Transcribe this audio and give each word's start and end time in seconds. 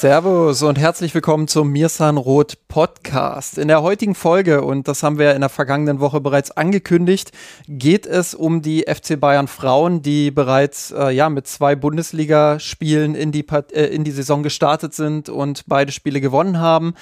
Servus 0.00 0.62
und 0.62 0.78
herzlich 0.78 1.14
willkommen 1.14 1.46
zum 1.46 1.72
Mirsan 1.72 2.16
Roth 2.16 2.56
Podcast. 2.70 3.58
In 3.58 3.66
der 3.66 3.82
heutigen 3.82 4.14
Folge, 4.14 4.62
und 4.62 4.86
das 4.86 5.02
haben 5.02 5.18
wir 5.18 5.34
in 5.34 5.40
der 5.40 5.50
vergangenen 5.50 5.98
Woche 5.98 6.20
bereits 6.20 6.52
angekündigt, 6.52 7.32
geht 7.68 8.06
es 8.06 8.32
um 8.32 8.62
die 8.62 8.84
FC 8.86 9.18
Bayern 9.18 9.48
Frauen, 9.48 10.02
die 10.02 10.30
bereits 10.30 10.92
äh, 10.92 11.10
ja, 11.10 11.28
mit 11.28 11.48
zwei 11.48 11.74
Bundesligaspielen 11.74 13.16
in 13.16 13.32
die, 13.32 13.44
äh, 13.72 13.86
in 13.86 14.04
die 14.04 14.12
Saison 14.12 14.44
gestartet 14.44 14.94
sind 14.94 15.28
und 15.28 15.64
beide 15.66 15.90
Spiele 15.90 16.20
gewonnen 16.20 16.60
haben. 16.60 16.94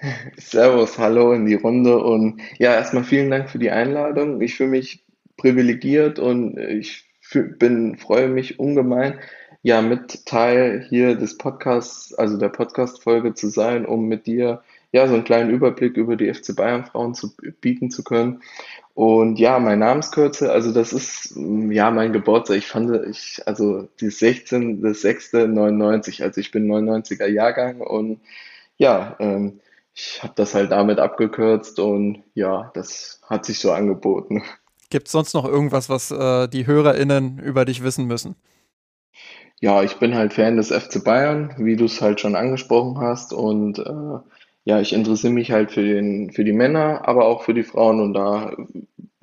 Servus, 0.36 0.98
hallo 0.98 1.32
in 1.32 1.46
die 1.46 1.54
Runde 1.54 1.98
und 1.98 2.40
ja, 2.58 2.74
erstmal 2.74 3.04
vielen 3.04 3.30
Dank 3.30 3.50
für 3.50 3.58
die 3.58 3.70
Einladung. 3.70 4.40
Ich 4.40 4.56
fühle 4.56 4.70
mich 4.70 5.04
privilegiert 5.36 6.18
und 6.18 6.58
ich 6.58 7.08
bin, 7.32 7.96
freue 7.96 8.28
mich 8.28 8.58
ungemein, 8.58 9.18
ja, 9.62 9.82
mit 9.82 10.24
Teil 10.26 10.86
hier 10.88 11.16
des 11.16 11.36
Podcasts, 11.36 12.14
also 12.14 12.38
der 12.38 12.48
Podcast-Folge 12.48 13.34
zu 13.34 13.48
sein, 13.48 13.86
um 13.86 14.06
mit 14.06 14.26
dir 14.26 14.62
ja 14.92 15.06
so 15.06 15.14
einen 15.14 15.24
kleinen 15.24 15.50
Überblick 15.50 15.96
über 15.96 16.16
die 16.16 16.32
FC 16.32 16.56
Bayern 16.56 16.86
Frauen 16.86 17.14
zu 17.14 17.34
bieten 17.60 17.90
zu 17.90 18.02
können. 18.02 18.42
Und 18.94 19.38
ja, 19.38 19.58
mein 19.58 19.78
Namenskürzel, 19.78 20.50
also 20.50 20.72
das 20.72 20.92
ist 20.92 21.36
ja 21.36 21.90
mein 21.90 22.12
Geburtstag. 22.12 22.56
Ich 22.56 22.66
fand, 22.66 23.06
ich, 23.06 23.40
also 23.46 23.88
die 24.00 24.10
16. 24.10 24.80
des 24.82 25.02
6. 25.02 25.34
99, 25.34 26.22
also 26.22 26.40
ich 26.40 26.50
bin 26.50 26.66
99er 26.66 27.26
Jahrgang 27.28 27.80
und 27.80 28.20
ja, 28.76 29.16
ähm, 29.20 29.60
ich 29.94 30.22
habe 30.22 30.32
das 30.36 30.54
halt 30.54 30.70
damit 30.72 30.98
abgekürzt 30.98 31.78
und 31.78 32.22
ja, 32.34 32.70
das 32.74 33.20
hat 33.28 33.44
sich 33.44 33.58
so 33.58 33.72
angeboten. 33.72 34.42
Gibt 34.90 35.06
es 35.08 35.12
sonst 35.12 35.34
noch 35.34 35.44
irgendwas, 35.44 35.88
was 35.88 36.10
äh, 36.10 36.48
die 36.48 36.66
HörerInnen 36.66 37.38
über 37.38 37.64
dich 37.64 37.82
wissen 37.82 38.06
müssen? 38.06 38.36
Ja, 39.60 39.82
ich 39.82 39.96
bin 39.96 40.14
halt 40.14 40.32
Fan 40.32 40.56
des 40.56 40.70
FC 40.70 41.02
Bayern, 41.02 41.52
wie 41.58 41.76
du 41.76 41.86
es 41.86 42.00
halt 42.00 42.20
schon 42.20 42.36
angesprochen 42.36 42.98
hast 43.00 43.32
und 43.32 43.80
äh, 43.80 44.18
ja, 44.68 44.80
ich 44.80 44.92
interessiere 44.92 45.32
mich 45.32 45.50
halt 45.50 45.72
für 45.72 45.82
den, 45.82 46.30
für 46.30 46.44
die 46.44 46.52
Männer, 46.52 47.08
aber 47.08 47.24
auch 47.24 47.42
für 47.42 47.54
die 47.54 47.62
Frauen. 47.62 48.00
Und 48.00 48.12
da 48.12 48.54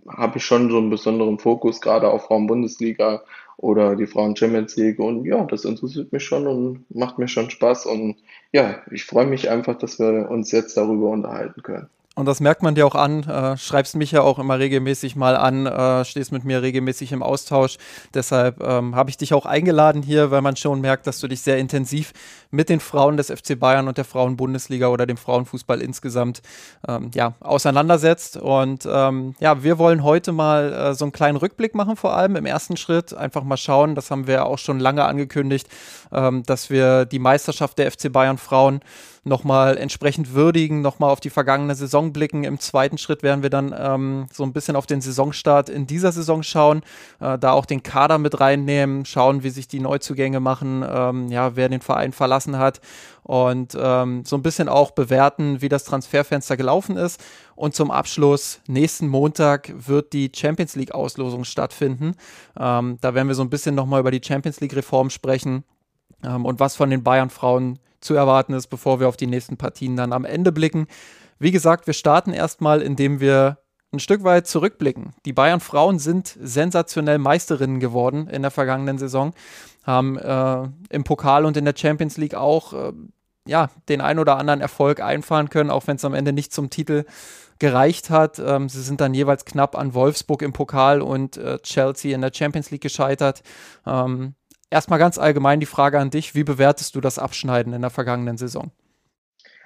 habe 0.08 0.40
ich 0.40 0.44
schon 0.44 0.72
so 0.72 0.80
einen 0.80 0.90
besonderen 0.90 1.38
Fokus, 1.38 1.82
gerade 1.82 2.10
auf 2.10 2.26
Frauen-Bundesliga 2.26 3.22
oder 3.58 3.96
die 3.96 4.08
Frauen-Champions 4.08 4.76
League. 4.76 4.98
Und 4.98 5.24
ja, 5.26 5.44
das 5.44 5.64
interessiert 5.64 6.12
mich 6.12 6.24
schon 6.24 6.48
und 6.48 6.86
macht 6.90 7.20
mir 7.20 7.28
schon 7.28 7.52
Spaß. 7.52 7.86
Und 7.86 8.16
ja, 8.54 8.82
ich 8.90 9.06
freue 9.06 9.28
mich 9.28 9.48
einfach, 9.48 9.78
dass 9.78 10.00
wir 10.00 10.32
uns 10.32 10.52
jetzt 10.52 10.78
darüber 10.78 11.12
unterhalten 11.12 11.62
können. 11.62 11.90
Und 12.16 12.28
das 12.28 12.40
merkt 12.40 12.64
man 12.64 12.76
dir 12.76 12.88
auch 12.88 12.96
an, 12.96 13.24
äh, 13.24 13.58
schreibst 13.58 13.96
mich 13.96 14.12
ja 14.12 14.22
auch 14.22 14.40
immer 14.40 14.58
regelmäßig 14.58 15.18
mal 15.18 15.36
an, 15.36 15.66
äh, 15.66 16.06
stehst 16.06 16.32
mit 16.32 16.46
mir 16.46 16.62
regelmäßig 16.62 17.12
im 17.12 17.22
Austausch. 17.22 17.78
Deshalb 18.14 18.64
ähm, 18.64 18.96
habe 18.96 19.10
ich 19.10 19.18
dich 19.18 19.34
auch 19.34 19.46
eingeladen 19.46 20.02
hier, 20.02 20.32
weil 20.32 20.42
man 20.42 20.56
schon 20.56 20.80
merkt, 20.80 21.08
dass 21.08 21.20
du 21.20 21.28
dich 21.28 21.42
sehr 21.42 21.58
intensiv 21.58 22.14
mit 22.52 22.70
den 22.70 22.80
Frauen 22.80 23.18
des 23.18 23.30
FC 23.30 23.60
Bayern 23.60 23.90
und 23.90 23.98
der 23.98 24.06
Frauenbundesliga 24.06 24.88
oder 24.88 25.06
dem 25.06 25.18
Frauenfußball 25.18 25.82
insgesamt 25.82 26.42
ähm, 26.88 27.12
ja, 27.14 27.34
auseinandersetzt. 27.42 28.38
Und 28.38 28.88
ähm, 28.90 29.36
ja, 29.40 29.62
wir 29.62 29.78
wollen 29.78 30.02
heute 30.02 30.32
mal 30.32 30.72
äh, 30.72 30.94
so 30.94 31.04
einen 31.04 31.12
kleinen 31.12 31.36
Rückblick 31.36 31.76
machen, 31.76 31.98
vor 31.98 32.16
allem 32.16 32.38
im 32.38 32.46
ersten 32.46 32.78
Schritt. 32.78 33.14
Einfach 33.14 33.44
mal 33.44 33.58
schauen, 33.58 33.94
das 33.94 34.10
haben 34.10 34.26
wir 34.26 34.46
auch 34.46 34.58
schon 34.58 34.80
lange 34.80 35.04
angekündigt, 35.04 35.68
ähm, 36.14 36.44
dass 36.44 36.70
wir 36.70 37.04
die 37.04 37.20
Meisterschaft 37.20 37.78
der 37.78 37.92
FC 37.92 38.10
Bayern 38.10 38.38
Frauen 38.38 38.80
nochmal 39.26 39.78
entsprechend 39.78 40.34
würdigen, 40.34 40.82
nochmal 40.82 41.10
auf 41.10 41.20
die 41.20 41.32
vergangene 41.32 41.74
Saison 41.76 42.14
blicken. 42.14 42.44
Im 42.44 42.60
zweiten 42.60 42.98
Schritt 42.98 43.24
werden 43.24 43.42
wir 43.42 43.50
dann 43.50 43.76
ähm, 43.78 44.28
so 44.32 44.44
ein 44.44 44.54
bisschen 44.54 44.76
auf 44.76 44.86
den 44.86 45.02
Saisonstart 45.02 45.70
in 45.70 45.88
dieser 45.88 46.12
Saison 46.12 46.44
schauen, 46.44 46.84
äh, 47.20 47.38
da 47.38 47.52
auch 47.52 47.66
den 47.66 47.82
Kader 47.82 48.20
mit 48.20 48.40
reinnehmen, 48.40 49.04
schauen, 49.06 49.44
wie 49.44 49.50
sich 49.50 49.68
die 49.68 49.80
Neuzugänge 49.80 50.40
machen, 50.40 50.86
ähm, 50.88 51.30
ja, 51.30 51.56
wer 51.56 51.70
den 51.70 51.82
Verein 51.82 52.14
verlassen 52.14 52.60
hat 52.60 52.82
und 53.24 53.76
ähm, 53.80 54.24
so 54.26 54.36
ein 54.36 54.44
bisschen 54.44 54.70
auch 54.70 54.92
bewerten, 54.92 55.60
wie 55.60 55.70
das 55.70 55.84
Transferfenster 55.84 56.56
gelaufen 56.56 56.96
ist. 56.96 57.20
Und 57.56 57.74
zum 57.74 57.90
Abschluss, 57.90 58.60
nächsten 58.68 59.08
Montag 59.08 59.74
wird 59.76 60.14
die 60.14 60.32
Champions 60.34 60.76
League-Auslosung 60.76 61.46
stattfinden. 61.46 62.16
Ähm, 62.60 63.00
da 63.02 63.16
werden 63.16 63.28
wir 63.28 63.36
so 63.36 63.42
ein 63.42 63.50
bisschen 63.50 63.74
nochmal 63.74 64.02
über 64.02 64.12
die 64.12 64.22
Champions 64.24 64.60
League-Reform 64.60 65.10
sprechen 65.10 65.64
ähm, 66.24 66.46
und 66.46 66.60
was 66.60 66.76
von 66.76 66.92
den 66.92 67.02
Bayern-Frauen 67.02 67.80
zu 68.06 68.14
erwarten 68.14 68.54
ist, 68.54 68.68
bevor 68.68 69.00
wir 69.00 69.08
auf 69.10 69.18
die 69.18 69.28
nächsten 69.28 69.58
Partien 69.58 69.96
dann 69.96 70.14
am 70.14 70.26
Ende 70.26 70.52
blicken. 70.52 70.88
Wie 71.40 71.52
gesagt, 71.52 71.88
wir 71.88 71.94
starten 71.94 72.32
erstmal, 72.32 72.82
indem 72.82 73.20
wir 73.20 73.58
ein 73.92 74.00
Stück 74.00 74.24
weit 74.24 74.48
zurückblicken. 74.48 75.14
Die 75.26 75.34
Bayern 75.34 75.60
Frauen 75.60 76.00
sind 76.00 76.38
sensationell 76.42 77.18
Meisterinnen 77.18 77.80
geworden 77.80 78.28
in 78.28 78.42
der 78.42 78.52
vergangenen 78.52 78.98
Saison, 78.98 79.34
haben 79.84 80.18
äh, 80.18 80.68
im 80.90 81.04
Pokal 81.04 81.46
und 81.46 81.58
in 81.58 81.66
der 81.66 81.76
Champions 81.76 82.18
League 82.18 82.36
auch 82.36 82.74
äh, 82.74 82.94
ja, 83.48 83.70
den 83.90 84.02
ein 84.02 84.20
oder 84.20 84.38
anderen 84.38 84.62
Erfolg 84.62 85.00
einfahren 85.00 85.50
können, 85.50 85.70
auch 85.70 85.88
wenn 85.88 85.98
es 85.98 86.06
am 86.06 86.14
Ende 86.14 86.34
nicht 86.34 86.52
zum 86.52 86.70
Titel 86.70 87.06
gereicht 87.60 88.10
hat. 88.10 88.40
Ähm, 88.40 88.70
sie 88.70 88.82
sind 88.82 89.02
dann 89.02 89.14
jeweils 89.14 89.46
knapp 89.46 89.78
an 89.78 89.94
Wolfsburg 89.94 90.42
im 90.42 90.52
Pokal 90.52 91.02
und 91.02 91.38
äh, 91.38 91.60
Chelsea 91.60 92.14
in 92.14 92.22
der 92.22 92.32
Champions 92.34 92.72
League 92.72 92.82
gescheitert. 92.82 93.44
Ähm, 93.86 94.34
erstmal 94.76 95.00
ganz 95.00 95.18
allgemein 95.18 95.60
die 95.60 95.66
Frage 95.66 96.00
an 96.00 96.10
dich, 96.10 96.36
wie 96.36 96.44
bewertest 96.44 96.96
du 96.96 97.02
das 97.02 97.18
Abschneiden 97.18 97.74
in 97.74 97.82
der 97.82 97.90
vergangenen 97.90 98.38
Saison? 98.38 98.72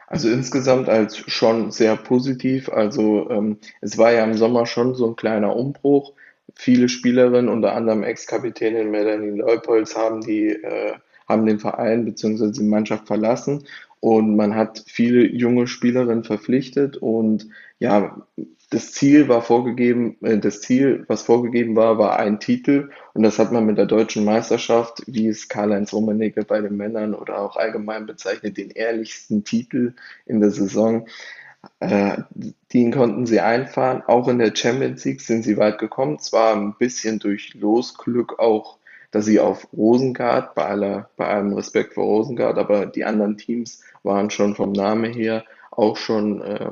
Also 0.07 0.29
insgesamt 0.29 0.87
als 0.87 1.17
schon 1.17 1.71
sehr 1.71 1.95
positiv. 1.95 2.69
Also 2.69 3.29
ähm, 3.29 3.57
es 3.81 3.97
war 3.97 4.11
ja 4.11 4.23
im 4.23 4.35
Sommer 4.35 4.65
schon 4.65 4.95
so 4.95 5.09
ein 5.09 5.15
kleiner 5.15 5.55
Umbruch. 5.55 6.13
Viele 6.55 6.89
Spielerinnen, 6.89 7.49
unter 7.49 7.75
anderem 7.75 8.03
Ex-Kapitänin 8.03 8.91
Melanie 8.91 9.37
Leupolz, 9.37 9.95
haben 9.95 10.21
die 10.21 10.49
äh, 10.49 10.93
haben 11.27 11.45
den 11.45 11.59
Verein 11.59 12.05
bzw. 12.05 12.51
die 12.51 12.63
Mannschaft 12.63 13.07
verlassen 13.07 13.65
und 13.99 14.35
man 14.35 14.55
hat 14.55 14.83
viele 14.87 15.27
junge 15.27 15.67
Spielerinnen 15.67 16.23
verpflichtet 16.23 16.97
und 16.97 17.47
ja, 17.77 18.25
das 18.69 18.91
Ziel 18.91 19.27
war 19.27 19.41
vorgegeben, 19.41 20.17
äh, 20.21 20.37
das 20.37 20.61
Ziel, 20.61 21.05
was 21.07 21.23
vorgegeben 21.23 21.75
war, 21.75 21.97
war 21.97 22.19
ein 22.19 22.39
Titel 22.39 22.89
und 23.13 23.23
das 23.23 23.39
hat 23.39 23.51
man 23.51 23.65
mit 23.65 23.77
der 23.77 23.87
deutschen 23.87 24.25
Meisterschaft, 24.25 25.01
wie 25.07 25.27
es 25.27 25.47
Karl-Heinz 25.47 25.91
Rummenigge 25.91 26.45
bei 26.45 26.61
den 26.61 26.77
Männern 26.77 27.13
oder 27.13 27.39
auch 27.39 27.55
allgemein 27.55 28.05
bezeichnet, 28.05 28.57
den 28.57 28.69
ehrlichsten 28.69 29.43
Titel 29.43 29.93
in 30.25 30.39
der 30.39 30.51
Saison. 30.51 31.07
Äh, 31.79 32.17
den 32.73 32.91
konnten 32.91 33.25
sie 33.25 33.39
einfahren. 33.41 34.03
Auch 34.07 34.27
in 34.27 34.39
der 34.39 34.55
Champions 34.55 35.03
League 35.03 35.21
sind 35.21 35.43
sie 35.43 35.57
weit 35.57 35.77
gekommen. 35.77 36.19
Zwar 36.19 36.55
ein 36.55 36.75
bisschen 36.75 37.19
durch 37.19 37.53
Losglück 37.55 38.39
auch, 38.39 38.77
dass 39.11 39.25
sie 39.25 39.39
auf 39.39 39.67
Rosengard, 39.73 40.55
bei, 40.55 40.65
aller, 40.65 41.09
bei 41.17 41.27
allem 41.27 41.53
Respekt 41.53 41.95
vor 41.95 42.05
Rosengard, 42.05 42.57
aber 42.57 42.85
die 42.85 43.03
anderen 43.03 43.37
Teams 43.37 43.81
waren 44.03 44.29
schon 44.29 44.55
vom 44.55 44.71
Namen 44.71 45.11
her 45.11 45.43
auch 45.71 45.97
schon 45.97 46.41
äh, 46.41 46.71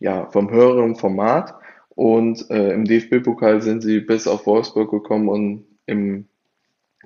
ja, 0.00 0.26
vom 0.30 0.50
höheren 0.50 0.96
Format. 0.96 1.54
Und 1.90 2.50
äh, 2.50 2.72
im 2.72 2.84
DFB-Pokal 2.84 3.62
sind 3.62 3.82
sie 3.82 4.00
bis 4.00 4.26
auf 4.26 4.46
Wolfsburg 4.46 4.90
gekommen 4.90 5.28
und 5.28 5.66
im 5.86 6.26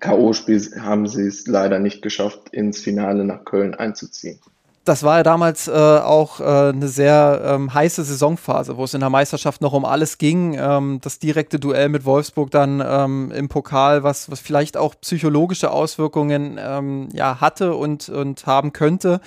K.O.-Spiel 0.00 0.80
haben 0.80 1.06
sie 1.06 1.26
es 1.26 1.46
leider 1.46 1.78
nicht 1.78 2.02
geschafft, 2.02 2.50
ins 2.50 2.80
Finale 2.80 3.24
nach 3.24 3.44
Köln 3.44 3.74
einzuziehen 3.74 4.40
das 4.84 5.02
war 5.02 5.16
ja 5.16 5.22
damals 5.22 5.66
äh, 5.66 5.72
auch 5.72 6.40
äh, 6.40 6.44
eine 6.44 6.88
sehr 6.88 7.40
ähm, 7.44 7.72
heiße 7.72 8.04
Saisonphase, 8.04 8.76
wo 8.76 8.84
es 8.84 8.92
in 8.92 9.00
der 9.00 9.08
Meisterschaft 9.08 9.62
noch 9.62 9.72
um 9.72 9.84
alles 9.84 10.18
ging. 10.18 10.56
Ähm, 10.58 10.98
das 11.02 11.18
direkte 11.18 11.58
Duell 11.58 11.88
mit 11.88 12.04
Wolfsburg 12.04 12.50
dann 12.50 12.82
ähm, 12.86 13.32
im 13.34 13.48
Pokal, 13.48 14.02
was, 14.02 14.30
was 14.30 14.40
vielleicht 14.40 14.76
auch 14.76 14.94
psychologische 15.00 15.70
Auswirkungen 15.70 16.58
ähm, 16.58 17.08
ja, 17.12 17.40
hatte 17.40 17.74
und, 17.74 18.10
und 18.10 18.46
haben 18.46 18.74
könnte. 18.74 19.20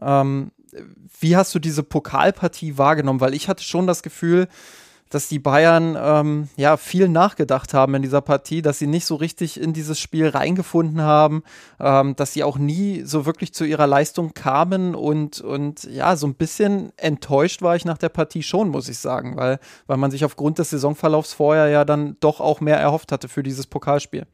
Ähm, 0.00 0.50
wie 1.20 1.36
hast 1.36 1.54
du 1.54 1.58
diese 1.58 1.82
Pokalpartie 1.82 2.78
wahrgenommen? 2.78 3.20
Weil 3.20 3.34
ich 3.34 3.48
hatte 3.48 3.62
schon 3.62 3.86
das 3.86 4.02
Gefühl, 4.02 4.48
dass 5.12 5.28
die 5.28 5.38
Bayern 5.38 5.96
ähm, 6.00 6.48
ja 6.56 6.78
viel 6.78 7.06
nachgedacht 7.08 7.74
haben 7.74 7.94
in 7.94 8.02
dieser 8.02 8.22
Partie, 8.22 8.62
dass 8.62 8.78
sie 8.78 8.86
nicht 8.86 9.04
so 9.04 9.14
richtig 9.14 9.60
in 9.60 9.74
dieses 9.74 10.00
Spiel 10.00 10.28
reingefunden 10.28 11.02
haben, 11.02 11.42
ähm, 11.78 12.16
dass 12.16 12.32
sie 12.32 12.42
auch 12.42 12.56
nie 12.56 13.02
so 13.04 13.26
wirklich 13.26 13.52
zu 13.52 13.64
ihrer 13.64 13.86
Leistung 13.86 14.32
kamen 14.32 14.94
und, 14.94 15.42
und 15.42 15.84
ja, 15.84 16.16
so 16.16 16.26
ein 16.26 16.34
bisschen 16.34 16.92
enttäuscht 16.96 17.60
war 17.60 17.76
ich 17.76 17.84
nach 17.84 17.98
der 17.98 18.08
Partie 18.08 18.42
schon, 18.42 18.70
muss 18.70 18.88
ich 18.88 18.98
sagen, 18.98 19.36
weil, 19.36 19.58
weil 19.86 19.98
man 19.98 20.10
sich 20.10 20.24
aufgrund 20.24 20.58
des 20.58 20.70
Saisonverlaufs 20.70 21.34
vorher 21.34 21.68
ja 21.68 21.84
dann 21.84 22.16
doch 22.20 22.40
auch 22.40 22.62
mehr 22.62 22.78
erhofft 22.78 23.12
hatte 23.12 23.28
für 23.28 23.42
dieses 23.42 23.66
Pokalspiel. 23.66 24.26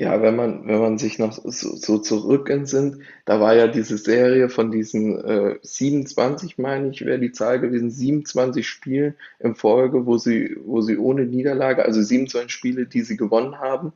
Ja, 0.00 0.22
wenn 0.22 0.34
man, 0.34 0.66
wenn 0.66 0.80
man 0.80 0.96
sich 0.96 1.18
noch 1.18 1.32
so, 1.44 1.76
so 1.76 1.98
zurück 1.98 2.48
entsinnt, 2.48 3.02
da 3.26 3.38
war 3.38 3.54
ja 3.54 3.66
diese 3.68 3.98
Serie 3.98 4.48
von 4.48 4.70
diesen 4.70 5.22
äh, 5.22 5.58
27, 5.60 6.56
meine 6.56 6.88
ich, 6.88 7.04
wäre 7.04 7.18
die 7.18 7.32
Zahl 7.32 7.60
gewesen, 7.60 7.90
27 7.90 8.66
Spielen 8.66 9.14
in 9.40 9.54
Folge, 9.54 10.06
wo 10.06 10.16
sie, 10.16 10.56
wo 10.64 10.80
sie 10.80 10.96
ohne 10.96 11.26
Niederlage, 11.26 11.84
also 11.84 12.00
27 12.00 12.50
Spiele, 12.50 12.86
die 12.86 13.02
sie 13.02 13.18
gewonnen 13.18 13.58
haben. 13.58 13.92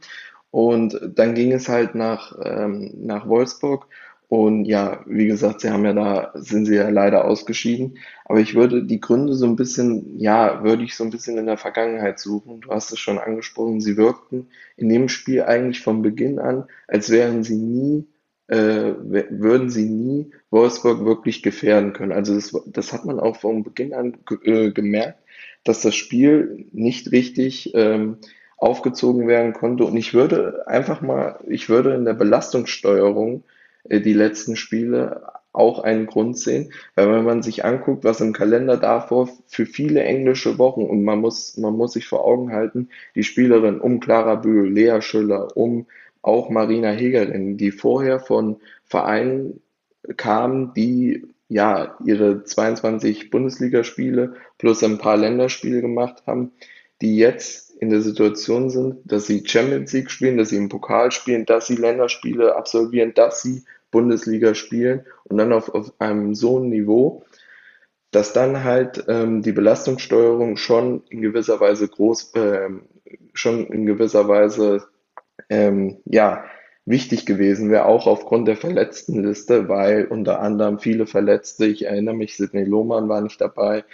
Und 0.51 1.01
dann 1.15 1.35
ging 1.35 1.53
es 1.53 1.71
halt 1.71 1.95
nach, 1.95 2.37
ähm, 2.45 2.93
nach 2.99 3.27
Wolfsburg 3.27 3.87
und 4.29 4.65
ja, 4.65 5.03
wie 5.07 5.27
gesagt, 5.27 5.61
sie 5.61 5.71
haben 5.71 5.85
ja 5.85 5.93
da, 5.93 6.33
sind 6.35 6.67
sie 6.67 6.77
ja 6.77 6.89
leider 6.89 7.25
ausgeschieden. 7.27 7.99
Aber 8.25 8.41
ich 8.41 8.55
würde 8.55 8.85
die 8.85 9.01
Gründe 9.01 9.35
so 9.35 9.47
ein 9.47 9.57
bisschen, 9.57 10.19
ja, 10.19 10.65
würde 10.65 10.83
ich 10.83 10.97
so 10.97 11.05
ein 11.05 11.11
bisschen 11.11 11.37
in 11.39 11.47
der 11.47 11.59
Vergangenheit 11.59 12.19
suchen. 12.19 12.61
Du 12.61 12.71
hast 12.71 12.91
es 12.93 12.99
schon 12.99 13.19
angesprochen, 13.19 13.81
sie 13.81 13.97
wirkten 13.97 14.49
in 14.77 14.89
dem 14.89 15.09
Spiel 15.09 15.43
eigentlich 15.43 15.83
von 15.83 16.03
Beginn 16.03 16.39
an, 16.39 16.65
als 16.89 17.11
wären 17.11 17.45
sie 17.45 17.59
nie, 17.59 18.07
äh, 18.49 18.95
würden 18.99 19.69
sie 19.69 19.85
nie 19.85 20.31
Wolfsburg 20.51 21.05
wirklich 21.05 21.43
gefährden 21.43 21.93
können. 21.93 22.13
Also 22.13 22.35
das, 22.35 22.53
das 22.67 22.93
hat 22.93 23.05
man 23.05 23.21
auch 23.21 23.37
von 23.37 23.63
Beginn 23.63 23.93
an 23.93 24.17
äh, 24.45 24.71
gemerkt, 24.71 25.19
dass 25.65 25.83
das 25.83 25.95
Spiel 25.95 26.67
nicht 26.73 27.13
richtig 27.13 27.73
ähm, 27.75 28.19
aufgezogen 28.57 29.29
werden 29.29 29.53
konnte. 29.53 29.85
Und 29.85 29.97
ich 29.97 30.15
würde 30.15 30.67
einfach 30.67 31.03
mal, 31.03 31.39
ich 31.47 31.69
würde 31.69 31.95
in 31.95 32.07
der 32.07 32.15
Belastungssteuerung 32.15 33.45
die 33.85 34.13
letzten 34.13 34.57
Spiele 34.57 35.23
auch 35.53 35.85
einen 35.85 36.07
Grund 36.07 36.37
sehen, 36.37 36.73
weil 36.97 37.11
wenn 37.11 37.25
man 37.25 37.43
sich 37.43 37.65
anguckt, 37.65 38.05
was 38.05 38.21
im 38.21 38.33
Kalender 38.33 38.77
davor 38.77 39.29
für 39.47 39.67
viele 39.67 40.03
englische 40.03 40.59
Wochen 40.59 40.83
und 40.83 41.05
man 41.05 41.21
muss, 41.21 41.57
man 41.57 41.77
muss 41.77 41.93
sich 41.93 42.09
vor 42.09 42.25
Augen 42.25 42.53
halten, 42.53 42.89
die 43.15 43.23
Spielerin 43.23 43.81
um 43.81 44.01
Clara 44.01 44.35
Bühl, 44.35 44.73
Lea 44.73 45.01
Schüller, 45.01 45.57
um 45.57 45.87
auch 46.23 46.51
Marina 46.51 46.91
Hegerin, 46.91 47.57
die 47.57 47.71
vorher 47.71 48.19
von 48.19 48.57
Vereinen 48.85 49.61
kamen, 50.17 50.73
die 50.75 51.27
ja 51.49 51.97
ihre 52.05 52.43
22 52.45 53.31
Bundesligaspiele 53.31 54.35
plus 54.59 54.83
ein 54.83 54.99
paar 54.99 55.17
Länderspiele 55.17 55.81
gemacht 55.83 56.25
haben, 56.27 56.53
die 57.01 57.17
jetzt 57.17 57.64
in 57.81 57.91
der 57.91 58.01
Situation 58.01 58.71
sind, 58.71 59.01
dass 59.05 59.27
sie 59.27 59.43
Champions 59.47 59.93
League 59.93 60.11
spielen, 60.11 60.37
dass 60.37 60.51
sie 60.51 60.57
im 60.57 60.69
Pokal 60.69 61.11
spielen, 61.11 61.47
dass 61.47 61.67
sie 61.67 61.77
Länderspiele 61.77 62.57
absolvieren, 62.57 63.13
dass 63.15 63.43
sie 63.43 63.65
Bundesliga 63.91 64.55
spielen 64.55 65.05
und 65.25 65.39
dann 65.39 65.53
auf, 65.53 65.69
auf 65.75 65.93
einem 65.99 66.35
so 66.35 66.59
einem 66.59 66.71
Niveau, 66.71 67.25
dass 68.11 68.33
dann 68.33 68.65
halt 68.65 69.05
ähm, 69.09 69.43
die 69.43 69.53
Belastungssteuerung 69.53 70.57
schon 70.57 71.03
in 71.09 71.21
gewisser 71.21 71.61
Weise 71.61 71.89
groß, 71.89 72.33
ähm, 72.37 72.83
schon 73.33 73.67
in 73.67 73.87
gewisser 73.87 74.29
Weise 74.29 74.85
ähm, 75.49 75.99
ja 76.05 76.45
wichtig 76.87 77.25
gewesen 77.25 77.71
wäre, 77.71 77.87
auch 77.87 78.07
aufgrund 78.07 78.47
der 78.47 78.57
Verletztenliste, 78.57 79.69
weil 79.69 80.05
unter 80.05 80.41
anderem 80.41 80.79
viele 80.79 81.07
Verletzte, 81.07 81.67
ich 81.67 81.87
erinnere 81.87 82.15
mich, 82.15 82.37
Sidney 82.37 82.65
Lohmann 82.65 83.09
war 83.09 83.21
nicht 83.21 83.41
dabei, 83.41 83.85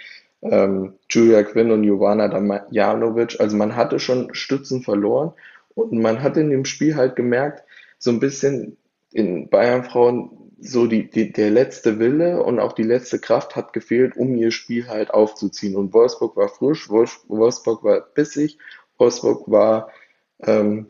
ähm, 0.41 0.93
Julia 1.09 1.43
Quinn 1.43 1.71
und 1.71 1.83
Jovana 1.83 2.27
Damjanovic, 2.27 3.39
also 3.39 3.55
man 3.57 3.75
hatte 3.75 3.99
schon 3.99 4.33
Stützen 4.33 4.81
verloren 4.81 5.33
und 5.75 5.93
man 5.93 6.21
hat 6.21 6.37
in 6.37 6.49
dem 6.49 6.65
Spiel 6.65 6.95
halt 6.95 7.15
gemerkt, 7.15 7.63
so 7.97 8.11
ein 8.11 8.19
bisschen, 8.19 8.77
in 9.11 9.49
Bayern 9.49 9.83
Frauen 9.83 10.31
so 10.61 10.85
die, 10.85 11.09
die, 11.09 11.31
der 11.31 11.49
letzte 11.49 11.99
Wille 11.99 12.43
und 12.43 12.59
auch 12.59 12.73
die 12.73 12.83
letzte 12.83 13.19
Kraft 13.19 13.55
hat 13.55 13.73
gefehlt, 13.73 14.15
um 14.15 14.35
ihr 14.35 14.51
Spiel 14.51 14.87
halt 14.87 15.11
aufzuziehen. 15.11 15.75
Und 15.75 15.93
Wolfsburg 15.93 16.37
war 16.37 16.49
frisch, 16.49 16.89
Wolfsburg 16.89 17.83
war 17.83 18.01
bissig, 18.01 18.57
Wolfsburg 18.97 19.49
war 19.49 19.89
ähm, 20.39 20.85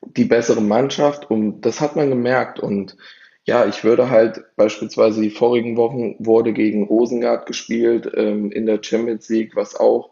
die 0.00 0.24
bessere 0.24 0.60
Mannschaft 0.60 1.30
und 1.30 1.62
das 1.62 1.80
hat 1.80 1.96
man 1.96 2.08
gemerkt. 2.08 2.60
Und 2.60 2.96
ja, 3.46 3.66
ich 3.66 3.84
würde 3.84 4.10
halt 4.10 4.42
beispielsweise 4.56 5.20
die 5.22 5.30
vorigen 5.30 5.76
Wochen 5.76 6.14
wurde 6.18 6.52
gegen 6.52 6.84
Rosengard 6.84 7.46
gespielt 7.46 8.10
ähm, 8.14 8.52
in 8.52 8.66
der 8.66 8.82
Champions 8.82 9.28
League, 9.28 9.56
was 9.56 9.76
auch 9.76 10.10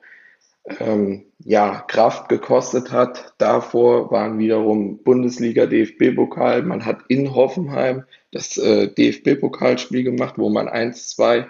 ähm, 0.81 1.27
ja, 1.45 1.85
Kraft 1.89 2.29
gekostet 2.29 2.93
hat. 2.93 3.35
Davor 3.39 4.11
waren 4.11 4.39
wiederum 4.39 5.03
Bundesliga, 5.03 5.67
DFB-Pokal. 5.67 6.63
Man 6.63 6.85
hat 6.85 7.01
in 7.09 7.35
Hoffenheim 7.35 8.05
das 8.33 8.57
äh, 8.57 8.89
DFB-Pokalspiel 8.89 10.05
gemacht, 10.05 10.35
wo 10.37 10.49
man 10.49 10.69
1-2 10.69 11.47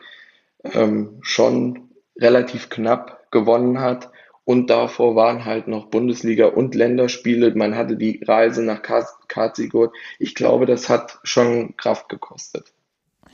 ähm, 0.74 1.18
schon 1.22 1.90
relativ 2.16 2.68
knapp 2.68 3.30
gewonnen 3.30 3.80
hat. 3.80 4.10
Und 4.48 4.70
davor 4.70 5.14
waren 5.14 5.44
halt 5.44 5.68
noch 5.68 5.88
Bundesliga 5.88 6.46
und 6.46 6.74
Länderspiele. 6.74 7.54
Man 7.54 7.74
hatte 7.74 7.96
die 7.98 8.22
Reise 8.26 8.62
nach 8.62 8.80
Karzigurt. 8.80 9.94
Ich 10.18 10.34
glaube, 10.34 10.64
das 10.64 10.88
hat 10.88 11.18
schon 11.22 11.76
Kraft 11.76 12.08
gekostet. 12.08 12.72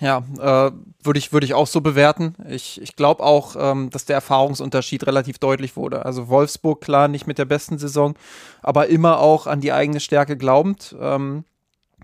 Ja, 0.01 0.25
äh, 0.41 0.73
würde 1.05 1.19
ich, 1.21 1.33
würde 1.33 1.45
ich 1.45 1.55
auch 1.55 1.69
so 1.69 1.81
bewerten. 1.81 2.35
Ich, 2.49 2.83
ich 2.83 2.97
glaube 2.97 3.23
auch, 3.23 3.55
ähm, 3.57 3.91
dass 3.91 4.07
der 4.07 4.17
Erfahrungsunterschied 4.17 5.07
relativ 5.07 5.39
deutlich 5.39 5.77
wurde. 5.77 6.05
Also 6.05 6.27
Wolfsburg, 6.27 6.81
klar, 6.81 7.07
nicht 7.07 7.29
mit 7.29 7.39
der 7.39 7.45
besten 7.45 7.79
Saison, 7.79 8.17
aber 8.61 8.89
immer 8.89 9.21
auch 9.21 9.47
an 9.47 9.61
die 9.61 9.73
eigene 9.73 10.01
Stärke 10.01 10.37
glaubend. 10.37 10.97
Ähm, 11.01 11.45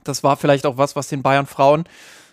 das 0.05 0.23
war 0.23 0.37
vielleicht 0.37 0.67
auch 0.67 0.77
was, 0.77 0.95
was 0.95 1.09
den 1.09 1.23
Bayern 1.23 1.47
Frauen 1.47 1.83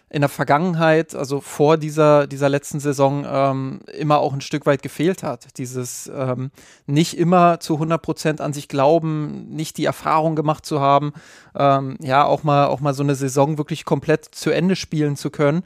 in 0.09 0.21
der 0.21 0.29
Vergangenheit, 0.29 1.15
also 1.15 1.41
vor 1.41 1.75
dieser, 1.77 2.27
dieser 2.27 2.47
letzten 2.47 2.79
Saison, 2.79 3.25
ähm, 3.29 3.79
immer 3.91 4.19
auch 4.19 4.31
ein 4.31 4.39
Stück 4.39 4.65
weit 4.65 4.81
gefehlt 4.81 5.21
hat. 5.21 5.57
Dieses 5.57 6.09
ähm, 6.15 6.51
nicht 6.85 7.17
immer 7.17 7.59
zu 7.59 7.73
100 7.73 8.01
Prozent 8.01 8.41
an 8.41 8.53
sich 8.53 8.69
glauben, 8.69 9.49
nicht 9.49 9.75
die 9.77 9.83
Erfahrung 9.83 10.37
gemacht 10.37 10.65
zu 10.65 10.79
haben, 10.79 11.11
ähm, 11.55 11.97
ja, 11.99 12.23
auch 12.23 12.43
mal, 12.43 12.67
auch 12.67 12.79
mal 12.79 12.93
so 12.93 13.03
eine 13.03 13.15
Saison 13.15 13.57
wirklich 13.57 13.83
komplett 13.83 14.23
zu 14.23 14.49
Ende 14.49 14.77
spielen 14.77 15.17
zu 15.17 15.29
können. 15.29 15.63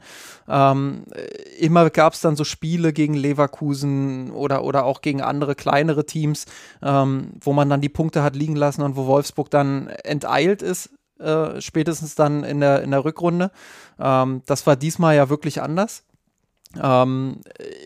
Ähm, 0.48 1.04
immer 1.60 1.88
gab 1.90 2.14
es 2.14 2.20
dann 2.20 2.34
so 2.34 2.42
Spiele 2.42 2.92
gegen 2.92 3.14
Leverkusen 3.14 4.32
oder, 4.32 4.64
oder 4.64 4.86
auch 4.86 5.02
gegen 5.02 5.22
andere 5.22 5.54
kleinere 5.54 6.04
Teams, 6.04 6.46
ähm, 6.82 7.34
wo 7.40 7.52
man 7.52 7.70
dann 7.70 7.80
die 7.80 7.88
Punkte 7.88 8.24
hat 8.24 8.34
liegen 8.34 8.56
lassen 8.56 8.82
und 8.82 8.96
wo 8.96 9.06
Wolfsburg 9.06 9.50
dann 9.50 9.86
enteilt 9.86 10.62
ist 10.62 10.90
äh, 11.22 11.60
spätestens 11.60 12.14
dann 12.14 12.44
in 12.44 12.60
der, 12.60 12.82
in 12.82 12.90
der 12.90 13.04
Rückrunde. 13.04 13.50
Ähm, 13.98 14.42
das 14.46 14.66
war 14.66 14.76
diesmal 14.76 15.16
ja 15.16 15.28
wirklich 15.28 15.62
anders. 15.62 16.04
Ähm, 16.80 17.40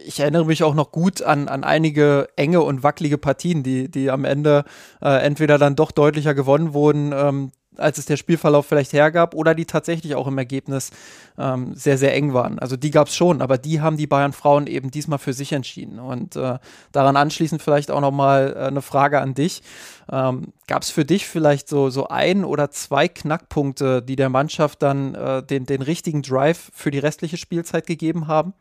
ich 0.06 0.20
erinnere 0.20 0.46
mich 0.46 0.62
auch 0.62 0.74
noch 0.74 0.92
gut 0.92 1.22
an, 1.22 1.48
an 1.48 1.64
einige 1.64 2.28
enge 2.36 2.62
und 2.62 2.82
wackelige 2.82 3.18
Partien, 3.18 3.62
die, 3.62 3.90
die 3.90 4.10
am 4.10 4.24
Ende 4.24 4.64
äh, 5.02 5.24
entweder 5.24 5.58
dann 5.58 5.76
doch 5.76 5.90
deutlicher 5.90 6.34
gewonnen 6.34 6.72
wurden, 6.72 7.12
ähm, 7.12 7.52
als 7.78 7.98
es 7.98 8.06
der 8.06 8.16
Spielverlauf 8.16 8.66
vielleicht 8.66 8.92
hergab, 8.92 9.34
oder 9.34 9.54
die 9.54 9.66
tatsächlich 9.66 10.14
auch 10.14 10.26
im 10.26 10.38
Ergebnis 10.38 10.90
ähm, 11.38 11.74
sehr, 11.74 11.98
sehr 11.98 12.14
eng 12.14 12.34
waren. 12.34 12.58
Also 12.58 12.76
die 12.76 12.90
gab 12.90 13.08
es 13.08 13.16
schon, 13.16 13.42
aber 13.42 13.58
die 13.58 13.80
haben 13.80 13.96
die 13.96 14.06
Bayern 14.06 14.32
Frauen 14.32 14.66
eben 14.66 14.90
diesmal 14.90 15.18
für 15.18 15.32
sich 15.32 15.52
entschieden. 15.52 15.98
Und 15.98 16.36
äh, 16.36 16.58
daran 16.92 17.16
anschließend 17.16 17.62
vielleicht 17.62 17.90
auch 17.90 18.00
nochmal 18.00 18.54
äh, 18.56 18.60
eine 18.66 18.82
Frage 18.82 19.20
an 19.20 19.34
dich. 19.34 19.62
Ähm, 20.10 20.52
gab 20.66 20.82
es 20.82 20.90
für 20.90 21.04
dich 21.04 21.26
vielleicht 21.26 21.68
so, 21.68 21.90
so 21.90 22.08
ein 22.08 22.44
oder 22.44 22.70
zwei 22.70 23.08
Knackpunkte, 23.08 24.02
die 24.02 24.16
der 24.16 24.28
Mannschaft 24.28 24.82
dann 24.82 25.14
äh, 25.14 25.42
den, 25.42 25.66
den 25.66 25.82
richtigen 25.82 26.22
Drive 26.22 26.70
für 26.74 26.90
die 26.90 26.98
restliche 26.98 27.36
Spielzeit 27.36 27.86
gegeben 27.86 28.26
haben? 28.26 28.54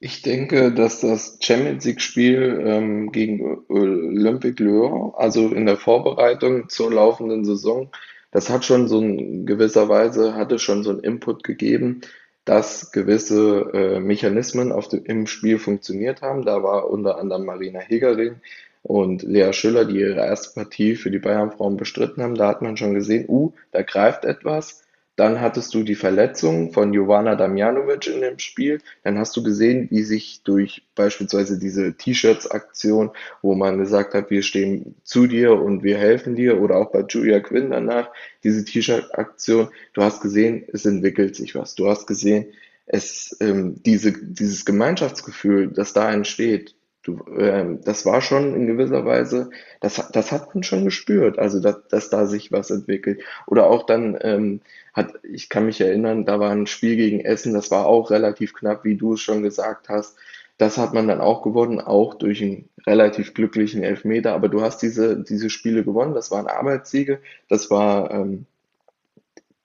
Ich 0.00 0.22
denke, 0.22 0.72
dass 0.72 1.00
das 1.00 1.38
Champions 1.40 1.84
League-Spiel 1.84 2.62
ähm, 2.64 3.10
gegen 3.10 3.64
Olympique 3.68 4.62
Lyon, 4.62 5.12
also 5.16 5.48
in 5.48 5.66
der 5.66 5.76
Vorbereitung 5.76 6.68
zur 6.68 6.92
laufenden 6.92 7.44
Saison, 7.44 7.90
das 8.30 8.48
hat 8.48 8.64
schon 8.64 8.86
so 8.86 9.00
in 9.00 9.44
gewisser 9.46 9.88
Weise, 9.88 10.34
hatte 10.34 10.58
schon 10.58 10.84
so 10.84 10.90
einen 10.90 11.00
Input 11.00 11.42
gegeben, 11.42 12.02
dass 12.44 12.92
gewisse 12.92 13.70
äh, 13.74 14.00
Mechanismen 14.00 14.70
auf 14.70 14.88
dem, 14.88 15.04
im 15.04 15.26
Spiel 15.26 15.58
funktioniert 15.58 16.22
haben. 16.22 16.44
Da 16.44 16.62
war 16.62 16.90
unter 16.90 17.18
anderem 17.18 17.44
Marina 17.44 17.80
Hegerin 17.80 18.36
und 18.82 19.22
Lea 19.22 19.52
Schüller, 19.52 19.84
die 19.84 19.98
ihre 19.98 20.24
erste 20.24 20.54
Partie 20.54 20.94
für 20.94 21.10
die 21.10 21.18
Bayern-Frauen 21.18 21.76
bestritten 21.76 22.22
haben, 22.22 22.36
da 22.36 22.48
hat 22.48 22.62
man 22.62 22.76
schon 22.76 22.94
gesehen, 22.94 23.26
uh, 23.28 23.52
da 23.72 23.82
greift 23.82 24.24
etwas. 24.24 24.84
Dann 25.18 25.40
hattest 25.40 25.74
du 25.74 25.82
die 25.82 25.96
Verletzung 25.96 26.72
von 26.72 26.92
Jovana 26.92 27.34
Damjanovic 27.34 28.06
in 28.06 28.20
dem 28.20 28.38
Spiel. 28.38 28.80
Dann 29.02 29.18
hast 29.18 29.36
du 29.36 29.42
gesehen, 29.42 29.88
wie 29.90 30.04
sich 30.04 30.42
durch 30.44 30.84
beispielsweise 30.94 31.58
diese 31.58 31.94
T-Shirts-Aktion, 31.94 33.10
wo 33.42 33.56
man 33.56 33.78
gesagt 33.78 34.14
hat, 34.14 34.30
wir 34.30 34.44
stehen 34.44 34.94
zu 35.02 35.26
dir 35.26 35.60
und 35.60 35.82
wir 35.82 35.98
helfen 35.98 36.36
dir, 36.36 36.60
oder 36.60 36.76
auch 36.76 36.92
bei 36.92 37.00
Julia 37.00 37.40
Quinn 37.40 37.70
danach, 37.70 38.12
diese 38.44 38.64
T-Shirt-Aktion, 38.64 39.70
du 39.92 40.02
hast 40.02 40.22
gesehen, 40.22 40.64
es 40.72 40.86
entwickelt 40.86 41.34
sich 41.34 41.56
was. 41.56 41.74
Du 41.74 41.88
hast 41.88 42.06
gesehen, 42.06 42.52
es, 42.86 43.36
ähm, 43.40 43.82
diese, 43.84 44.12
dieses 44.12 44.64
Gemeinschaftsgefühl, 44.64 45.72
das 45.72 45.94
da 45.94 46.12
entsteht, 46.12 46.76
du, 47.08 47.24
ähm, 47.38 47.80
das 47.84 48.04
war 48.06 48.20
schon 48.20 48.54
in 48.54 48.66
gewisser 48.66 49.04
Weise, 49.04 49.50
das, 49.80 50.08
das 50.12 50.30
hat 50.32 50.54
man 50.54 50.62
schon 50.62 50.84
gespürt, 50.84 51.38
also 51.38 51.60
dass, 51.60 51.88
dass 51.88 52.10
da 52.10 52.26
sich 52.26 52.52
was 52.52 52.70
entwickelt. 52.70 53.22
Oder 53.46 53.66
auch 53.66 53.86
dann 53.86 54.18
ähm, 54.20 54.60
hat, 54.92 55.14
ich 55.22 55.48
kann 55.48 55.66
mich 55.66 55.80
erinnern, 55.80 56.26
da 56.26 56.38
war 56.38 56.50
ein 56.50 56.66
Spiel 56.66 56.96
gegen 56.96 57.20
Essen, 57.20 57.54
das 57.54 57.70
war 57.70 57.86
auch 57.86 58.10
relativ 58.10 58.52
knapp, 58.54 58.84
wie 58.84 58.96
du 58.96 59.14
es 59.14 59.20
schon 59.20 59.42
gesagt 59.42 59.88
hast. 59.88 60.16
Das 60.58 60.76
hat 60.76 60.92
man 60.92 61.08
dann 61.08 61.20
auch 61.20 61.42
gewonnen, 61.42 61.80
auch 61.80 62.14
durch 62.14 62.42
einen 62.42 62.68
relativ 62.86 63.32
glücklichen 63.32 63.82
Elfmeter. 63.82 64.34
Aber 64.34 64.48
du 64.48 64.60
hast 64.60 64.82
diese, 64.82 65.22
diese 65.22 65.50
Spiele 65.50 65.84
gewonnen, 65.84 66.14
das 66.14 66.30
waren 66.30 66.48
Arbeitssiege, 66.48 67.20
das 67.48 67.70
war 67.70 68.10
ähm, 68.10 68.46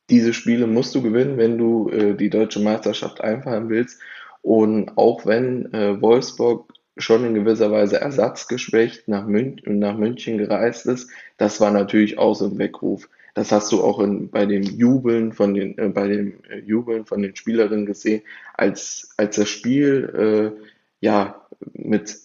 diese 0.09 0.33
Spiele 0.33 0.67
musst 0.67 0.93
du 0.93 1.01
gewinnen, 1.01 1.38
wenn 1.38 1.57
du 1.57 1.89
äh, 1.89 2.13
die 2.15 2.29
deutsche 2.29 2.59
Meisterschaft 2.59 3.21
einfahren 3.21 3.69
willst. 3.69 4.00
Und 4.43 4.97
auch 4.97 5.25
wenn 5.25 5.73
äh, 5.73 6.01
Wolfsburg 6.01 6.71
schon 6.97 7.25
in 7.25 7.33
gewisser 7.33 7.71
Weise 7.71 8.00
ersatzgeschwächt 8.00 9.07
nach, 9.07 9.25
Mün 9.25 9.62
nach 9.65 9.97
München 9.97 10.38
gereist 10.38 10.85
ist, 10.85 11.09
das 11.38 11.59
war 11.59 11.71
natürlich 11.71 12.17
auch 12.17 12.35
so 12.35 12.45
ein 12.45 12.57
Weckruf. 12.57 13.09
Das 13.33 13.51
hast 13.51 13.71
du 13.71 13.83
auch 13.83 14.00
in, 14.00 14.29
bei 14.29 14.45
dem 14.45 14.62
Jubeln 14.62 15.33
von 15.33 15.53
den, 15.53 15.77
äh, 15.77 15.89
bei 15.89 16.07
dem 16.07 16.43
äh, 16.50 16.59
Jubeln 16.59 17.05
von 17.05 17.21
den 17.21 17.35
Spielerinnen 17.35 17.85
gesehen, 17.85 18.21
als, 18.53 19.09
als 19.17 19.38
das 19.38 19.50
Spiel, 19.50 20.53
äh, 20.59 20.65
ja, 21.00 21.41
mit, 21.73 22.19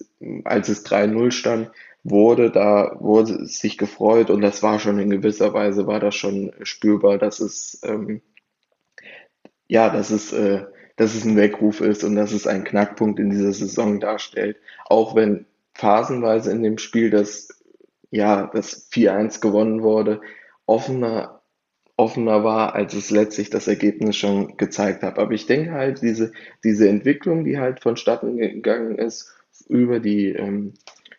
als 0.45 0.69
es 0.69 0.85
3-0 0.85 1.31
stand, 1.31 1.71
wurde, 2.05 2.51
da 2.51 2.97
wurde 3.01 3.47
sich 3.47 3.79
gefreut 3.79 4.31
und 4.31 4.41
das 4.41 4.63
war 4.63 4.79
schon 4.79 4.99
in 4.99 5.11
gewisser 5.11 5.53
Weise, 5.55 5.87
war 5.87 6.01
das 6.01 6.15
schon 6.15 6.53
spürbar, 6.63 7.19
dass 7.19 7.41
es, 7.41 7.81
ähm, 7.85 8.21
ja, 9.67 9.91
dass 9.91 10.11
es, 10.11 10.33
äh, 10.33 10.65
dass 10.99 11.15
es 11.15 11.25
ein 11.25 11.37
Weckruf 11.37 11.81
ist 11.81 12.03
und 12.05 12.17
dass 12.17 12.33
es 12.33 12.47
einen 12.47 12.65
Knackpunkt 12.65 13.21
in 13.21 13.31
dieser 13.31 13.53
Saison 13.53 14.01
darstellt. 14.01 14.59
Auch 14.85 15.15
wenn 15.15 15.47
phasenweise 15.73 16.51
in 16.51 16.63
dem 16.63 16.77
Spiel 16.77 17.09
das, 17.09 17.49
ja, 18.11 18.51
das 18.53 18.91
4-1 18.91 19.41
gewonnen 19.41 19.83
wurde, 19.83 20.21
offener, 20.67 21.41
offener 21.97 22.43
war, 22.43 22.75
als 22.75 22.95
es 22.95 23.11
letztlich 23.11 23.49
das 23.49 23.69
Ergebnis 23.69 24.17
schon 24.17 24.57
gezeigt 24.57 25.05
hat. 25.05 25.21
Aber 25.21 25.33
ich 25.33 25.47
denke 25.47 25.71
halt, 25.71 26.03
diese, 26.03 26.33
diese 26.65 26.89
Entwicklung, 26.89 27.45
die 27.45 27.59
halt 27.59 27.81
vonstatten 27.81 28.37
gegangen 28.37 28.99
ist, 28.99 29.33
über 29.69 30.01
die, 30.01 30.31
ähm, 30.31 30.75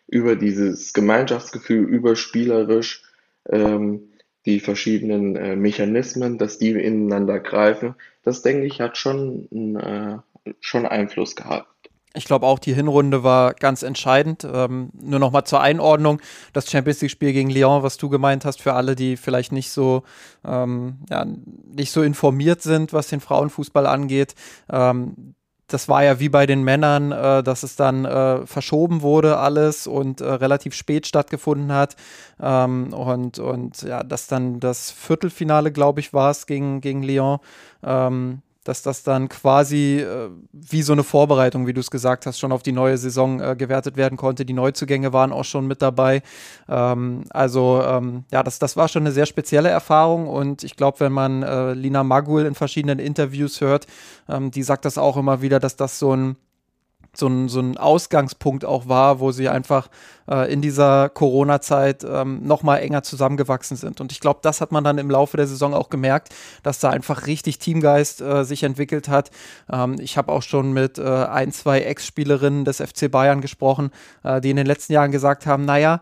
über 0.06 0.36
dieses 0.36 0.92
Gemeinschaftsgefühl, 0.92 1.88
über 1.88 2.16
spielerisch, 2.16 3.02
ähm, 3.48 4.09
die 4.50 4.60
verschiedenen 4.60 5.36
äh, 5.36 5.56
Mechanismen, 5.56 6.38
dass 6.38 6.58
die 6.58 6.70
ineinander 6.70 7.38
greifen, 7.38 7.94
das 8.22 8.42
denke 8.42 8.66
ich 8.66 8.80
hat 8.80 8.98
schon, 8.98 9.76
äh, 9.76 10.18
schon 10.60 10.86
Einfluss 10.86 11.36
gehabt. 11.36 11.68
Ich 12.12 12.24
glaube 12.24 12.44
auch, 12.46 12.58
die 12.58 12.74
Hinrunde 12.74 13.22
war 13.22 13.54
ganz 13.54 13.84
entscheidend. 13.84 14.44
Ähm, 14.44 14.90
nur 15.00 15.20
noch 15.20 15.30
mal 15.30 15.44
zur 15.44 15.60
Einordnung: 15.60 16.20
Das 16.52 16.68
Champions 16.68 17.00
League-Spiel 17.00 17.32
gegen 17.32 17.50
Lyon, 17.50 17.84
was 17.84 17.98
du 17.98 18.08
gemeint 18.08 18.44
hast, 18.44 18.60
für 18.60 18.72
alle, 18.72 18.96
die 18.96 19.16
vielleicht 19.16 19.52
nicht 19.52 19.70
so, 19.70 20.02
ähm, 20.44 20.98
ja, 21.08 21.24
nicht 21.24 21.92
so 21.92 22.02
informiert 22.02 22.62
sind, 22.62 22.92
was 22.92 23.06
den 23.06 23.20
Frauenfußball 23.20 23.86
angeht. 23.86 24.34
Ähm, 24.68 25.36
das 25.72 25.88
war 25.88 26.04
ja 26.04 26.20
wie 26.20 26.28
bei 26.28 26.46
den 26.46 26.62
Männern, 26.62 27.12
äh, 27.12 27.42
dass 27.42 27.62
es 27.62 27.76
dann 27.76 28.04
äh, 28.04 28.46
verschoben 28.46 29.02
wurde 29.02 29.38
alles 29.38 29.86
und 29.86 30.20
äh, 30.20 30.24
relativ 30.24 30.74
spät 30.74 31.06
stattgefunden 31.06 31.72
hat. 31.72 31.96
Ähm, 32.40 32.92
und, 32.92 33.38
und 33.38 33.82
ja, 33.82 34.02
dass 34.02 34.26
dann 34.26 34.60
das 34.60 34.90
Viertelfinale, 34.90 35.72
glaube 35.72 36.00
ich, 36.00 36.12
war 36.12 36.30
es 36.30 36.46
gegen, 36.46 36.80
gegen 36.80 37.02
Lyon. 37.02 37.38
Ähm, 37.82 38.42
dass 38.70 38.82
das 38.82 39.02
dann 39.02 39.28
quasi 39.28 39.98
äh, 39.98 40.30
wie 40.52 40.82
so 40.82 40.92
eine 40.92 41.02
Vorbereitung, 41.02 41.66
wie 41.66 41.72
du 41.72 41.80
es 41.80 41.90
gesagt 41.90 42.24
hast, 42.24 42.38
schon 42.38 42.52
auf 42.52 42.62
die 42.62 42.70
neue 42.70 42.96
Saison 42.98 43.40
äh, 43.40 43.56
gewertet 43.56 43.96
werden 43.96 44.16
konnte. 44.16 44.44
Die 44.44 44.52
Neuzugänge 44.52 45.12
waren 45.12 45.32
auch 45.32 45.44
schon 45.44 45.66
mit 45.66 45.82
dabei. 45.82 46.22
Ähm, 46.68 47.24
also 47.30 47.82
ähm, 47.84 48.24
ja, 48.30 48.44
das, 48.44 48.60
das 48.60 48.76
war 48.76 48.86
schon 48.86 49.02
eine 49.02 49.10
sehr 49.10 49.26
spezielle 49.26 49.70
Erfahrung 49.70 50.28
und 50.28 50.62
ich 50.62 50.76
glaube, 50.76 51.00
wenn 51.00 51.10
man 51.10 51.42
äh, 51.42 51.72
Lina 51.72 52.04
Magul 52.04 52.46
in 52.46 52.54
verschiedenen 52.54 53.00
Interviews 53.00 53.60
hört, 53.60 53.88
ähm, 54.28 54.52
die 54.52 54.62
sagt 54.62 54.84
das 54.84 54.98
auch 54.98 55.16
immer 55.16 55.42
wieder, 55.42 55.58
dass 55.58 55.74
das 55.74 55.98
so 55.98 56.14
ein 56.14 56.36
so 57.14 57.26
ein, 57.26 57.48
so 57.48 57.60
ein 57.60 57.76
Ausgangspunkt 57.76 58.64
auch 58.64 58.88
war, 58.88 59.20
wo 59.20 59.32
sie 59.32 59.48
einfach 59.48 59.88
äh, 60.28 60.52
in 60.52 60.62
dieser 60.62 61.08
Corona-Zeit 61.08 62.04
ähm, 62.04 62.40
noch 62.46 62.62
mal 62.62 62.78
enger 62.78 63.02
zusammengewachsen 63.02 63.76
sind. 63.76 64.00
Und 64.00 64.12
ich 64.12 64.20
glaube, 64.20 64.40
das 64.42 64.60
hat 64.60 64.72
man 64.72 64.84
dann 64.84 64.98
im 64.98 65.10
Laufe 65.10 65.36
der 65.36 65.46
Saison 65.46 65.74
auch 65.74 65.90
gemerkt, 65.90 66.34
dass 66.62 66.78
da 66.78 66.90
einfach 66.90 67.26
richtig 67.26 67.58
Teamgeist 67.58 68.20
äh, 68.20 68.44
sich 68.44 68.62
entwickelt 68.62 69.08
hat. 69.08 69.30
Ähm, 69.70 69.96
ich 70.00 70.16
habe 70.16 70.32
auch 70.32 70.42
schon 70.42 70.72
mit 70.72 70.98
äh, 70.98 71.02
ein, 71.02 71.52
zwei 71.52 71.80
Ex-Spielerinnen 71.80 72.64
des 72.64 72.78
FC 72.78 73.10
Bayern 73.10 73.40
gesprochen, 73.40 73.90
äh, 74.22 74.40
die 74.40 74.50
in 74.50 74.56
den 74.56 74.66
letzten 74.66 74.92
Jahren 74.92 75.10
gesagt 75.10 75.46
haben, 75.46 75.64
naja, 75.64 76.00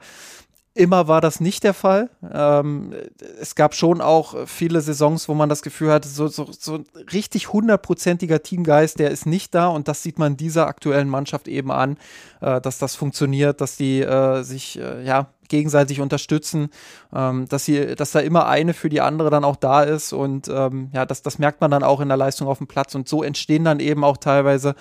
Immer 0.79 1.09
war 1.09 1.21
das 1.21 1.41
nicht 1.41 1.65
der 1.65 1.75
Fall. 1.75 2.09
Ähm, 2.33 2.95
es 3.41 3.57
gab 3.57 3.75
schon 3.75 4.01
auch 4.01 4.47
viele 4.47 4.81
Saisons, 4.81 5.29
wo 5.29 5.35
man 5.35 5.49
das 5.49 5.63
Gefühl 5.63 5.91
hatte, 5.91 6.09
so, 6.09 6.29
so, 6.29 6.47
so 6.57 6.85
richtig 7.13 7.53
hundertprozentiger 7.53 8.45
Teamgeist, 8.45 9.01
der 9.01 9.11
ist 9.11 9.27
nicht 9.27 9.57
da. 9.57 9.67
Und 9.67 9.89
das 9.89 10.05
sieht 10.05 10.21
man 10.21 10.37
dieser 10.37 10.69
aktuellen 10.69 11.09
Mannschaft 11.09 11.49
eben 11.49 11.73
an, 11.73 11.97
äh, 12.41 12.61
dass 12.61 12.79
das 12.79 12.95
funktioniert, 12.95 13.61
dass 13.61 13.77
die 13.77 14.03
äh, 14.03 14.45
sich 14.45 14.79
äh, 14.79 15.05
ja 15.05 15.27
gegenseitig 15.49 16.01
unterstützen, 16.01 16.69
ähm, 17.13 17.49
dass 17.49 17.65
sie, 17.65 17.97
dass 17.97 18.13
da 18.13 18.21
immer 18.21 18.47
eine 18.47 18.73
für 18.73 18.89
die 18.89 19.01
andere 19.01 19.31
dann 19.31 19.43
auch 19.43 19.57
da 19.57 19.83
ist. 19.83 20.13
Und 20.13 20.47
ähm, 20.47 20.91
ja, 20.93 21.07
das, 21.07 21.23
das 21.23 21.41
merkt 21.41 21.61
man 21.61 21.73
dann 21.73 21.83
auch 21.83 21.99
in 21.99 22.07
der 22.07 22.17
Leistung 22.17 22.47
auf 22.47 22.59
dem 22.59 22.69
Platz. 22.69 22.95
Und 22.95 23.09
so 23.09 23.25
entstehen 23.25 23.65
dann 23.65 23.81
eben 23.81 24.05
auch 24.05 24.19
teilweise 24.19 24.77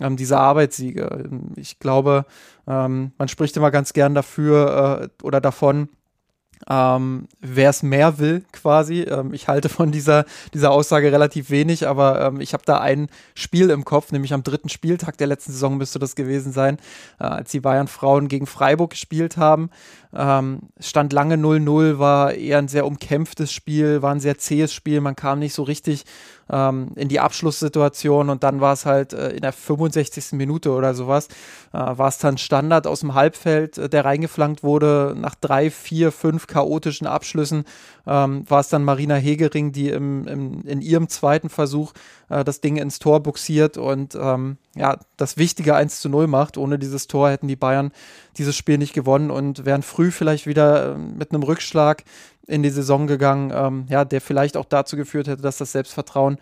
ähm, 0.00 0.16
diese 0.16 0.38
Arbeitssiege. 0.38 1.28
Ich 1.56 1.78
glaube, 1.78 2.24
ähm, 2.66 3.12
man 3.18 3.28
spricht 3.28 3.56
immer 3.56 3.70
ganz 3.70 3.92
gern 3.92 4.14
dafür 4.14 5.02
äh, 5.02 5.24
oder 5.24 5.40
davon, 5.40 5.88
ähm, 6.68 7.28
wer 7.40 7.70
es 7.70 7.82
mehr 7.82 8.18
will, 8.18 8.44
quasi. 8.52 9.00
Ähm, 9.02 9.34
ich 9.34 9.48
halte 9.48 9.68
von 9.68 9.90
dieser, 9.90 10.24
dieser 10.54 10.70
Aussage 10.70 11.10
relativ 11.12 11.50
wenig, 11.50 11.86
aber 11.86 12.20
ähm, 12.20 12.40
ich 12.40 12.52
habe 12.52 12.62
da 12.64 12.80
ein 12.80 13.08
Spiel 13.34 13.70
im 13.70 13.84
Kopf, 13.84 14.12
nämlich 14.12 14.32
am 14.32 14.42
dritten 14.42 14.68
Spieltag 14.68 15.16
der 15.18 15.26
letzten 15.26 15.52
Saison 15.52 15.76
müsste 15.76 15.98
das 15.98 16.14
gewesen 16.14 16.52
sein, 16.52 16.78
äh, 17.18 17.24
als 17.24 17.50
die 17.50 17.60
Bayern 17.60 17.88
Frauen 17.88 18.28
gegen 18.28 18.46
Freiburg 18.46 18.90
gespielt 18.90 19.36
haben. 19.36 19.70
Ähm, 20.14 20.60
stand 20.78 21.12
lange 21.12 21.36
0-0, 21.36 21.98
war 21.98 22.34
eher 22.34 22.58
ein 22.58 22.68
sehr 22.68 22.86
umkämpftes 22.86 23.52
Spiel, 23.52 24.02
war 24.02 24.14
ein 24.14 24.20
sehr 24.20 24.38
zähes 24.38 24.72
Spiel, 24.72 25.00
man 25.00 25.16
kam 25.16 25.38
nicht 25.38 25.54
so 25.54 25.62
richtig 25.62 26.04
ähm, 26.50 26.88
in 26.96 27.08
die 27.08 27.20
Abschlusssituation 27.20 28.30
und 28.30 28.42
dann 28.42 28.60
war 28.60 28.72
es 28.72 28.86
halt 28.86 29.12
äh, 29.12 29.30
in 29.30 29.42
der 29.42 29.52
65. 29.52 30.32
Minute 30.32 30.70
oder 30.70 30.94
sowas, 30.94 31.28
äh, 31.72 31.78
war 31.78 32.08
es 32.08 32.18
dann 32.18 32.38
Standard 32.38 32.86
aus 32.86 33.00
dem 33.00 33.14
Halbfeld, 33.14 33.78
äh, 33.78 33.88
der 33.88 34.04
reingeflankt 34.04 34.62
wurde. 34.62 35.14
Nach 35.16 35.34
drei, 35.34 35.70
vier, 35.70 36.12
fünf 36.12 36.46
chaotischen 36.46 37.06
Abschlüssen 37.06 37.64
ähm, 38.06 38.48
war 38.48 38.60
es 38.60 38.68
dann 38.68 38.84
Marina 38.84 39.14
Hegering, 39.14 39.72
die 39.72 39.88
im, 39.88 40.26
im, 40.26 40.62
in 40.62 40.80
ihrem 40.80 41.08
zweiten 41.08 41.48
Versuch 41.48 41.92
äh, 42.28 42.44
das 42.44 42.60
Ding 42.60 42.76
ins 42.76 42.98
Tor 42.98 43.20
buxiert 43.20 43.76
und 43.76 44.14
ähm, 44.14 44.56
ja, 44.74 44.98
das 45.16 45.36
wichtige 45.36 45.74
1 45.74 46.00
zu 46.00 46.08
0 46.08 46.26
macht. 46.26 46.56
Ohne 46.56 46.78
dieses 46.78 47.06
Tor 47.06 47.30
hätten 47.30 47.48
die 47.48 47.56
Bayern 47.56 47.92
dieses 48.38 48.56
Spiel 48.56 48.78
nicht 48.78 48.94
gewonnen 48.94 49.30
und 49.30 49.64
wären 49.64 49.82
früh 49.82 50.10
vielleicht 50.10 50.46
wieder 50.46 50.94
äh, 50.94 50.98
mit 50.98 51.32
einem 51.32 51.42
Rückschlag 51.42 52.04
in 52.46 52.62
die 52.62 52.70
Saison 52.70 53.06
gegangen, 53.06 53.52
ähm, 53.54 53.86
ja, 53.88 54.04
der 54.04 54.20
vielleicht 54.20 54.56
auch 54.56 54.64
dazu 54.64 54.96
geführt 54.96 55.28
hätte, 55.28 55.42
dass 55.42 55.58
das 55.58 55.72
Selbstvertrauen 55.72 56.38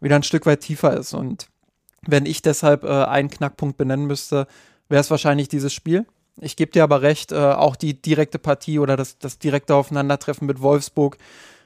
wieder 0.00 0.16
ein 0.16 0.22
Stück 0.22 0.46
weit 0.46 0.60
tiefer 0.60 0.96
ist. 0.96 1.14
Und 1.14 1.48
wenn 2.06 2.26
ich 2.26 2.42
deshalb 2.42 2.84
äh, 2.84 3.04
einen 3.04 3.30
Knackpunkt 3.30 3.76
benennen 3.76 4.06
müsste, 4.06 4.46
wäre 4.88 5.00
es 5.00 5.10
wahrscheinlich 5.10 5.48
dieses 5.48 5.72
Spiel. 5.72 6.06
Ich 6.40 6.56
gebe 6.56 6.70
dir 6.70 6.82
aber 6.82 7.02
recht, 7.02 7.32
äh, 7.32 7.36
auch 7.36 7.76
die 7.76 8.00
direkte 8.00 8.38
Partie 8.38 8.78
oder 8.78 8.96
das, 8.96 9.18
das 9.18 9.38
direkte 9.38 9.74
Aufeinandertreffen 9.74 10.46
mit 10.46 10.60
Wolfsburg 10.60 11.16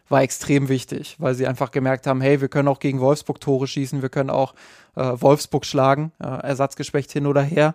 war 0.09 0.23
extrem 0.23 0.69
wichtig, 0.69 1.17
weil 1.19 1.35
sie 1.35 1.47
einfach 1.47 1.71
gemerkt 1.71 2.07
haben, 2.07 2.21
hey, 2.21 2.41
wir 2.41 2.49
können 2.49 2.69
auch 2.69 2.81
gegen 2.81 3.01
Wolfsburg 3.01 3.41
Tore 3.41 3.67
schießen, 3.67 4.03
wir 4.03 4.09
können 4.09 4.31
auch 4.31 4.55
äh, 4.97 5.13
Wolfsburg 5.15 5.65
schlagen, 5.65 6.13
äh, 6.21 6.27
ersatzgeschwächt 6.27 7.13
hin 7.13 7.27
oder 7.27 7.43
her. 7.43 7.75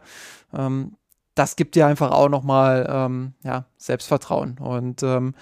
Ähm, 0.54 0.96
das 1.34 1.56
gibt 1.56 1.76
dir 1.76 1.88
einfach 1.88 2.12
auch 2.12 2.30
nochmal 2.30 2.88
ähm, 2.90 3.34
ja, 3.44 3.66
Selbstvertrauen. 3.78 4.58
Und 4.58 5.04
ähm, 5.04 5.34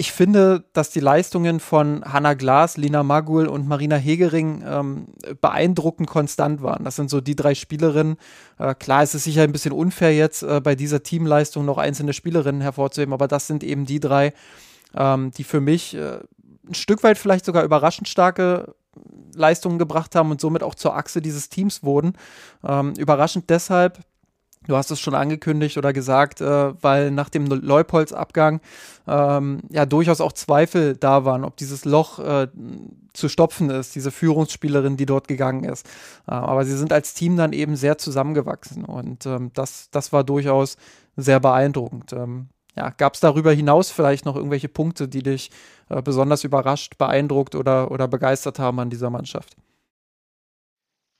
ich 0.00 0.12
finde, 0.12 0.64
dass 0.72 0.88
die 0.88 1.00
Leistungen 1.00 1.60
von 1.60 2.02
Hanna 2.10 2.32
Glas, 2.32 2.78
Lina 2.78 3.02
Magul 3.02 3.46
und 3.46 3.68
Marina 3.68 3.96
Hegering 3.96 4.64
ähm, 4.66 5.08
beeindruckend 5.42 6.08
konstant 6.08 6.62
waren. 6.62 6.84
Das 6.84 6.96
sind 6.96 7.10
so 7.10 7.20
die 7.20 7.36
drei 7.36 7.54
Spielerinnen. 7.54 8.16
Äh, 8.58 8.74
klar, 8.76 9.02
es 9.02 9.14
ist 9.14 9.24
sicher 9.24 9.42
ein 9.42 9.52
bisschen 9.52 9.72
unfair 9.72 10.16
jetzt 10.16 10.42
äh, 10.42 10.62
bei 10.62 10.74
dieser 10.74 11.02
Teamleistung 11.02 11.66
noch 11.66 11.76
einzelne 11.76 12.14
Spielerinnen 12.14 12.62
hervorzuheben, 12.62 13.12
aber 13.12 13.28
das 13.28 13.46
sind 13.46 13.62
eben 13.62 13.84
die 13.84 14.00
drei, 14.00 14.32
ähm, 14.94 15.32
die 15.32 15.44
für 15.44 15.60
mich 15.60 15.94
äh, 15.94 16.20
ein 16.66 16.74
Stück 16.74 17.02
weit 17.02 17.18
vielleicht 17.18 17.44
sogar 17.44 17.62
überraschend 17.62 18.08
starke 18.08 18.74
Leistungen 19.34 19.78
gebracht 19.78 20.14
haben 20.14 20.30
und 20.30 20.40
somit 20.40 20.62
auch 20.62 20.74
zur 20.74 20.96
Achse 20.96 21.20
dieses 21.20 21.50
Teams 21.50 21.82
wurden. 21.82 22.14
Ähm, 22.66 22.94
überraschend 22.96 23.50
deshalb, 23.50 23.98
Du 24.66 24.76
hast 24.76 24.90
es 24.90 25.00
schon 25.00 25.14
angekündigt 25.14 25.78
oder 25.78 25.94
gesagt, 25.94 26.42
äh, 26.42 26.82
weil 26.82 27.10
nach 27.10 27.30
dem 27.30 27.46
Leupolds-Abgang 27.46 28.60
ähm, 29.08 29.62
ja 29.70 29.86
durchaus 29.86 30.20
auch 30.20 30.32
Zweifel 30.32 30.96
da 30.96 31.24
waren, 31.24 31.44
ob 31.44 31.56
dieses 31.56 31.86
Loch 31.86 32.18
äh, 32.18 32.46
zu 33.14 33.30
stopfen 33.30 33.70
ist, 33.70 33.94
diese 33.94 34.10
Führungsspielerin, 34.10 34.98
die 34.98 35.06
dort 35.06 35.28
gegangen 35.28 35.64
ist. 35.64 35.86
Äh, 36.28 36.32
aber 36.32 36.66
sie 36.66 36.76
sind 36.76 36.92
als 36.92 37.14
Team 37.14 37.36
dann 37.36 37.54
eben 37.54 37.74
sehr 37.74 37.96
zusammengewachsen 37.96 38.84
und 38.84 39.24
ähm, 39.24 39.50
das, 39.54 39.88
das 39.90 40.12
war 40.12 40.24
durchaus 40.24 40.76
sehr 41.16 41.40
beeindruckend. 41.40 42.12
Ähm, 42.12 42.48
ja, 42.76 42.90
Gab 42.90 43.14
es 43.14 43.20
darüber 43.20 43.52
hinaus 43.52 43.90
vielleicht 43.90 44.26
noch 44.26 44.36
irgendwelche 44.36 44.68
Punkte, 44.68 45.08
die 45.08 45.22
dich 45.22 45.50
äh, 45.88 46.02
besonders 46.02 46.44
überrascht, 46.44 46.98
beeindruckt 46.98 47.54
oder, 47.54 47.90
oder 47.90 48.08
begeistert 48.08 48.58
haben 48.58 48.78
an 48.78 48.90
dieser 48.90 49.10
Mannschaft? 49.10 49.56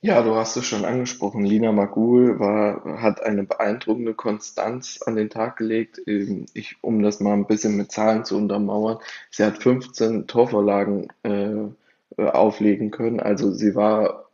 Ja, 0.03 0.23
du 0.23 0.33
hast 0.35 0.55
es 0.57 0.65
schon 0.65 0.83
angesprochen. 0.85 1.45
Lina 1.45 1.71
Magul 1.71 2.39
war, 2.39 3.01
hat 3.01 3.21
eine 3.21 3.43
beeindruckende 3.43 4.15
Konstanz 4.15 4.99
an 5.05 5.15
den 5.15 5.29
Tag 5.29 5.57
gelegt. 5.57 6.01
Ähm, 6.07 6.45
ich, 6.55 6.77
um 6.81 7.03
das 7.03 7.19
mal 7.19 7.33
ein 7.33 7.45
bisschen 7.45 7.77
mit 7.77 7.91
Zahlen 7.91 8.25
zu 8.25 8.35
untermauern, 8.37 8.97
sie 9.29 9.43
hat 9.43 9.59
15 9.61 10.25
Torvorlagen 10.27 11.07
äh, 11.23 11.65
auflegen 12.19 12.89
können. 12.91 13.19
Also 13.19 13.51
sie 13.51 13.75
war 13.75 14.29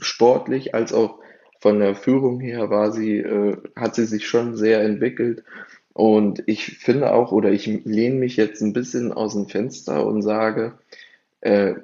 sportlich 0.00 0.74
als 0.74 0.92
auch 0.92 1.20
von 1.60 1.78
der 1.78 1.94
Führung 1.94 2.40
her 2.40 2.70
war 2.70 2.90
sie, 2.92 3.18
äh, 3.18 3.56
hat 3.76 3.94
sie 3.94 4.06
sich 4.06 4.26
schon 4.26 4.56
sehr 4.56 4.82
entwickelt. 4.82 5.44
Und 5.92 6.42
ich 6.46 6.78
finde 6.78 7.12
auch, 7.12 7.30
oder 7.32 7.52
ich 7.52 7.66
lehne 7.66 8.16
mich 8.16 8.36
jetzt 8.36 8.60
ein 8.62 8.72
bisschen 8.72 9.12
aus 9.12 9.34
dem 9.34 9.46
Fenster 9.48 10.04
und 10.06 10.22
sage, 10.22 10.74
äh, 11.42 11.74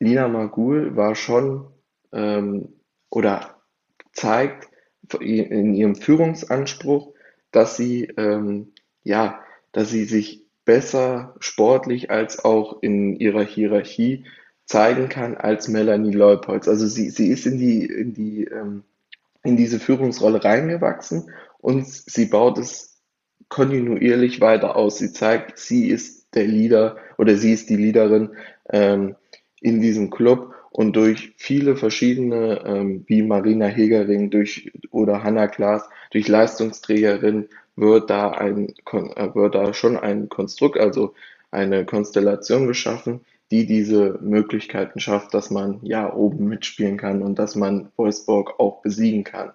Lina 0.00 0.28
Magul 0.28 0.96
war 0.96 1.14
schon 1.14 1.71
ähm, 2.12 2.72
oder 3.10 3.56
zeigt 4.12 4.68
in 5.20 5.74
ihrem 5.74 5.96
Führungsanspruch, 5.96 7.12
dass 7.50 7.76
sie 7.76 8.04
ähm, 8.16 8.72
ja, 9.02 9.40
dass 9.72 9.90
sie 9.90 10.04
sich 10.04 10.46
besser 10.64 11.34
sportlich 11.40 12.10
als 12.10 12.44
auch 12.44 12.82
in 12.82 13.16
ihrer 13.16 13.42
Hierarchie 13.42 14.24
zeigen 14.64 15.08
kann 15.08 15.36
als 15.36 15.68
Melanie 15.68 16.12
Leupolz. 16.12 16.68
Also 16.68 16.86
sie, 16.86 17.10
sie 17.10 17.28
ist 17.28 17.46
in 17.46 17.58
die, 17.58 17.84
in 17.84 18.14
die, 18.14 18.44
ähm, 18.44 18.84
in 19.42 19.56
diese 19.56 19.80
Führungsrolle 19.80 20.44
reingewachsen 20.44 21.30
und 21.58 21.86
sie 21.86 22.26
baut 22.26 22.58
es 22.58 23.00
kontinuierlich 23.48 24.40
weiter 24.40 24.76
aus. 24.76 24.98
Sie 24.98 25.12
zeigt, 25.12 25.58
sie 25.58 25.88
ist 25.88 26.28
der 26.34 26.46
Leader 26.46 26.96
oder 27.18 27.36
sie 27.36 27.52
ist 27.52 27.68
die 27.68 27.76
Leaderin 27.76 28.30
ähm, 28.70 29.16
in 29.60 29.80
diesem 29.80 30.10
Club 30.10 30.54
und 30.72 30.96
durch 30.96 31.34
viele 31.36 31.76
verschiedene, 31.76 32.62
ähm, 32.64 33.04
wie 33.06 33.22
Marina 33.22 33.66
Hegering 33.66 34.30
durch, 34.30 34.72
oder 34.90 35.22
Hanna 35.22 35.46
Klaas, 35.46 35.88
durch 36.10 36.28
Leistungsträgerin 36.28 37.48
wird 37.76 38.10
da 38.10 38.30
ein, 38.30 38.68
äh, 38.68 39.34
wird 39.34 39.54
da 39.54 39.74
schon 39.74 39.96
ein 39.96 40.28
Konstrukt, 40.28 40.78
also 40.78 41.14
eine 41.50 41.84
Konstellation 41.84 42.66
geschaffen, 42.66 43.20
die 43.50 43.66
diese 43.66 44.18
Möglichkeiten 44.22 44.98
schafft, 44.98 45.34
dass 45.34 45.50
man 45.50 45.80
ja 45.82 46.12
oben 46.12 46.48
mitspielen 46.48 46.96
kann 46.96 47.22
und 47.22 47.38
dass 47.38 47.54
man 47.54 47.90
Wolfsburg 47.96 48.58
auch 48.58 48.80
besiegen 48.80 49.24
kann. 49.24 49.52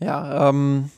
Ja, 0.00 0.48
ähm, 0.48 0.90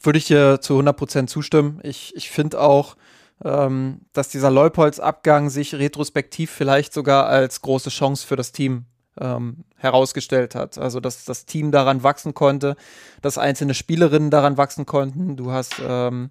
würde 0.00 0.18
ich 0.18 0.26
dir 0.26 0.60
zu 0.60 0.78
100% 0.78 1.26
zustimmen. 1.26 1.80
Ich, 1.82 2.16
ich 2.16 2.30
finde 2.30 2.60
auch, 2.60 2.96
ähm, 3.44 4.00
dass 4.12 4.28
dieser 4.28 4.50
Leupolds-Abgang 4.50 5.50
sich 5.50 5.74
retrospektiv 5.74 6.50
vielleicht 6.50 6.92
sogar 6.92 7.26
als 7.26 7.62
große 7.62 7.90
Chance 7.90 8.26
für 8.26 8.36
das 8.36 8.52
Team 8.52 8.86
ähm, 9.20 9.64
herausgestellt 9.76 10.54
hat. 10.54 10.78
Also, 10.78 11.00
dass 11.00 11.24
das 11.24 11.46
Team 11.46 11.70
daran 11.72 12.02
wachsen 12.02 12.34
konnte, 12.34 12.76
dass 13.22 13.38
einzelne 13.38 13.74
Spielerinnen 13.74 14.30
daran 14.30 14.56
wachsen 14.56 14.86
konnten. 14.86 15.36
Du 15.36 15.52
hast 15.52 15.74
ähm, 15.86 16.30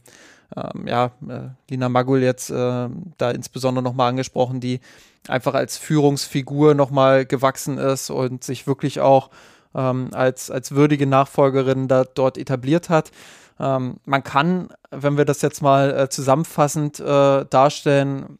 ähm, 0.56 0.88
ja, 0.88 1.12
äh, 1.28 1.50
Lina 1.70 1.90
Magul 1.90 2.22
jetzt 2.22 2.50
äh, 2.50 2.90
da 3.18 3.32
insbesondere 3.32 3.84
nochmal 3.84 4.10
angesprochen, 4.10 4.60
die 4.60 4.80
einfach 5.28 5.54
als 5.54 5.78
Führungsfigur 5.78 6.74
nochmal 6.74 7.26
gewachsen 7.26 7.78
ist 7.78 8.10
und 8.10 8.44
sich 8.44 8.68
wirklich 8.68 9.02
auch 9.02 9.30
ähm, 9.76 10.10
als, 10.14 10.50
als 10.50 10.72
würdige 10.72 11.06
Nachfolgerin 11.06 11.88
da 11.88 12.06
dort 12.06 12.38
etabliert 12.38 12.90
hat. 12.90 13.12
Ähm, 13.60 13.98
man 14.06 14.24
kann, 14.24 14.70
wenn 14.92 15.18
wir 15.18 15.26
das 15.26 15.42
jetzt 15.42 15.62
mal 15.62 15.98
äh, 15.98 16.10
zusammenfassend 16.10 17.00
äh, 17.00 17.46
darstellen, 17.46 18.38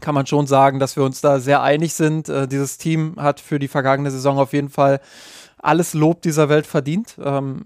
kann 0.00 0.14
man 0.14 0.26
schon 0.26 0.46
sagen, 0.46 0.78
dass 0.78 0.96
wir 0.96 1.04
uns 1.04 1.20
da 1.20 1.40
sehr 1.40 1.62
einig 1.62 1.94
sind. 1.94 2.28
Äh, 2.28 2.46
dieses 2.48 2.78
Team 2.78 3.16
hat 3.18 3.40
für 3.40 3.58
die 3.58 3.68
vergangene 3.68 4.10
Saison 4.10 4.38
auf 4.38 4.52
jeden 4.52 4.68
Fall 4.68 5.00
alles 5.58 5.94
Lob 5.94 6.22
dieser 6.22 6.48
Welt 6.48 6.66
verdient. 6.66 7.16
Ähm, 7.22 7.64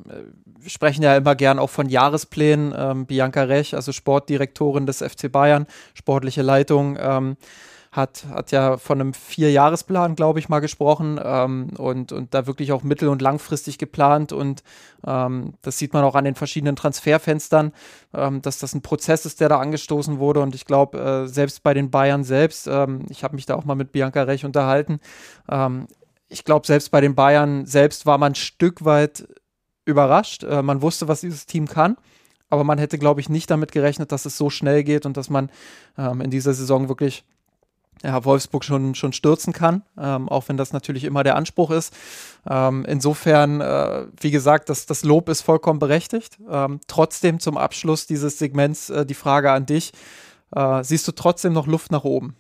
wir 0.59 0.71
sprechen 0.71 1.03
ja 1.03 1.17
immer 1.17 1.35
gern 1.35 1.59
auch 1.59 1.71
von 1.71 1.89
Jahresplänen. 1.89 2.75
Ähm, 2.77 3.07
Bianca 3.07 3.43
Rech, 3.43 3.75
also 3.75 3.93
Sportdirektorin 3.93 4.87
des 4.87 4.99
FC 4.99 5.31
Bayern, 5.31 5.67
sportliche 5.95 6.43
Leitung, 6.43 6.97
ähm, 7.01 7.37
hat, 7.93 8.25
hat 8.31 8.53
ja 8.53 8.77
von 8.77 9.01
einem 9.01 9.15
Vierjahresplan, 9.15 10.15
glaube 10.15 10.39
ich, 10.39 10.49
mal 10.49 10.61
gesprochen 10.61 11.21
ähm, 11.23 11.71
und, 11.77 12.13
und 12.13 12.33
da 12.35 12.47
wirklich 12.47 12.71
auch 12.71 12.85
mittel- 12.85 13.09
und 13.09 13.21
langfristig 13.21 13.79
geplant. 13.79 14.33
Und 14.33 14.63
ähm, 15.05 15.55
das 15.63 15.79
sieht 15.79 15.93
man 15.93 16.05
auch 16.05 16.15
an 16.15 16.25
den 16.25 16.37
verschiedenen 16.37 16.77
Transferfenstern, 16.77 17.73
ähm, 18.15 18.43
dass 18.43 18.59
das 18.59 18.75
ein 18.75 18.83
Prozess 18.83 19.27
ist, 19.27 19.41
der 19.41 19.49
da 19.49 19.59
angestoßen 19.59 20.21
wurde. 20.21 20.41
Und 20.41 20.55
ich 20.55 20.67
glaube, 20.67 20.99
äh, 20.99 21.27
selbst 21.27 21.65
bei 21.65 21.75
den 21.75 21.91
Bayern 21.91 22.23
selbst, 22.23 22.69
ähm, 22.69 23.07
ich 23.09 23.25
habe 23.25 23.35
mich 23.35 23.47
da 23.47 23.57
auch 23.57 23.65
mal 23.65 23.75
mit 23.75 23.91
Bianca 23.91 24.23
Rech 24.23 24.45
unterhalten, 24.45 25.01
ähm, 25.51 25.89
ich 26.33 26.45
glaube, 26.45 26.65
selbst 26.65 26.93
bei 26.93 27.01
den 27.01 27.17
Bayern 27.17 27.67
selbst 27.67 28.07
war 28.07 28.17
man 28.17 28.33
ein 28.33 28.37
Stück 28.37 28.85
weit 28.85 29.27
überrascht. 29.85 30.45
Äh, 30.45 30.63
man 30.63 30.81
wusste, 30.81 31.09
was 31.09 31.23
dieses 31.23 31.47
Team 31.47 31.67
kann 31.67 31.97
aber 32.51 32.65
man 32.65 32.79
hätte, 32.79 32.99
glaube 32.99 33.21
ich, 33.21 33.29
nicht 33.29 33.49
damit 33.49 33.73
gerechnet, 33.73 34.11
dass 34.13 34.27
es 34.27 34.37
so 34.37 34.51
schnell 34.51 34.83
geht 34.83 35.07
und 35.07 35.17
dass 35.17 35.31
man 35.31 35.51
ähm, 35.97 36.21
in 36.21 36.31
dieser 36.31 36.53
Saison 36.53 36.89
wirklich 36.89 37.25
ja, 38.03 38.25
Wolfsburg 38.25 38.65
schon, 38.65 38.95
schon 38.95 39.13
stürzen 39.13 39.53
kann, 39.53 39.83
ähm, 39.99 40.29
auch 40.29 40.49
wenn 40.49 40.57
das 40.57 40.73
natürlich 40.73 41.05
immer 41.05 41.23
der 41.23 41.37
Anspruch 41.37 41.71
ist. 41.71 41.95
Ähm, 42.49 42.85
insofern, 42.89 43.61
äh, 43.61 44.07
wie 44.21 44.31
gesagt, 44.31 44.71
das, 44.71 44.87
das 44.87 45.05
Lob 45.05 45.29
ist 45.29 45.43
vollkommen 45.43 45.79
berechtigt. 45.79 46.39
Ähm, 46.51 46.81
trotzdem 46.87 47.41
zum 47.41 47.59
Abschluss 47.59 48.07
dieses 48.07 48.39
Segments 48.39 48.89
äh, 48.91 49.05
die 49.05 49.15
Frage 49.15 49.53
an 49.53 49.67
dich. 49.67 49.93
Äh, 50.55 50.83
siehst 50.83 51.07
du 51.09 51.13
trotzdem 51.13 51.53
noch 51.53 51.67
Luft 51.67 51.93
nach 51.93 52.05
oben? 52.05 52.37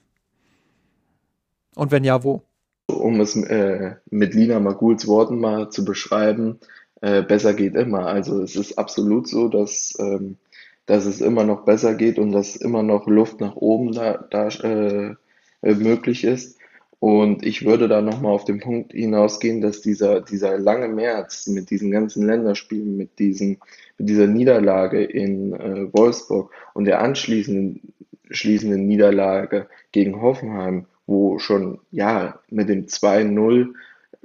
Und 1.75 1.91
wenn 1.91 2.05
ja, 2.05 2.25
wo? 2.25 2.43
Um 2.87 3.21
es 3.21 3.37
äh, 3.37 3.97
mit 4.11 4.35
Lina 4.35 4.59
Maguls 4.61 5.07
Worten 5.07 5.39
mal 5.39 5.71
zu 5.71 5.85
beschreiben, 5.85 6.59
äh, 7.03 7.23
besser 7.23 7.55
geht 7.55 7.75
immer. 7.75 8.07
Also 8.07 8.43
es 8.43 8.57
ist 8.57 8.79
absolut 8.79 9.29
so, 9.29 9.49
dass, 9.49 9.95
ähm, 9.99 10.39
dass 10.87 11.05
es 11.05 11.21
immer 11.21 11.45
noch 11.45 11.65
besser 11.65 11.95
geht 11.95 12.19
und 12.19 12.33
dass 12.33 12.57
immer 12.57 12.83
noch 12.83 13.07
Luft 13.07 13.41
nach 13.41 13.57
oben 13.57 13.93
da, 13.93 14.25
da 14.31 14.49
äh, 14.49 15.15
äh, 15.63 15.75
möglich 15.75 16.25
ist. 16.25 16.59
Und 16.99 17.47
ich 17.47 17.65
würde 17.65 17.89
da 17.89 18.03
nochmal 18.03 18.33
auf 18.33 18.45
den 18.45 18.61
Punkt 18.61 18.93
hinausgehen, 18.93 19.63
dass 19.63 19.81
dieser, 19.81 20.21
dieser 20.21 20.59
lange 20.59 20.89
März 20.89 21.47
mit 21.47 21.71
diesen 21.71 21.91
ganzen 21.91 22.27
Länderspielen, 22.27 22.97
mit, 22.97 23.19
diesen, 23.19 23.59
mit 23.97 24.09
dieser 24.11 24.27
Niederlage 24.27 25.03
in 25.03 25.55
äh, 25.55 25.93
Wolfsburg 25.95 26.53
und 26.75 26.85
der 26.85 27.01
anschließenden 27.01 27.95
schließenden 28.31 28.87
Niederlage 28.87 29.67
gegen 29.93 30.23
Hoffenheim, 30.23 30.87
wo 31.07 31.39
schon 31.39 31.81
ja 31.91 32.39
mit 32.49 32.69
dem 32.69 32.87
2-0 32.87 33.75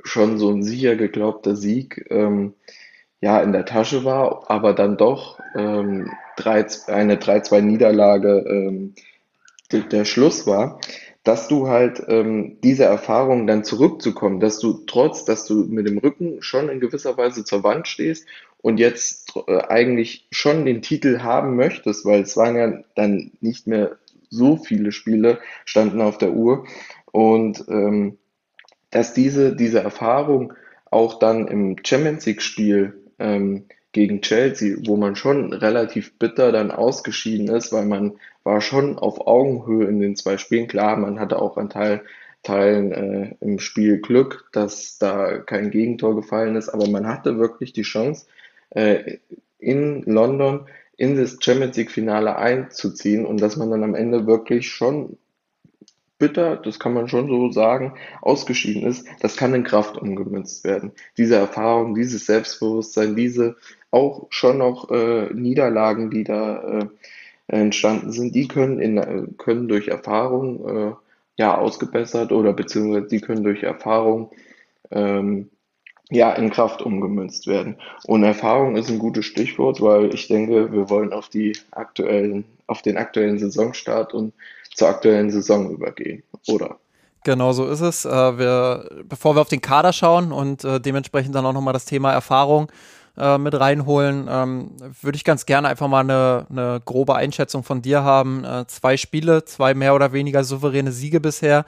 schon 0.04 0.38
so 0.38 0.52
ein 0.52 0.64
sicher 0.64 0.96
geglaubter 0.96 1.56
Sieg 1.56 2.06
ähm, 2.10 2.54
ja 3.22 3.42
in 3.42 3.52
der 3.52 3.66
Tasche 3.66 4.06
war, 4.06 4.50
aber 4.50 4.74
dann 4.74 4.98
doch 4.98 5.40
ähm, 5.56 6.12
3, 6.38 6.66
eine 6.88 7.16
3-2 7.16 7.62
Niederlage 7.62 8.46
ähm, 8.48 8.94
der 9.72 10.06
Schluss 10.06 10.46
war 10.46 10.80
dass 11.26 11.48
du 11.48 11.68
halt 11.68 12.04
ähm, 12.08 12.58
diese 12.64 12.86
Erfahrung 12.86 13.48
dann 13.48 13.64
zurückzukommen, 13.64 14.40
dass 14.40 14.60
du 14.60 14.84
trotz, 14.86 15.26
dass 15.26 15.46
du 15.46 15.66
mit 15.66 15.88
dem 15.88 15.98
Rücken 15.98 16.42
schon 16.42 16.70
in 16.70 16.80
gewisser 16.80 17.18
Weise 17.18 17.44
zur 17.44 17.64
Wand 17.64 17.88
stehst 17.88 18.28
und 18.60 18.78
jetzt 18.78 19.34
äh, 19.48 19.58
eigentlich 19.64 20.28
schon 20.32 20.66
den 20.66 20.84
Titel 20.84 21.20
haben 21.22 21.56
möchtest, 21.56 22.06
weil 22.06 22.22
es 22.22 22.38
waren 22.38 22.56
ja 22.56 22.80
dann 22.96 23.32
nicht 23.42 23.66
mehr 23.66 23.98
so 24.30 24.56
viele 24.56 24.92
Spiele 24.92 25.40
standen 25.66 26.00
auf 26.00 26.20
der 26.20 26.34
Uhr 26.34 26.68
und 27.12 27.66
ähm, 27.70 28.20
dass 28.92 29.16
diese, 29.16 29.56
diese 29.56 29.80
Erfahrung 29.80 30.54
auch 30.92 31.18
dann 31.18 31.48
im 31.48 31.76
Champions 31.84 32.26
League 32.28 32.44
Spiel 32.44 33.02
ähm, 33.18 33.66
gegen 33.96 34.22
Chelsea, 34.22 34.76
wo 34.86 34.98
man 34.98 35.16
schon 35.16 35.54
relativ 35.54 36.20
bitter 36.20 36.52
dann 36.52 36.70
ausgeschieden 36.70 37.48
ist, 37.48 37.72
weil 37.72 37.86
man 37.86 38.20
war 38.44 38.60
schon 38.60 39.00
auf 39.00 39.26
Augenhöhe 39.26 39.88
in 39.88 40.02
den 40.02 40.18
zwei 40.18 40.38
Spielen. 40.38 40.68
Klar, 40.68 40.98
man 40.98 41.18
hatte 41.18 41.42
auch 41.42 41.56
an 41.56 41.70
Teil, 41.70 42.04
Teilen 42.44 42.92
äh, 42.92 43.36
im 43.40 43.58
Spiel 43.58 44.02
Glück, 44.02 44.50
dass 44.52 44.98
da 44.98 45.38
kein 45.38 45.72
Gegentor 45.72 46.14
gefallen 46.14 46.58
ist, 46.58 46.68
aber 46.68 46.90
man 46.90 47.08
hatte 47.08 47.40
wirklich 47.40 47.72
die 47.72 47.84
Chance, 47.84 48.26
äh, 48.72 49.20
in 49.60 50.04
London 50.04 50.68
in 50.98 51.16
das 51.16 51.38
Champions 51.40 51.78
League 51.78 51.92
Finale 51.92 52.36
einzuziehen 52.36 53.26
und 53.26 53.40
dass 53.40 53.56
man 53.56 53.72
dann 53.72 53.84
am 53.84 53.96
Ende 53.96 54.28
wirklich 54.28 54.70
schon 54.72 55.18
bitter, 56.18 56.56
das 56.58 56.80
kann 56.80 56.94
man 56.94 57.08
schon 57.08 57.28
so 57.28 57.52
sagen, 57.52 57.94
ausgeschieden 58.22 58.84
ist, 58.84 59.08
das 59.20 59.36
kann 59.36 59.54
in 59.54 59.64
Kraft 59.64 59.98
umgemünzt 59.98 60.64
werden. 60.64 60.92
Diese 61.18 61.36
Erfahrung, 61.36 61.96
dieses 61.96 62.26
Selbstbewusstsein, 62.26 63.16
diese 63.16 63.56
auch 63.92 64.28
schon 64.30 64.58
noch 64.58 64.90
äh, 64.92 65.34
Niederlagen, 65.34 66.10
die 66.10 66.24
da 66.24 66.80
äh, 66.80 66.88
entstanden 67.48 68.12
sind, 68.12 68.34
die 68.34 68.48
können, 68.48 68.80
in, 68.80 69.38
können 69.38 69.68
durch 69.68 69.88
Erfahrung 69.88 70.68
äh, 70.68 70.94
ja 71.38 71.58
ausgebessert 71.58 72.32
oder 72.32 72.54
beziehungsweise 72.54 73.08
die 73.08 73.22
können 73.22 73.44
durch 73.44 73.64
Erfahrung 73.64 74.32
ähm, 74.92 75.50
ja 76.10 76.32
in 76.34 76.50
Kraft 76.50 76.82
umgemünzt 76.82 77.48
werden. 77.48 77.78
Und 78.06 78.24
Erfahrung 78.24 78.76
ist 78.76 78.90
ein 78.90 79.00
gutes 79.00 79.26
Stichwort, 79.26 79.82
weil 79.82 80.14
ich 80.14 80.28
denke, 80.28 80.72
wir 80.72 80.90
wollen 80.90 81.14
auf 81.14 81.30
die 81.30 81.54
aktuellen, 81.72 82.46
auf 82.68 82.82
den 82.82 82.98
aktuellen 82.98 83.40
Saisonstart 83.40 84.14
und 84.14 84.34
zur 84.76 84.90
aktuellen 84.90 85.32
Saison 85.32 85.72
übergehen, 85.72 86.24
oder? 86.48 86.78
Genau 87.24 87.54
so 87.54 87.66
ist 87.66 87.82
es. 87.82 88.06
Äh, 88.06 88.38
wir, 88.38 88.88
bevor 89.10 89.36
wir 89.36 89.42
auf 89.42 89.50
den 89.50 89.62
Kader 89.62 89.94
schauen 89.94 90.32
und 90.32 90.64
äh, 90.64 90.80
dementsprechend 90.80 91.34
dann 91.34 91.46
auch 91.46 91.54
nochmal 91.54 91.74
das 91.74 91.86
Thema 91.86 92.12
Erfahrung 92.12 92.72
äh, 93.18 93.40
mit 93.40 93.60
reinholen, 93.60 94.28
ähm, 94.30 94.72
würde 95.02 95.16
ich 95.16 95.24
ganz 95.24 95.48
gerne 95.48 95.68
einfach 95.68 95.88
mal 95.88 96.02
eine, 96.02 96.46
eine 96.52 96.82
grobe 96.86 97.16
Einschätzung 97.16 97.64
von 97.64 97.82
dir 97.82 98.04
haben. 98.04 98.46
Zwei 98.68 98.96
Spiele, 98.98 99.44
zwei 99.46 99.74
mehr 99.74 99.96
oder 99.96 100.14
weniger 100.14 100.44
souveräne 100.44 100.92
Siege 100.92 101.20
bisher 101.20 101.66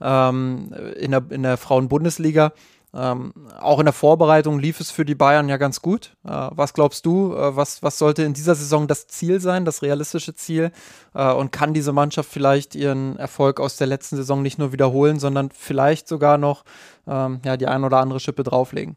ähm, 0.00 0.72
in 0.96 1.10
der, 1.10 1.24
in 1.30 1.42
der 1.42 1.56
Frauen-Bundesliga. 1.56 2.52
Ähm, 2.92 3.32
auch 3.60 3.78
in 3.78 3.84
der 3.84 3.92
Vorbereitung 3.92 4.58
lief 4.58 4.80
es 4.80 4.90
für 4.90 5.04
die 5.04 5.14
Bayern 5.14 5.48
ja 5.48 5.56
ganz 5.58 5.80
gut. 5.80 6.16
Äh, 6.24 6.30
was 6.30 6.74
glaubst 6.74 7.06
du, 7.06 7.34
äh, 7.34 7.54
was, 7.54 7.82
was 7.82 7.98
sollte 7.98 8.24
in 8.24 8.32
dieser 8.32 8.54
Saison 8.54 8.88
das 8.88 9.06
Ziel 9.06 9.40
sein, 9.40 9.64
das 9.64 9.82
realistische 9.82 10.34
Ziel? 10.34 10.72
Äh, 11.14 11.32
und 11.32 11.52
kann 11.52 11.72
diese 11.72 11.92
Mannschaft 11.92 12.30
vielleicht 12.30 12.74
ihren 12.74 13.16
Erfolg 13.16 13.60
aus 13.60 13.76
der 13.76 13.86
letzten 13.86 14.16
Saison 14.16 14.42
nicht 14.42 14.58
nur 14.58 14.72
wiederholen, 14.72 15.20
sondern 15.20 15.50
vielleicht 15.50 16.08
sogar 16.08 16.36
noch 16.36 16.64
ähm, 17.06 17.40
ja, 17.44 17.56
die 17.56 17.66
ein 17.66 17.84
oder 17.84 17.98
andere 17.98 18.18
Schippe 18.18 18.42
drauflegen? 18.42 18.96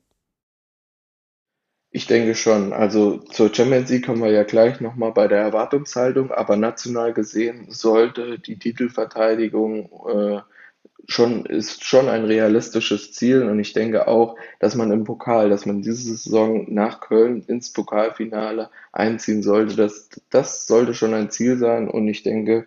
Ich 1.96 2.08
denke 2.08 2.34
schon. 2.34 2.74
Also 2.74 3.18
zur 3.20 3.54
Champions 3.54 3.92
League 3.92 4.08
kommen 4.08 4.24
wir 4.24 4.32
ja 4.32 4.42
gleich 4.42 4.82
nochmal 4.82 5.12
bei 5.12 5.28
der 5.28 5.42
Erwartungshaltung, 5.42 6.32
aber 6.32 6.56
national 6.56 7.14
gesehen 7.14 7.68
sollte 7.70 8.40
die 8.40 8.58
Titelverteidigung 8.58 9.92
äh, 10.10 10.42
schon, 11.08 11.46
ist 11.46 11.84
schon 11.84 12.10
ein 12.10 12.26
realistisches 12.26 13.12
Ziel. 13.12 13.44
Und 13.44 13.60
ich 13.60 13.74
denke 13.74 14.08
auch, 14.08 14.36
dass 14.60 14.76
man 14.76 14.92
im 14.92 15.04
Pokal, 15.04 15.50
dass 15.50 15.66
man 15.66 15.82
diese 15.82 16.16
Saison 16.16 16.66
nach 16.74 17.02
Köln 17.02 17.44
ins 17.48 17.74
Pokalfinale 17.74 18.70
einziehen 18.92 19.44
sollte, 19.44 19.76
das, 19.76 20.10
das 20.30 20.68
sollte 20.68 20.94
schon 20.94 21.14
ein 21.14 21.30
Ziel 21.30 21.58
sein. 21.58 21.90
Und 21.90 22.08
ich 22.08 22.24
denke, 22.24 22.66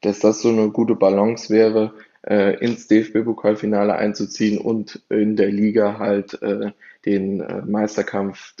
dass 0.00 0.20
das 0.20 0.40
so 0.40 0.48
eine 0.48 0.70
gute 0.70 0.94
Balance 0.94 1.52
wäre, 1.52 1.94
äh, 2.26 2.58
ins 2.58 2.88
DFB-Pokalfinale 2.88 3.94
einzuziehen 3.94 4.58
und 4.58 5.02
in 5.08 5.36
der 5.36 5.50
Liga 5.50 5.98
halt 5.98 6.40
äh, 6.42 6.72
den 7.04 7.40
äh, 7.40 7.62
Meisterkampf 7.62 8.54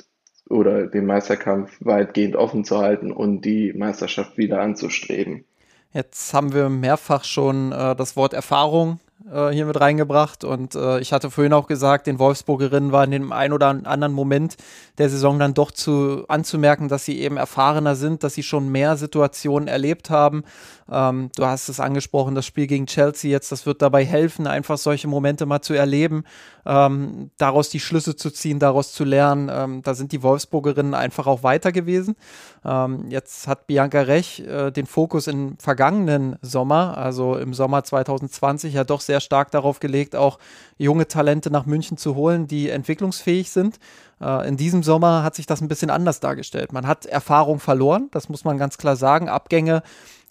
oder 0.48 0.86
den 0.86 1.06
Meisterkampf 1.06 1.76
weitgehend 1.80 2.36
offen 2.36 2.64
zu 2.64 2.78
halten 2.78 3.10
und 3.10 3.42
die 3.42 3.72
Meisterschaft 3.72 4.38
wieder 4.38 4.60
anzustreben. 4.60 5.44
Jetzt 5.92 6.32
haben 6.32 6.52
wir 6.52 6.68
mehrfach 6.68 7.24
schon 7.24 7.72
äh, 7.72 7.96
das 7.96 8.16
Wort 8.16 8.34
Erfahrung 8.34 9.00
äh, 9.32 9.50
hier 9.50 9.66
mit 9.66 9.80
reingebracht. 9.80 10.44
Und 10.44 10.74
äh, 10.74 11.00
ich 11.00 11.12
hatte 11.12 11.30
vorhin 11.30 11.52
auch 11.52 11.66
gesagt, 11.66 12.06
den 12.06 12.18
Wolfsburgerinnen 12.18 12.92
war 12.92 13.04
in 13.04 13.10
dem 13.10 13.32
einen 13.32 13.52
oder 13.52 13.68
anderen 13.68 14.12
Moment 14.12 14.56
der 14.98 15.08
Saison 15.08 15.38
dann 15.38 15.54
doch 15.54 15.70
zu 15.70 16.24
anzumerken, 16.28 16.88
dass 16.88 17.04
sie 17.04 17.20
eben 17.20 17.36
erfahrener 17.36 17.96
sind, 17.96 18.22
dass 18.22 18.34
sie 18.34 18.42
schon 18.42 18.70
mehr 18.70 18.96
Situationen 18.96 19.68
erlebt 19.68 20.10
haben. 20.10 20.44
Ähm, 20.90 21.30
du 21.36 21.44
hast 21.44 21.68
es 21.68 21.80
angesprochen, 21.80 22.34
das 22.34 22.46
Spiel 22.46 22.66
gegen 22.66 22.86
Chelsea 22.86 23.30
jetzt, 23.30 23.50
das 23.50 23.66
wird 23.66 23.82
dabei 23.82 24.04
helfen, 24.04 24.46
einfach 24.46 24.78
solche 24.78 25.08
Momente 25.08 25.46
mal 25.46 25.60
zu 25.60 25.74
erleben, 25.74 26.24
ähm, 26.64 27.30
daraus 27.38 27.68
die 27.70 27.80
Schlüsse 27.80 28.16
zu 28.16 28.30
ziehen, 28.30 28.58
daraus 28.58 28.92
zu 28.92 29.04
lernen. 29.04 29.50
Ähm, 29.52 29.82
da 29.82 29.94
sind 29.94 30.12
die 30.12 30.22
Wolfsburgerinnen 30.22 30.94
einfach 30.94 31.26
auch 31.26 31.42
weiter 31.42 31.72
gewesen. 31.72 32.16
Ähm, 32.64 33.06
jetzt 33.08 33.48
hat 33.48 33.66
Bianca 33.66 34.00
Rech 34.00 34.40
äh, 34.40 34.70
den 34.70 34.86
Fokus 34.86 35.26
im 35.26 35.58
vergangenen 35.58 36.36
Sommer, 36.42 36.96
also 36.96 37.36
im 37.36 37.54
Sommer 37.54 37.82
2020, 37.82 38.74
ja 38.74 38.84
doch 38.84 39.00
sehr 39.00 39.20
stark 39.20 39.50
darauf 39.50 39.80
gelegt, 39.80 40.14
auch 40.14 40.38
junge 40.78 41.08
Talente 41.08 41.50
nach 41.50 41.66
München 41.66 41.96
zu 41.96 42.14
holen, 42.14 42.46
die 42.46 42.70
entwicklungsfähig 42.70 43.50
sind. 43.50 43.78
Äh, 44.20 44.48
in 44.48 44.56
diesem 44.56 44.82
Sommer 44.82 45.22
hat 45.22 45.34
sich 45.34 45.46
das 45.46 45.60
ein 45.60 45.68
bisschen 45.68 45.90
anders 45.90 46.20
dargestellt. 46.20 46.72
Man 46.72 46.86
hat 46.86 47.06
Erfahrung 47.06 47.60
verloren, 47.60 48.08
das 48.12 48.28
muss 48.28 48.44
man 48.44 48.58
ganz 48.58 48.78
klar 48.78 48.96
sagen. 48.96 49.28
Abgänge 49.28 49.82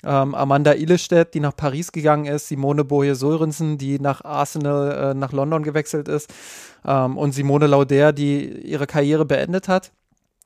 ähm, 0.05 0.35
Amanda 0.35 0.73
Illestedt, 0.73 1.33
die 1.33 1.39
nach 1.39 1.55
Paris 1.55 1.91
gegangen 1.91 2.25
ist, 2.25 2.47
Simone 2.47 2.83
Boje 2.83 3.15
Sörensen, 3.15 3.77
die 3.77 3.99
nach 3.99 4.23
Arsenal 4.23 5.11
äh, 5.11 5.13
nach 5.13 5.31
London 5.31 5.63
gewechselt 5.63 6.07
ist 6.07 6.31
ähm, 6.85 7.17
und 7.17 7.33
Simone 7.33 7.67
Lauder, 7.67 8.13
die 8.13 8.45
ihre 8.45 8.87
Karriere 8.87 9.25
beendet 9.25 9.67
hat. 9.67 9.91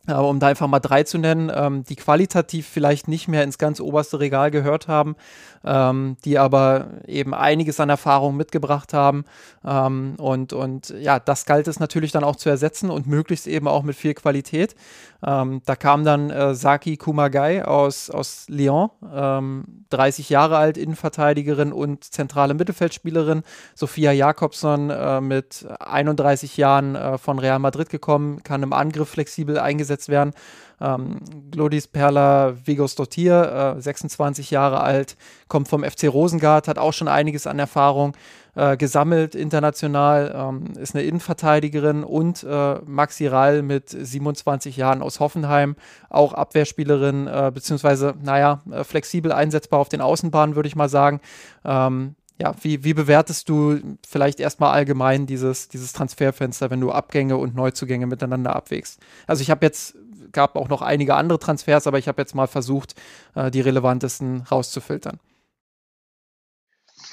Aber 0.10 0.30
um 0.30 0.40
da 0.40 0.48
einfach 0.48 0.68
mal 0.68 0.80
drei 0.80 1.04
zu 1.04 1.18
nennen, 1.18 1.52
ähm, 1.54 1.84
die 1.84 1.96
qualitativ 1.96 2.68
vielleicht 2.68 3.08
nicht 3.08 3.28
mehr 3.28 3.44
ins 3.44 3.58
ganz 3.58 3.80
oberste 3.80 4.20
Regal 4.20 4.52
gehört 4.52 4.88
haben, 4.88 5.16
ähm, 5.64 6.18
die 6.26 6.38
aber 6.38 6.88
eben 7.08 7.34
einiges 7.34 7.80
an 7.80 7.90
Erfahrung 7.90 8.36
mitgebracht 8.38 8.94
haben. 8.94 9.26
Ähm, 9.66 10.16
und, 10.18 10.54
und 10.54 10.90
ja, 11.00 11.20
das 11.20 11.46
galt 11.46 11.68
es 11.68 11.80
natürlich 11.80 12.12
dann 12.12 12.24
auch 12.24 12.36
zu 12.36 12.50
ersetzen 12.50 12.90
und 12.90 13.08
möglichst 13.08 13.48
eben 13.48 13.68
auch 13.68 13.84
mit 13.84 13.96
viel 13.96 14.14
Qualität. 14.14 14.76
Ähm, 15.22 15.62
da 15.66 15.76
kam 15.76 16.06
dann 16.06 16.30
äh, 16.30 16.56
Saki 16.56 16.96
Kumagai 16.96 17.64
aus, 17.66 18.10
aus 18.10 18.46
Lyon, 18.48 18.90
30 19.02 20.30
ähm, 20.30 20.34
Jahre 20.34 20.58
alt, 20.58 20.78
Innenverteidigerin 20.78 21.74
und 21.74 22.06
zentrale 22.06 22.54
Mittelfeldspielerin. 22.54 23.44
Sophia 23.76 24.14
Jakobson 24.14 24.90
äh, 24.90 25.20
mit 25.20 25.66
31 25.80 26.56
Jahren 26.56 26.96
äh, 26.96 27.18
von 27.18 27.38
Real 27.38 27.60
Madrid 27.60 27.90
gekommen, 27.90 28.44
kann 28.44 28.64
im 28.64 28.72
Angriff 28.72 29.10
flexibel 29.10 29.60
eingesetzt 29.60 29.99
werden. 30.08 30.34
Ähm, 30.80 31.20
Glodis 31.52 31.88
Perla 31.88 32.54
Vigos 32.66 32.96
Dottir, 32.96 33.76
äh, 33.78 33.82
26 33.82 34.52
Jahre 34.52 34.80
alt, 34.80 35.18
kommt 35.50 35.68
vom 35.68 35.84
FC 35.84 36.08
Rosengard, 36.08 36.70
hat 36.70 36.78
auch 36.78 36.94
schon 36.94 37.10
einiges 37.10 37.48
an 37.48 37.60
Erfahrung 37.60 38.16
äh, 38.56 38.78
gesammelt 38.78 39.36
international, 39.36 40.34
ähm, 40.36 40.74
ist 40.80 40.96
eine 40.96 41.04
Innenverteidigerin 41.04 42.04
und 42.04 42.44
äh, 42.44 42.76
Maxi 42.86 43.28
Rall 43.28 43.62
mit 43.62 43.90
27 43.90 44.78
Jahren 44.78 45.02
aus 45.02 45.20
Hoffenheim, 45.20 45.76
auch 46.10 46.34
Abwehrspielerin, 46.34 47.28
äh, 47.28 47.52
beziehungsweise, 47.54 48.16
naja, 48.22 48.62
äh, 48.72 48.84
flexibel 48.84 49.32
einsetzbar 49.32 49.80
auf 49.80 49.90
den 49.90 50.02
Außenbahnen, 50.02 50.56
würde 50.56 50.68
ich 50.68 50.76
mal 50.76 50.90
sagen. 50.90 51.22
Ähm, 51.66 52.16
ja, 52.42 52.56
wie, 52.62 52.84
wie 52.84 52.94
bewertest 52.94 53.50
du 53.50 53.80
vielleicht 54.08 54.40
erstmal 54.40 54.72
allgemein 54.72 55.26
dieses, 55.26 55.68
dieses 55.68 55.92
Transferfenster, 55.92 56.70
wenn 56.72 56.80
du 56.80 56.92
Abgänge 56.92 57.38
und 57.38 57.54
Neuzugänge 57.54 58.08
miteinander 58.08 58.56
abwägst? 58.56 59.00
Also 59.28 59.42
ich 59.42 59.50
habe 59.50 59.66
jetzt 59.66 59.96
gab 60.32 60.56
auch 60.56 60.70
noch 60.70 60.82
einige 60.82 61.16
andere 61.16 61.40
Transfers, 61.40 61.88
aber 61.88 61.98
ich 61.98 62.08
habe 62.08 62.22
jetzt 62.22 62.36
mal 62.36 62.48
versucht, 62.48 62.96
äh, 63.36 63.52
die 63.52 63.62
relevantesten 63.62 64.44
rauszufiltern. 64.50 65.20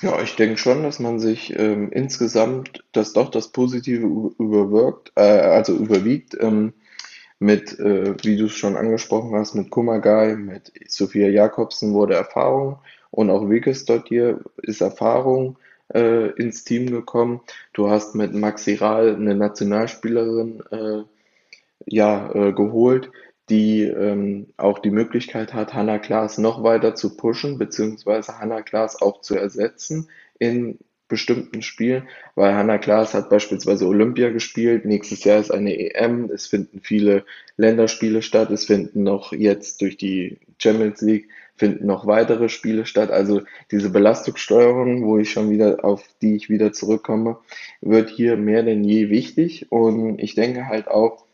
Ja, 0.03 0.21
ich 0.21 0.37
denke 0.37 0.59
schon, 0.59 0.83
dass 0.83 0.99
man 0.99 1.19
sich 1.19 1.59
ähm, 1.59 1.91
insgesamt, 1.91 2.85
dass 2.93 3.15
doch 3.15 3.31
das 3.31 3.49
Positive 3.49 4.07
überwirkt, 4.39 5.13
äh, 5.17 5.23
also 5.23 5.75
überwiegt. 5.75 6.37
Ähm, 6.39 6.75
mit, 7.39 7.79
äh, 7.79 8.15
wie 8.23 8.37
du 8.37 8.47
es 8.47 8.53
schon 8.53 8.77
angesprochen 8.77 9.35
hast, 9.35 9.55
mit 9.55 9.71
Kumagai, 9.71 10.37
mit 10.37 10.73
Sophia 10.89 11.29
Jakobsen 11.29 11.93
wurde 11.93 12.15
Erfahrung 12.15 12.79
und 13.17 13.31
auch 13.31 13.49
Wickes 13.49 13.87
dort 13.87 14.09
hier 14.09 14.41
ist 14.59 14.83
Erfahrung 14.83 15.57
äh, 15.95 16.33
ins 16.33 16.65
Team 16.65 16.91
gekommen. 16.91 17.41
Du 17.73 17.89
hast 17.89 18.15
mit 18.15 18.35
Maxi 18.35 18.75
Rahl 18.75 19.15
eine 19.15 19.35
Nationalspielerin 19.35 20.63
äh, 20.71 21.03
ja, 21.87 22.31
äh, 22.35 22.53
geholt, 22.53 23.11
die 23.49 23.85
ähm, 23.85 24.49
auch 24.59 24.81
die 24.81 24.91
Möglichkeit 24.91 25.55
hat, 25.55 25.73
Hannah 25.73 25.99
Klaas 25.99 26.37
noch 26.37 26.63
weiter 26.63 26.95
zu 26.95 27.17
pushen, 27.17 27.57
beziehungsweise 27.57 28.39
Hannah 28.39 28.61
Klaas 28.61 29.01
auch 29.01 29.23
zu 29.23 29.35
ersetzen 29.35 30.11
in 30.39 30.79
bestimmten 31.09 31.63
Spielen, 31.63 32.09
weil 32.35 32.55
Hannah 32.55 32.79
Klaas 32.79 33.15
hat 33.15 33.31
beispielsweise 33.31 33.87
Olympia 33.87 34.29
gespielt, 34.29 34.85
nächstes 34.85 35.25
Jahr 35.25 35.39
ist 35.39 35.53
eine 35.53 35.79
EM, 35.79 36.31
es 36.31 36.49
finden 36.49 36.81
viele 36.83 37.25
Länderspiele 37.57 38.21
statt, 38.21 38.51
es 38.51 38.67
finden 38.67 39.05
noch 39.05 39.33
jetzt 39.33 39.81
durch 39.81 39.97
die 39.97 40.39
Champions 40.59 41.01
League 41.01 41.31
finden 41.57 41.87
noch 41.87 42.07
weitere 42.07 42.49
Spiele 42.49 42.87
statt. 42.87 43.11
Also 43.11 43.43
diese 43.71 43.91
Belastungssteuerung, 43.91 45.05
wo 45.05 45.19
ich 45.19 45.31
schon 45.31 45.51
wieder 45.51 45.85
auf 45.85 46.05
die 46.23 46.37
ich 46.37 46.49
wieder 46.49 46.73
zurückkomme, 46.73 47.39
wird 47.81 48.11
hier 48.11 48.37
mehr 48.37 48.63
denn 48.63 48.85
je 48.85 49.11
wichtig 49.11 49.71
und 49.71 50.19
ich 50.19 50.35
denke 50.35 50.69
halt 50.69 50.89
auch, 50.89 51.27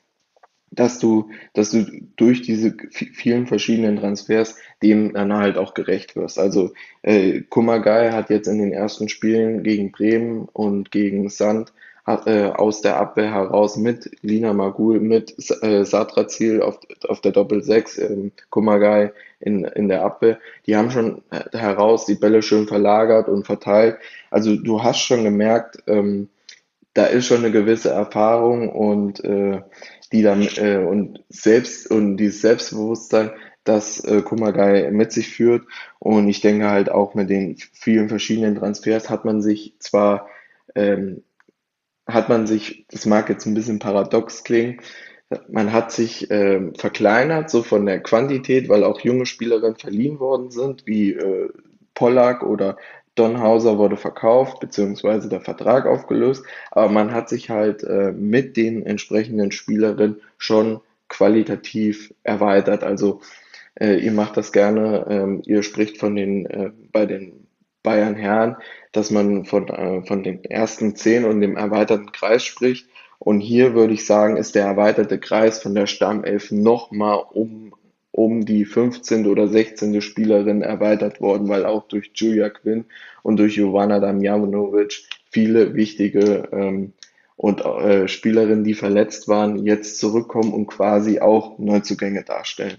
dass 0.73 0.99
du, 0.99 1.31
dass 1.53 1.71
du 1.71 1.85
durch 2.17 2.41
diese 2.41 2.75
vielen 2.91 3.47
verschiedenen 3.47 3.97
Transfers 3.97 4.57
dem 4.83 5.13
dann 5.13 5.33
halt 5.35 5.59
auch 5.59 5.75
gerecht 5.75 6.17
wirst. 6.17 6.39
Also 6.39 6.73
äh, 7.03 7.43
Kumagai 7.43 8.11
hat 8.13 8.31
jetzt 8.31 8.49
in 8.49 8.59
den 8.59 8.73
ersten 8.73 9.09
Spielen 9.11 9.63
gegen 9.63 9.93
Bremen 9.93 10.49
und 10.53 10.91
gegen 10.91 11.29
Sand 11.29 11.75
äh, 12.07 12.47
aus 12.47 12.81
der 12.81 12.97
Abwehr 12.97 13.33
heraus 13.33 13.77
mit 13.77 14.11
Lina 14.23 14.53
Magul, 14.53 15.01
mit 15.01 15.35
äh, 15.63 15.85
Satrazil 15.85 16.63
auf, 16.63 16.81
auf 17.07 17.21
der 17.21 17.33
Doppel-6, 17.33 18.01
ähm, 18.01 18.33
Kumagai 18.51 19.13
in, 19.39 19.65
in 19.65 19.89
der 19.89 20.05
Abwehr, 20.05 20.39
die 20.67 20.77
haben 20.77 20.91
schon 20.91 21.23
heraus 21.53 22.07
die 22.07 22.17
Bälle 22.17 22.43
schön 22.43 22.67
verlagert 22.67 23.29
und 23.29 23.47
verteilt. 23.47 23.99
Also 24.31 24.57
du 24.57 24.83
hast 24.83 25.01
schon 25.01 25.25
gemerkt, 25.25 25.79
ähm, 25.87 26.29
da 26.95 27.07
ist 27.07 27.27
schon 27.27 27.39
eine 27.39 27.53
gewisse 27.53 27.91
Erfahrung 27.91 28.69
und 28.69 29.25
äh, 29.25 29.63
die 30.13 30.23
dann 30.23 30.43
äh, 30.57 30.77
und 30.77 31.25
selbst 31.29 31.91
und 31.91 32.19
dieses 32.19 32.43
Selbstbewusstsein, 32.43 33.31
das 33.65 34.05
äh, 34.05 34.23
Kumagai 34.23 34.91
mit 34.91 35.13
sich 35.13 35.29
führt. 35.29 35.65
Und 35.99 36.29
ich 36.29 36.41
denke 36.41 36.69
halt 36.69 36.91
auch 36.91 37.15
mit 37.15 37.31
den 37.31 37.57
vielen 37.73 38.09
verschiedenen 38.09 38.57
Transfers 38.57 39.09
hat 39.09 39.25
man 39.25 39.41
sich 39.41 39.75
zwar 39.79 40.29
ähm, 40.75 41.23
hat 42.07 42.29
man 42.29 42.47
sich, 42.47 42.87
das 42.91 43.07
mag 43.07 43.29
jetzt 43.29 43.47
ein 43.47 43.55
bisschen 43.55 43.79
paradox 43.79 44.45
klingen, 44.45 44.81
man 45.49 45.73
hat 45.73 45.93
sich 45.93 46.31
äh, 46.31 46.73
verkleinert, 46.77 47.51
so 47.51 47.63
von 47.63 47.87
der 47.87 48.01
Quantität, 48.01 48.69
weil 48.69 48.85
auch 48.85 49.01
junge 49.01 49.27
Spielerinnen 49.27 49.77
verliehen 49.77 50.21
worden 50.21 50.51
sind, 50.51 50.87
wie 50.87 51.13
äh, 51.13 51.49
Pollack 51.95 52.43
oder 52.43 52.77
Donhauser 53.15 53.77
wurde 53.77 53.97
verkauft, 53.97 54.61
beziehungsweise 54.61 55.29
der 55.29 55.43
Vertrag 55.43 55.87
aufgelöst, 55.87 56.45
aber 56.71 56.91
man 56.91 57.13
hat 57.13 57.29
sich 57.29 57.51
halt 57.51 57.85
äh, 57.85 58.13
mit 58.13 58.57
den 58.57 58.87
entsprechenden 58.87 59.53
Spielerinnen 59.53 60.21
schon 60.39 60.81
qualitativ 61.09 62.15
erweitert. 62.23 62.83
Also 62.83 63.21
äh, 63.79 63.99
ihr 63.99 64.13
macht 64.13 64.39
das 64.39 64.51
gerne, 64.51 65.07
ähm, 65.11 65.43
ihr 65.45 65.63
spricht 65.63 65.99
von 65.99 66.17
den 66.17 66.47
äh, 66.47 66.71
bei 66.91 67.05
den 67.05 67.42
Bayern 67.83 68.17
Herren, 68.17 68.57
dass 68.93 69.11
man 69.11 69.45
von, 69.45 69.69
äh, 69.69 70.03
von 70.07 70.23
den 70.23 70.45
ersten 70.45 70.97
zehn 70.97 71.25
und 71.25 71.41
dem 71.41 71.57
erweiterten 71.57 72.13
Kreis 72.13 72.45
spricht. 72.45 72.89
Und 73.19 73.41
hier 73.41 73.75
würde 73.75 73.95
ich 73.95 74.07
sagen, 74.07 74.37
ist 74.37 74.55
der 74.55 74.67
erweiterte 74.67 75.19
Kreis 75.19 75.63
von 75.63 75.75
der 75.75 75.87
Stammelf 75.87 76.51
nochmal 76.51 77.23
um 77.33 77.73
um 78.13 78.45
die 78.45 78.67
15. 78.67 79.27
oder 79.27 79.49
16. 79.49 80.01
Spielerin 80.03 80.63
erweitert 80.63 81.21
worden, 81.21 81.49
weil 81.49 81.65
auch 81.65 81.89
durch 81.89 82.11
Julia 82.15 82.51
Quinn 82.51 82.85
und 83.23 83.39
durch 83.39 83.57
Jovana 83.57 83.99
Damjanovic 83.99 85.09
viele 85.31 85.75
wichtige 85.75 86.49
ähm, 86.53 86.93
und 87.37 87.65
äh, 87.65 88.07
Spielerinnen, 88.07 88.65
die 88.65 88.75
verletzt 88.75 89.29
waren, 89.29 89.65
jetzt 89.65 89.99
zurückkommen 89.99 90.53
und 90.53 90.67
quasi 90.67 91.21
auch 91.21 91.59
Neuzugänge 91.59 92.23
darstellen. 92.23 92.77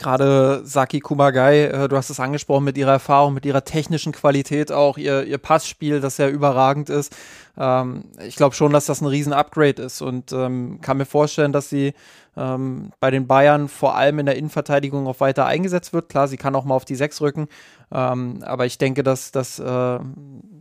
Gerade 0.00 0.62
Saki 0.64 1.00
Kumagai, 1.00 1.66
äh, 1.66 1.88
du 1.88 1.94
hast 1.94 2.08
es 2.08 2.20
angesprochen, 2.20 2.64
mit 2.64 2.78
ihrer 2.78 2.92
Erfahrung, 2.92 3.34
mit 3.34 3.44
ihrer 3.44 3.64
technischen 3.64 4.12
Qualität 4.12 4.72
auch, 4.72 4.96
ihr, 4.96 5.24
ihr 5.24 5.36
Passspiel, 5.36 6.00
das 6.00 6.16
ja 6.16 6.26
überragend 6.26 6.88
ist. 6.88 7.14
Ähm, 7.58 8.04
ich 8.26 8.36
glaube 8.36 8.54
schon, 8.54 8.72
dass 8.72 8.86
das 8.86 9.02
ein 9.02 9.06
Riesen-Upgrade 9.06 9.82
ist 9.82 10.00
und 10.00 10.32
ähm, 10.32 10.78
kann 10.80 10.96
mir 10.96 11.04
vorstellen, 11.04 11.52
dass 11.52 11.68
sie 11.68 11.92
ähm, 12.34 12.92
bei 12.98 13.10
den 13.10 13.26
Bayern 13.26 13.68
vor 13.68 13.94
allem 13.94 14.20
in 14.20 14.26
der 14.26 14.36
Innenverteidigung 14.36 15.06
auch 15.06 15.20
weiter 15.20 15.44
eingesetzt 15.44 15.92
wird. 15.92 16.08
Klar, 16.08 16.28
sie 16.28 16.38
kann 16.38 16.56
auch 16.56 16.64
mal 16.64 16.76
auf 16.76 16.86
die 16.86 16.94
Sechs 16.94 17.20
rücken, 17.20 17.48
ähm, 17.92 18.42
aber 18.42 18.64
ich 18.64 18.78
denke, 18.78 19.02
dass, 19.02 19.32
dass, 19.32 19.58
äh, 19.58 19.98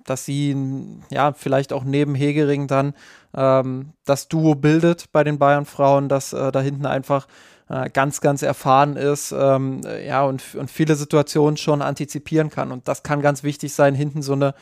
dass 0.04 0.26
sie 0.26 1.00
ja 1.12 1.32
vielleicht 1.32 1.72
auch 1.72 1.86
neben 1.86 2.14
Hegering 2.14 2.68
dann 2.68 2.94
ähm, 3.34 3.94
das 4.04 4.28
Duo 4.28 4.56
bildet 4.56 5.14
bei 5.14 5.24
den 5.24 5.40
Bayern-Frauen, 5.40 6.10
dass 6.10 6.34
äh, 6.34 6.52
da 6.52 6.60
hinten 6.60 6.86
einfach 6.86 7.28
äh, 7.70 7.90
ganz, 7.90 8.20
ganz 8.22 8.42
erfahren 8.42 8.96
ist, 8.96 9.32
ähm, 9.32 9.82
ja, 10.06 10.24
und, 10.24 10.56
und 10.56 10.72
viele 10.72 10.96
Situationen 10.96 11.58
schon 11.58 11.82
antizipieren 11.82 12.50
kann. 12.50 12.72
Und 12.72 12.88
das 12.88 13.04
kann 13.04 13.22
ganz 13.22 13.44
wichtig 13.44 13.74
sein, 13.74 13.96
hinten 13.96 14.22
so 14.22 14.34
eine 14.34 14.54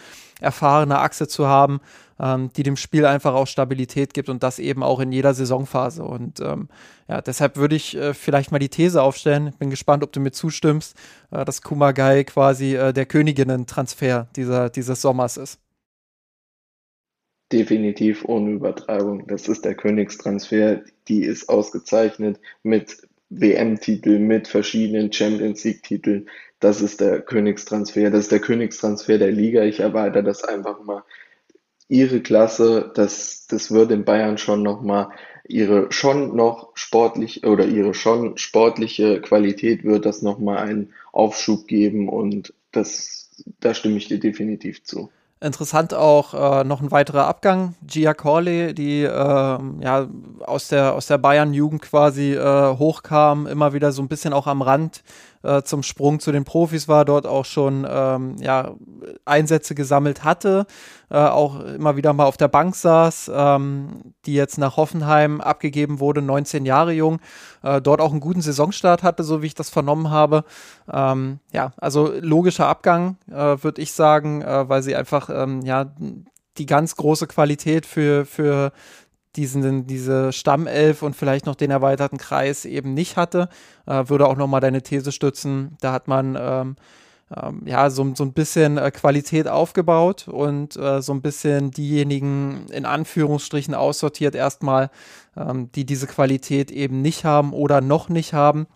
erfahrene 0.42 1.00
Achse 1.00 1.28
zu 1.28 1.48
haben, 1.48 1.80
ähm, 2.20 2.52
die 2.56 2.64
dem 2.64 2.76
Spiel 2.76 3.06
einfach 3.06 3.34
auch 3.34 3.48
Stabilität 3.48 4.14
gibt 4.14 4.30
und 4.30 4.44
das 4.44 4.60
eben 4.60 4.84
auch 4.84 5.00
in 5.00 5.12
jeder 5.12 5.34
Saisonphase. 5.34 6.04
Und 6.04 6.40
ähm, 6.42 6.68
ja, 7.08 7.22
deshalb 7.22 7.56
würde 7.58 7.76
ich 7.76 7.96
äh, 7.96 8.14
vielleicht 8.14 8.52
mal 8.52 8.60
die 8.60 8.70
These 8.70 9.02
aufstellen. 9.02 9.54
Bin 9.58 9.70
gespannt, 9.70 10.04
ob 10.04 10.12
du 10.12 10.20
mir 10.20 10.32
zustimmst, 10.32 10.96
äh, 11.32 11.46
dass 11.46 11.62
Kumagai 11.62 12.24
quasi 12.26 12.76
äh, 12.76 12.94
der 12.94 13.06
Königinnen-Transfer 13.06 14.28
dieser, 14.36 14.70
dieses 14.70 15.02
Sommers 15.02 15.38
ist. 15.38 15.60
Definitiv 17.52 18.26
ohne 18.26 18.52
Übertreibung. 18.52 19.28
Das 19.28 19.48
ist 19.48 19.64
der 19.64 19.76
Königstransfer. 19.76 20.82
Die 21.08 21.24
ist 21.24 21.50
ausgezeichnet 21.50 22.40
mit 22.64 22.98
WM-Titel, 23.30 24.20
mit 24.20 24.48
verschiedenen 24.48 25.12
Champions 25.12 25.64
League-Titeln. 25.64 26.30
Das 26.60 26.82
ist 26.82 27.00
der 27.00 27.22
Königstransfer. 27.22 28.10
Das 28.10 28.22
ist 28.22 28.32
der 28.32 28.40
Königstransfer 28.40 29.18
der 29.18 29.32
Liga. 29.32 29.64
Ich 29.64 29.80
erweitere 29.80 30.24
das 30.24 30.44
einfach 30.44 30.84
mal. 30.84 31.04
Ihre 31.88 32.22
Klasse, 32.22 32.92
das, 32.96 33.48
das 33.48 33.72
wird 33.72 33.92
in 33.92 34.04
Bayern 34.04 34.38
schon 34.38 34.62
nochmal 34.62 35.10
ihre 35.48 35.92
schon 35.92 36.36
noch 36.36 36.72
sportlich 36.76 37.46
oder 37.46 37.66
ihre 37.66 37.94
schon 37.94 38.38
sportliche 38.38 39.22
Qualität 39.22 39.84
wird 39.84 40.06
das 40.06 40.22
nochmal 40.22 40.58
einen 40.58 40.94
Aufschub 41.12 41.68
geben 41.68 42.10
und 42.10 42.54
das, 42.72 43.32
da 43.60 43.74
stimme 43.74 43.98
ich 43.98 44.08
dir 44.08 44.20
definitiv 44.20 44.84
zu. 44.84 45.10
Interessant 45.40 45.94
auch 45.94 46.34
äh, 46.34 46.64
noch 46.64 46.82
ein 46.82 46.90
weiterer 46.90 47.28
Abgang. 47.28 47.76
Gia 47.86 48.16
Corley, 48.16 48.74
die 48.74 49.04
äh, 49.04 49.08
ja 49.08 50.08
aus 50.44 50.70
der, 50.70 50.96
aus 50.96 51.06
der 51.06 51.20
Bayern-Jugend 51.20 51.84
quasi 51.84 52.34
äh, 52.34 52.76
hochkam, 52.76 53.46
immer 53.46 53.72
wieder 53.72 53.92
so 53.92 54.02
ein 54.02 54.08
bisschen 54.08 54.34
auch 54.34 54.48
am 54.48 54.64
Rand 54.64 55.04
äh, 55.44 55.62
zum 55.64 55.84
Sprung 55.84 56.20
zu 56.20 56.32
den 56.32 56.46
Profis 56.46 56.88
war, 56.88 57.06
dort 57.06 57.26
auch 57.26 57.46
schon 57.46 57.86
ähm, 57.90 58.36
ja, 58.40 58.76
Einsätze 59.26 59.76
gesammelt 59.76 60.24
hatte, 60.24 60.66
äh, 61.10 61.18
auch 61.18 61.60
immer 61.62 61.96
wieder 61.96 62.14
mal 62.14 62.26
auf 62.26 62.38
der 62.38 62.48
Bank 62.48 62.76
saß, 62.76 63.32
ähm, 63.34 64.14
die 64.26 64.34
jetzt 64.34 64.58
nach 64.58 64.78
Hoffenheim 64.78 65.42
abgegeben 65.42 66.00
wurde, 66.00 66.22
19 66.22 66.66
Jahre 66.66 66.94
jung, 66.94 67.20
äh, 67.64 67.82
dort 67.82 68.02
auch 68.02 68.12
einen 68.12 68.20
guten 68.20 68.42
Saisonstart 68.42 69.04
hatte, 69.04 69.24
so 69.24 69.42
wie 69.42 69.48
ich 69.48 69.56
das 69.56 69.70
vernommen 69.70 70.10
habe. 70.10 70.44
Ähm, 70.92 71.40
ja, 71.52 71.72
also 71.78 72.12
logischer 72.20 72.68
Abgang, 72.68 73.18
äh, 73.30 73.58
würde 73.62 73.82
ich 73.82 73.94
sagen, 73.94 74.42
äh, 74.42 74.68
weil 74.68 74.84
sie 74.84 74.96
einfach 74.96 75.30
ähm, 75.30 75.62
ja 75.62 75.92
die 76.58 76.66
ganz 76.66 76.96
große 76.96 77.28
Qualität 77.28 77.86
für, 77.86 78.26
für 78.26 78.72
diesen, 79.38 79.88
diese 79.88 80.34
Stammelf 80.34 81.02
und 81.04 81.16
vielleicht 81.16 81.46
noch 81.46 81.56
den 81.56 81.72
erweiterten 81.72 82.18
Kreis 82.18 82.66
eben 82.66 82.94
nicht 82.94 83.16
hatte. 83.16 83.50
Äh, 83.86 84.10
würde 84.10 84.28
auch 84.28 84.36
nochmal 84.36 84.62
deine 84.62 84.82
These 84.82 85.12
stützen. 85.12 85.78
Da 85.80 85.94
hat 85.94 86.08
man 86.08 86.38
ähm, 86.40 86.76
ähm, 87.36 87.62
ja 87.66 87.90
so, 87.90 88.14
so 88.16 88.24
ein 88.24 88.34
bisschen 88.34 88.78
äh, 88.78 88.92
Qualität 88.92 89.48
aufgebaut 89.48 90.28
und 90.28 90.76
äh, 90.78 91.02
so 91.02 91.14
ein 91.14 91.22
bisschen 91.22 91.72
diejenigen 91.72 92.66
in 92.72 92.86
Anführungsstrichen 92.86 93.76
aussortiert 93.76 94.36
erstmal, 94.36 94.90
ähm, 95.36 95.72
die 95.74 95.86
diese 95.86 96.08
Qualität 96.08 96.72
eben 96.72 97.02
nicht 97.02 97.26
haben 97.26 97.54
oder 97.54 97.82
noch 97.82 98.10
nicht 98.10 98.34
haben. 98.34 98.68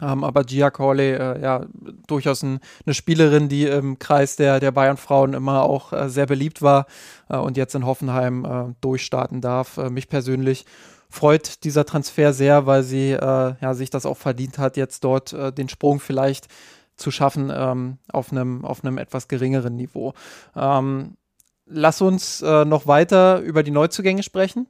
Ähm, 0.00 0.24
aber 0.24 0.44
Gia 0.44 0.70
Corley, 0.70 1.12
äh, 1.12 1.42
ja, 1.42 1.66
durchaus 2.06 2.42
ein, 2.42 2.60
eine 2.86 2.94
Spielerin, 2.94 3.48
die 3.48 3.66
im 3.66 3.98
Kreis 3.98 4.36
der, 4.36 4.58
der 4.58 4.72
Bayern-Frauen 4.72 5.34
immer 5.34 5.62
auch 5.62 5.92
äh, 5.92 6.08
sehr 6.08 6.26
beliebt 6.26 6.62
war 6.62 6.86
äh, 7.28 7.36
und 7.36 7.58
jetzt 7.58 7.74
in 7.74 7.84
Hoffenheim 7.84 8.44
äh, 8.44 8.74
durchstarten 8.80 9.42
darf. 9.42 9.76
Äh, 9.76 9.90
mich 9.90 10.08
persönlich 10.08 10.64
freut 11.10 11.64
dieser 11.64 11.84
Transfer 11.84 12.32
sehr, 12.32 12.64
weil 12.64 12.82
sie 12.82 13.10
äh, 13.10 13.54
ja, 13.60 13.74
sich 13.74 13.90
das 13.90 14.06
auch 14.06 14.16
verdient 14.16 14.56
hat, 14.56 14.78
jetzt 14.78 15.04
dort 15.04 15.36
den 15.58 15.68
Sprung 15.68 16.00
vielleicht 16.00 16.48
zu 16.96 17.10
schaffen 17.10 17.52
ähm, 17.54 17.98
auf 18.10 18.32
einem 18.32 18.64
auf 18.64 18.82
etwas 18.84 19.28
geringeren 19.28 19.76
Niveau. 19.76 20.14
Ähm, 20.56 21.18
lass 21.66 22.00
uns 22.00 22.40
noch 22.40 22.86
weiter 22.86 23.40
über 23.40 23.62
die 23.62 23.70
Neuzugänge 23.70 24.22
sprechen. 24.22 24.66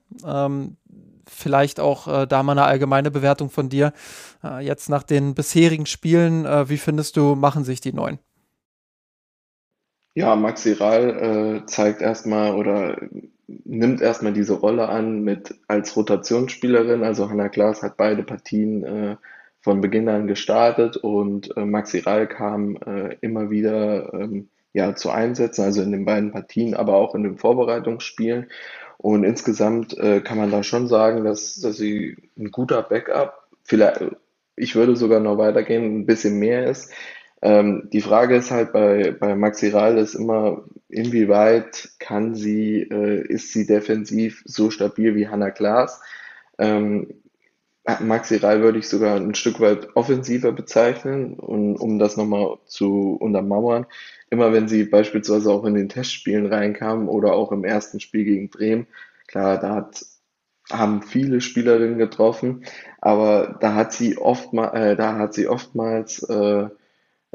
Vielleicht 1.27 1.81
auch 1.81 2.09
äh, 2.09 2.27
da 2.27 2.43
mal 2.43 2.53
eine 2.53 2.65
allgemeine 2.65 3.11
Bewertung 3.11 3.51
von 3.51 3.69
dir. 3.69 3.93
Äh, 4.43 4.65
jetzt 4.65 4.89
nach 4.89 5.03
den 5.03 5.35
bisherigen 5.35 5.87
Spielen, 5.87 6.45
äh, 6.45 6.69
wie 6.69 6.77
findest 6.77 7.17
du, 7.17 7.35
machen 7.35 7.65
sich 7.65 7.81
die 7.81 7.93
neuen? 7.93 8.19
Ja, 10.15 10.37
Maxi 10.37 10.73
Rahl 10.73 11.63
äh, 11.63 11.67
zeigt 11.67 12.03
erstmal 12.03 12.55
oder 12.55 12.97
nimmt 13.47 14.03
erstmal 14.03 14.33
diese 14.33 14.55
Rolle 14.55 14.89
an 14.89 15.23
mit 15.23 15.55
als 15.69 15.97
Rotationsspielerin. 15.97 17.03
Also 17.03 17.31
Hannah 17.31 17.49
Klaas 17.49 17.83
hat 17.83 17.97
beide 17.97 18.23
Partien 18.23 18.85
äh, 18.85 19.17
von 19.61 19.81
Beginn 19.81 20.09
an 20.09 20.27
gestartet 20.27 20.97
und 20.97 21.57
äh, 21.57 21.65
Maxi 21.65 22.01
Rahl 22.01 22.27
kam 22.27 22.77
immer 23.21 23.51
wieder 23.51 24.13
ähm, 24.13 24.49
ja, 24.75 24.95
zu 24.95 25.11
Einsätzen, 25.11 25.65
also 25.65 25.83
in 25.83 25.93
den 25.93 26.05
beiden 26.05 26.33
Partien, 26.33 26.75
aber 26.75 26.95
auch 26.95 27.15
in 27.15 27.23
den 27.23 27.37
Vorbereitungsspielen. 27.37 28.49
Und 29.03 29.25
insgesamt 29.25 29.99
äh, 29.99 30.21
kann 30.21 30.39
man 30.39 30.53
da 30.53 30.63
schon 30.63 30.87
sagen, 30.87 31.25
dass, 31.25 31.57
dass 31.61 31.77
sie 31.77 32.17
ein 32.39 32.53
guter 32.53 32.83
Backup, 32.83 33.49
vielleicht, 33.65 34.01
ich 34.55 34.77
würde 34.77 34.95
sogar 34.95 35.19
noch 35.19 35.39
weitergehen, 35.39 35.99
ein 35.99 36.07
bisschen 36.07 36.39
mehr 36.39 36.69
ist. 36.69 36.93
Ähm, 37.43 37.89
die 37.93 38.01
Frage 38.01 38.37
ist 38.37 38.53
halt 38.53 38.73
bei, 38.73 39.11
bei 39.11 39.35
Maxi 39.35 39.71
Rahl 39.71 39.99
ist 39.99 40.15
immer, 40.15 40.65
inwieweit 40.89 41.91
kann 41.99 42.37
sie, 42.37 42.83
äh, 42.83 43.27
ist 43.27 43.53
sie 43.53 43.67
defensiv 43.67 44.45
so 44.47 44.71
stabil 44.71 45.17
wie 45.17 45.27
Hannah 45.27 45.51
Klaas? 45.51 46.01
Ähm, 46.59 47.22
Maxi 48.01 48.37
Reil 48.37 48.63
würde 48.63 48.79
ich 48.79 48.89
sogar 48.89 49.17
ein 49.17 49.35
Stück 49.35 49.59
weit 49.61 49.97
offensiver 49.97 50.53
bezeichnen 50.53 51.35
und 51.35 51.77
um 51.77 51.99
das 51.99 52.17
nochmal 52.17 52.59
zu 52.65 53.17
untermauern, 53.19 53.87
immer 54.31 54.53
wenn 54.53 54.69
sie 54.69 54.85
beispielsweise 54.85 55.51
auch 55.51 55.65
in 55.65 55.75
den 55.75 55.89
Testspielen 55.89 56.47
reinkamen 56.47 57.09
oder 57.09 57.35
auch 57.35 57.51
im 57.51 57.65
ersten 57.65 57.99
Spiel 57.99 58.25
gegen 58.25 58.51
Bremen, 58.51 58.87
klar, 59.27 59.59
da 59.59 59.75
hat, 59.75 60.05
haben 60.71 61.03
viele 61.03 61.41
Spielerinnen 61.41 61.99
getroffen, 61.99 62.65
aber 63.01 63.59
da 63.61 63.75
hat 63.75 63.93
sie 63.93 64.17
oftmal, 64.17 64.77
äh, 64.77 64.97
da 64.97 65.19
hat 65.19 65.35
sie 65.35 65.49
oftmals 65.49 66.23
äh, 66.23 66.69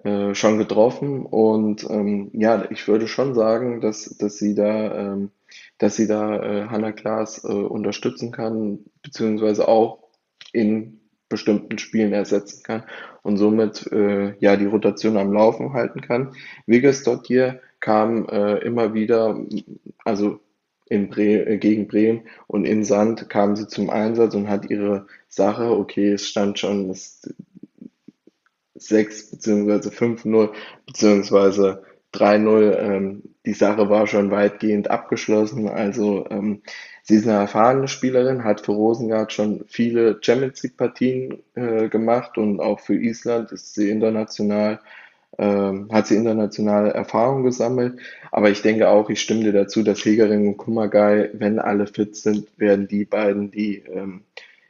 äh, 0.04 0.34
schon 0.34 0.58
getroffen 0.58 1.26
und 1.26 1.90
ähm, 1.90 2.30
ja, 2.34 2.70
ich 2.72 2.88
würde 2.88 3.08
schon 3.08 3.34
sagen, 3.34 3.82
dass, 3.82 4.18
dass 4.18 4.38
sie 4.38 4.56
da, 4.56 5.14
ähm, 5.14 5.32
dass 5.78 5.98
sie 5.98 6.08
da 6.08 6.42
äh, 6.42 6.68
Hannah 6.68 6.94
Klaas 6.94 7.44
äh, 7.44 7.48
unterstützen 7.48 8.32
kann, 8.32 8.86
beziehungsweise 9.04 9.68
auch 9.68 10.07
in 10.54 11.00
bestimmten 11.30 11.78
Spielen 11.78 12.14
ersetzen 12.14 12.64
kann 12.64 12.84
und 13.24 13.38
somit 13.38 13.92
äh, 13.92 14.36
ja 14.40 14.56
die 14.56 14.66
Rotation 14.66 15.18
am 15.18 15.34
Laufen 15.34 15.74
halten 15.74 16.02
kann. 16.02 16.34
Wiggersdottir 16.66 17.60
kam 17.80 18.28
äh, 18.30 18.60
immer 18.60 18.94
wieder, 18.94 19.40
also 20.06 20.40
in 20.90 21.10
Bre 21.10 21.46
äh, 21.46 21.58
gegen 21.58 21.88
Bremen 21.88 22.28
und 22.48 22.66
in 22.66 22.84
Sand 22.84 23.30
kam 23.30 23.56
sie 23.56 23.68
zum 23.68 23.90
Einsatz 23.90 24.34
und 24.36 24.50
hat 24.50 24.70
ihre 24.70 25.08
Sache, 25.28 25.72
okay, 25.72 26.14
es 26.14 26.28
stand 26.28 26.60
schon 26.60 26.88
das 26.88 27.22
6 28.76 29.32
bzw. 29.32 29.90
5-0 29.90 30.50
bzw. 30.86 31.82
3-0. 32.14 32.78
Ähm, 32.80 33.24
die 33.46 33.54
Sache 33.54 33.90
war 33.90 34.08
schon 34.08 34.32
weitgehend 34.32 34.90
abgeschlossen. 34.90 35.70
Also 35.70 36.26
ähm, 36.30 36.62
sie 37.04 37.16
ist 37.16 37.28
eine 37.28 37.38
erfahrene 37.38 37.88
Spielerin, 37.88 38.44
hat 38.44 38.62
für 38.62 38.74
Rosengard 38.74 39.32
schon 39.32 39.64
viele 39.68 40.18
Champions 40.22 40.64
League-Partien 40.64 41.42
äh, 41.56 41.90
gemacht 41.90 42.38
und 42.38 42.60
auch 42.60 42.80
für 42.80 42.96
Island 42.96 43.52
ist 43.52 43.74
sie 43.74 43.90
international, 43.90 44.80
ähm, 45.38 45.90
hat 45.92 46.08
sie 46.08 46.16
internationale 46.16 46.94
Erfahrung 46.94 47.44
gesammelt. 47.44 48.00
Aber 48.32 48.50
ich 48.50 48.62
denke 48.62 48.90
auch, 48.90 49.10
ich 49.10 49.22
stimme 49.22 49.44
dir 49.44 49.54
dazu, 49.54 49.84
dass 49.84 50.04
Hegering 50.04 50.48
und 50.48 50.58
Kumagai, 50.58 51.30
wenn 51.34 51.60
alle 51.60 51.88
fit 51.88 52.16
sind, 52.16 52.48
werden 52.58 52.88
die 52.88 53.06
beiden 53.06 53.52
die, 53.52 53.84
ähm, 53.94 54.24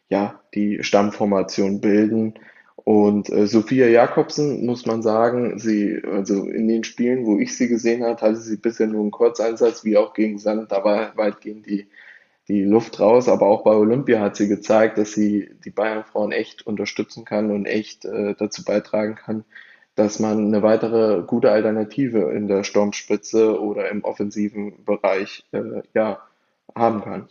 ja, 0.10 0.39
die 0.54 0.84
Stammformation 0.84 1.82
bilden. 1.82 2.36
Und 2.88 3.30
äh, 3.30 3.47
Sophia 3.47 3.88
Jakobsen, 3.88 4.65
muss 4.65 4.86
man 4.86 5.02
sagen, 5.02 5.60
sie, 5.60 6.02
also 6.10 6.45
in 6.45 6.69
den 6.69 6.86
Spielen, 6.86 7.26
wo 7.26 7.38
ich 7.38 7.58
sie 7.58 7.67
gesehen 7.67 8.06
habe, 8.06 8.21
hatte 8.21 8.38
sie 8.38 8.56
bisher 8.56 8.88
nur 8.88 9.02
einen 9.02 9.12
Kurzeinsatz, 9.12 9.84
wie 9.84 9.97
auch 9.97 10.13
gegen 10.13 10.39
Sand, 10.39 10.71
da 10.71 10.86
war 10.86 11.17
weitgehend 11.17 11.65
die, 11.65 11.89
die 12.47 12.63
Luft 12.63 13.02
raus. 13.02 13.28
Aber 13.28 13.47
auch 13.47 13.65
bei 13.65 13.76
Olympia 13.76 14.21
hat 14.21 14.38
sie 14.38 14.47
gezeigt, 14.47 14.97
dass 14.97 15.12
sie 15.12 15.50
die 15.65 15.69
Bayern-Frauen 15.69 16.32
echt 16.32 16.65
unterstützen 16.65 17.26
kann 17.26 17.52
und 17.52 17.65
echt 17.65 18.06
äh, 18.06 18.36
dazu 18.39 18.63
beitragen 18.63 19.15
kann, 19.15 19.43
dass 19.95 20.19
man 20.19 20.47
eine 20.47 20.63
weitere 20.63 21.23
gute 21.23 21.52
Alternative 21.52 22.32
in 22.32 22.47
der 22.47 22.63
Sturmspitze 22.63 23.60
oder 23.60 23.89
im 23.89 24.06
offensiven 24.06 24.86
Bereich 24.86 25.43
äh, 25.52 25.82
ja, 25.93 26.21
haben 26.73 27.02
kann 27.02 27.28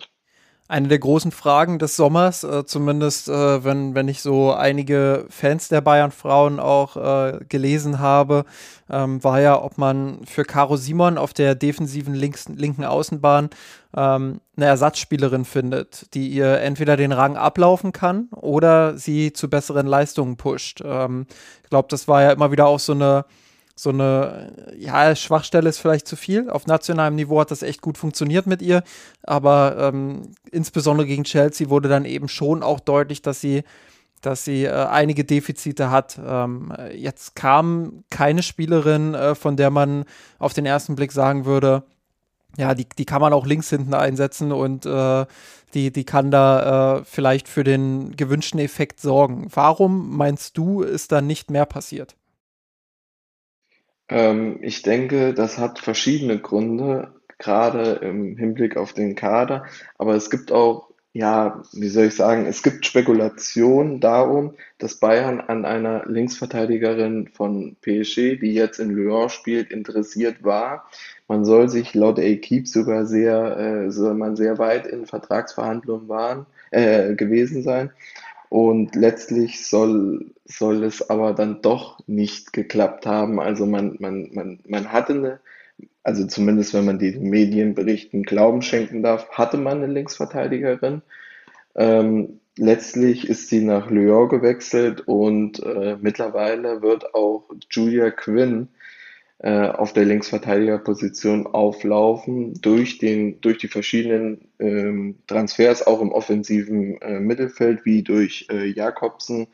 eine 0.69 0.89
der 0.89 0.99
großen 0.99 1.31
Fragen 1.31 1.79
des 1.79 1.97
Sommers, 1.97 2.43
äh, 2.43 2.65
zumindest 2.65 3.29
äh, 3.29 3.65
wenn, 3.65 3.95
wenn 3.95 4.09
ich 4.09 4.21
so 4.21 4.53
einige 4.53 5.27
Fans 5.29 5.69
der 5.69 5.81
Bayern-Frauen 5.81 6.59
auch 6.59 6.97
äh, 6.97 7.39
gelesen 7.49 8.01
habe, 8.01 8.45
ähm, 8.91 9.23
war 9.23 9.41
ja, 9.41 9.63
ob 9.63 9.79
man 9.79 10.25
für 10.25 10.45
Caro 10.45 10.77
Simon 10.77 11.19
auf 11.19 11.33
der 11.33 11.55
defensiven 11.55 12.15
links, 12.15 12.49
linken 12.49 12.85
Außenbahn 12.85 13.51
ähm, 13.97 14.41
eine 14.57 14.67
Ersatzspielerin 14.67 15.45
findet, 15.45 16.13
die 16.15 16.29
ihr 16.29 16.61
entweder 16.61 16.97
den 16.97 17.13
Rang 17.13 17.37
ablaufen 17.37 17.93
kann 17.93 18.29
oder 18.33 18.99
sie 18.99 19.33
zu 19.33 19.49
besseren 19.49 19.87
Leistungen 19.87 20.37
pusht. 20.37 20.83
Ähm, 20.85 21.27
ich 21.63 21.71
glaube, 21.71 21.89
das 21.91 22.09
war 22.09 22.23
ja 22.23 22.33
immer 22.33 22.51
wieder 22.51 22.67
auch 22.67 22.81
so 22.81 22.93
eine 22.93 23.25
so 23.79 23.91
eine, 23.91 24.53
ja, 24.79 25.15
Schwachstelle 25.15 25.69
ist 25.69 25.79
vielleicht 25.79 26.09
zu 26.09 26.17
viel. 26.17 26.49
Auf 26.49 26.67
nationalem 26.67 27.15
Niveau 27.15 27.41
hat 27.41 27.51
das 27.51 27.63
echt 27.63 27.83
gut 27.83 27.99
funktioniert 27.99 28.47
mit 28.47 28.63
ihr, 28.63 28.83
aber 29.23 29.77
ähm, 29.79 30.33
insbesondere 30.51 31.07
gegen 31.07 31.25
Chelsea 31.25 31.69
wurde 31.69 31.89
dann 31.91 32.07
eben 32.07 32.29
schon 32.29 32.63
auch 32.63 32.81
deutlich, 32.81 33.23
dass 33.23 33.41
sie 33.41 33.63
dass 34.23 34.45
sie 34.45 34.65
äh, 34.65 34.87
einige 34.87 35.25
Defizite 35.25 35.91
hat. 35.91 36.19
Ähm, 36.27 36.73
jetzt 36.95 37.37
kam 37.37 38.03
keine 38.11 38.43
Spielerin, 38.43 39.15
äh, 39.15 39.35
von 39.35 39.57
der 39.57 39.71
man 39.71 40.05
auf 40.39 40.53
den 40.53 40.67
ersten 40.67 40.97
Blick 40.97 41.13
sagen 41.13 41.45
würde, 41.45 41.85
ja, 42.57 42.75
die, 42.75 42.87
die 42.89 43.05
kann 43.05 43.21
man 43.21 43.33
auch 43.33 43.47
links 43.47 43.69
hinten 43.69 43.95
einsetzen 43.95 44.51
und 44.53 44.87
äh, 44.87 45.27
die, 45.75 45.93
die 45.93 46.05
kann 46.05 46.31
da 46.31 46.97
äh, 46.99 47.05
vielleicht 47.05 47.49
für 47.49 47.63
den 47.63 48.17
gewünschten 48.17 48.59
Effekt 48.59 49.01
sorgen. 49.01 49.49
Warum 49.55 50.17
meinst 50.17 50.57
du, 50.57 50.83
ist 50.83 51.13
da 51.13 51.21
nicht 51.21 51.51
mehr 51.51 51.67
passiert? 51.67 52.17
Ähm, 54.09 54.59
ich 54.63 54.83
denke, 54.83 55.35
das 55.35 55.59
hat 55.59 55.79
verschiedene 55.79 56.39
Gründe, 56.39 57.13
gerade 57.39 58.01
im 58.03 58.37
Hinblick 58.37 58.77
auf 58.77 58.93
den 58.93 59.15
Kader. 59.15 59.67
Aber 59.99 60.15
es 60.15 60.31
gibt 60.31 60.53
auch, 60.53 60.91
ja, 61.13 61.63
wie 61.73 61.89
soll 61.89 62.07
ich 62.07 62.15
sagen, 62.15 62.47
es 62.47 62.63
gibt 62.63 62.87
Spekulationen 62.87 64.01
darum, 64.01 64.55
dass 64.79 64.97
Bayern 65.01 65.41
an 65.41 65.65
einer 65.65 66.05
Linksverteidigerin 66.07 67.29
von 67.33 67.77
PSG, 67.81 68.37
die 68.39 68.55
jetzt 68.55 68.79
in 68.79 68.91
Lyon 68.91 69.29
spielt, 69.31 69.71
interessiert 69.71 70.45
war. 70.45 70.89
Man 71.29 71.45
soll 71.45 71.69
sich 71.69 71.95
laut 71.95 72.19
Equipe 72.19 72.67
sogar 72.69 73.07
sehr, 73.07 73.57
äh, 73.59 73.91
soll 73.91 74.15
man 74.15 74.37
sehr 74.37 74.59
weit 74.59 74.87
in 74.87 75.07
Vertragsverhandlungen 75.07 76.09
waren, 76.09 76.47
äh, 76.71 77.15
gewesen 77.15 77.63
sein. 77.63 77.91
Und 78.49 78.95
letztlich 78.95 79.67
soll, 79.67 80.33
soll 80.45 80.85
es 80.85 81.11
aber 81.11 81.33
dann 81.33 81.63
doch 81.63 81.99
nicht 82.07 82.53
geklappt 82.53 83.07
haben. 83.07 83.41
Also 83.41 83.67
man, 83.67 83.97
man, 83.99 84.31
man, 84.33 84.61
man 84.67 84.93
hatte 84.93 85.15
eine, 85.15 85.41
also 86.03 86.27
zumindest 86.27 86.73
wenn 86.75 86.85
man 86.85 86.99
den 86.99 87.23
Medienberichten 87.25 88.23
Glauben 88.23 88.63
schenken 88.63 89.03
darf, 89.03 89.29
hatte 89.31 89.57
man 89.57 89.79
eine 89.79 89.93
Linksverteidigerin. 89.93 91.03
Ähm, 91.75 92.41
letztlich 92.57 93.29
ist 93.29 93.49
sie 93.49 93.61
nach 93.63 93.91
Lyon 93.91 94.29
gewechselt 94.29 95.03
und 95.07 95.63
äh, 95.63 95.97
mittlerweile 96.01 96.83
wird 96.83 97.15
auch 97.15 97.51
Julia 97.71 98.11
Quinn 98.11 98.69
äh, 99.39 99.69
auf 99.69 99.93
der 99.93 100.05
Linksverteidigerposition 100.05 101.47
auflaufen 101.47 102.55
durch 102.61 102.99
den 102.99 103.41
durch 103.43 103.59
die 103.59 103.69
verschiedenen 103.69 104.49
ähm, 104.59 105.17
Transfers 105.27 105.87
auch 105.87 106.01
im 106.01 106.13
offensiven 106.13 107.01
äh, 107.03 107.21
Mittelfeld 107.21 107.85
wie 107.85 108.03
durch 108.03 108.47
äh, 108.51 108.67
Jakobsen 108.67 109.49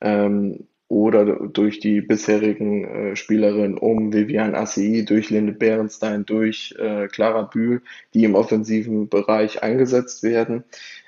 ähm, 0.00 0.66
oder 0.88 1.48
durch 1.48 1.80
die 1.80 2.00
bisherigen 2.00 2.84
äh, 2.84 3.16
Spielerinnen 3.16 3.78
um 3.78 4.12
Vivian 4.12 4.54
Assei, 4.54 5.04
durch 5.04 5.30
Linde 5.30 5.52
Bärenstein, 5.52 6.24
durch 6.24 6.74
äh, 6.78 7.08
Clara 7.08 7.42
Bühl, 7.42 7.82
die 8.14 8.22
im 8.22 8.36
offensiven 8.36 9.08
Bereich 9.08 9.62
eingesetzt 9.64 10.22
werden 10.22 10.62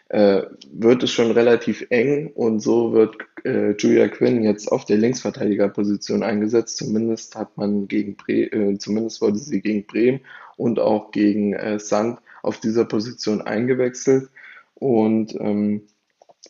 äh, 0.08 0.42
wird 0.72 1.02
es 1.02 1.10
schon 1.12 1.30
relativ 1.30 1.86
eng 1.90 2.32
und 2.34 2.60
so 2.60 2.92
wird 2.92 3.16
äh, 3.44 3.72
Julia 3.72 4.08
Quinn 4.08 4.42
jetzt 4.42 4.70
auf 4.72 4.84
der 4.84 4.96
Linksverteidigerposition 4.96 6.22
eingesetzt. 6.22 6.78
Zumindest 6.78 7.36
hat 7.36 7.56
man 7.56 7.88
gegen 7.88 8.16
Bre 8.16 8.44
äh, 8.44 8.78
zumindest 8.78 9.20
wurde 9.20 9.38
sie 9.38 9.60
gegen 9.60 9.86
Bremen 9.86 10.20
und 10.56 10.78
auch 10.80 11.10
gegen 11.10 11.52
äh, 11.52 11.78
Sand 11.78 12.20
auf 12.42 12.58
dieser 12.58 12.84
Position 12.84 13.42
eingewechselt. 13.42 14.30
Und 14.74 15.34
ähm, 15.40 15.82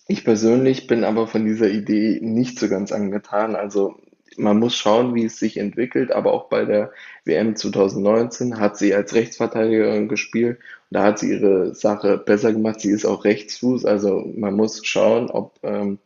ich 0.06 0.24
persönlich 0.24 0.86
bin 0.86 1.04
aber 1.04 1.26
von 1.26 1.44
dieser 1.44 1.68
Idee 1.68 2.18
nicht 2.22 2.58
so 2.58 2.68
ganz 2.68 2.92
angetan. 2.92 3.56
Also 3.56 3.96
man 4.38 4.58
muss 4.58 4.76
schauen, 4.76 5.14
wie 5.14 5.24
es 5.24 5.38
sich 5.38 5.56
entwickelt, 5.58 6.12
aber 6.12 6.32
auch 6.32 6.48
bei 6.48 6.64
der 6.64 6.92
WM 7.24 7.56
2019 7.56 8.58
hat 8.58 8.78
sie 8.78 8.94
als 8.94 9.14
Rechtsverteidigerin 9.14 10.08
gespielt 10.08 10.58
und 10.90 10.94
da 10.96 11.04
hat 11.04 11.18
sie 11.18 11.32
ihre 11.32 11.74
Sache 11.74 12.18
besser 12.18 12.52
gemacht. 12.52 12.80
Sie 12.80 12.90
ist 12.90 13.04
auch 13.04 13.24
Rechtsfuß, 13.24 13.84
also 13.84 14.24
man 14.36 14.54
muss 14.54 14.84
schauen, 14.86 15.30
ob 15.30 15.58
ähm, 15.62 15.98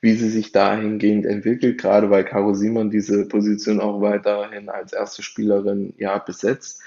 wie 0.00 0.14
sie 0.14 0.28
sich 0.28 0.52
dahingehend 0.52 1.26
entwickelt, 1.26 1.78
gerade 1.78 2.10
weil 2.10 2.24
Caro 2.24 2.54
Simon 2.54 2.90
diese 2.90 3.26
Position 3.26 3.80
auch 3.80 4.00
weiterhin 4.00 4.68
als 4.68 4.92
erste 4.92 5.22
Spielerin 5.22 5.94
ja 5.98 6.18
besetzt. 6.18 6.82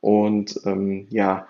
Und 0.00 0.60
ähm, 0.64 1.06
ja, 1.10 1.46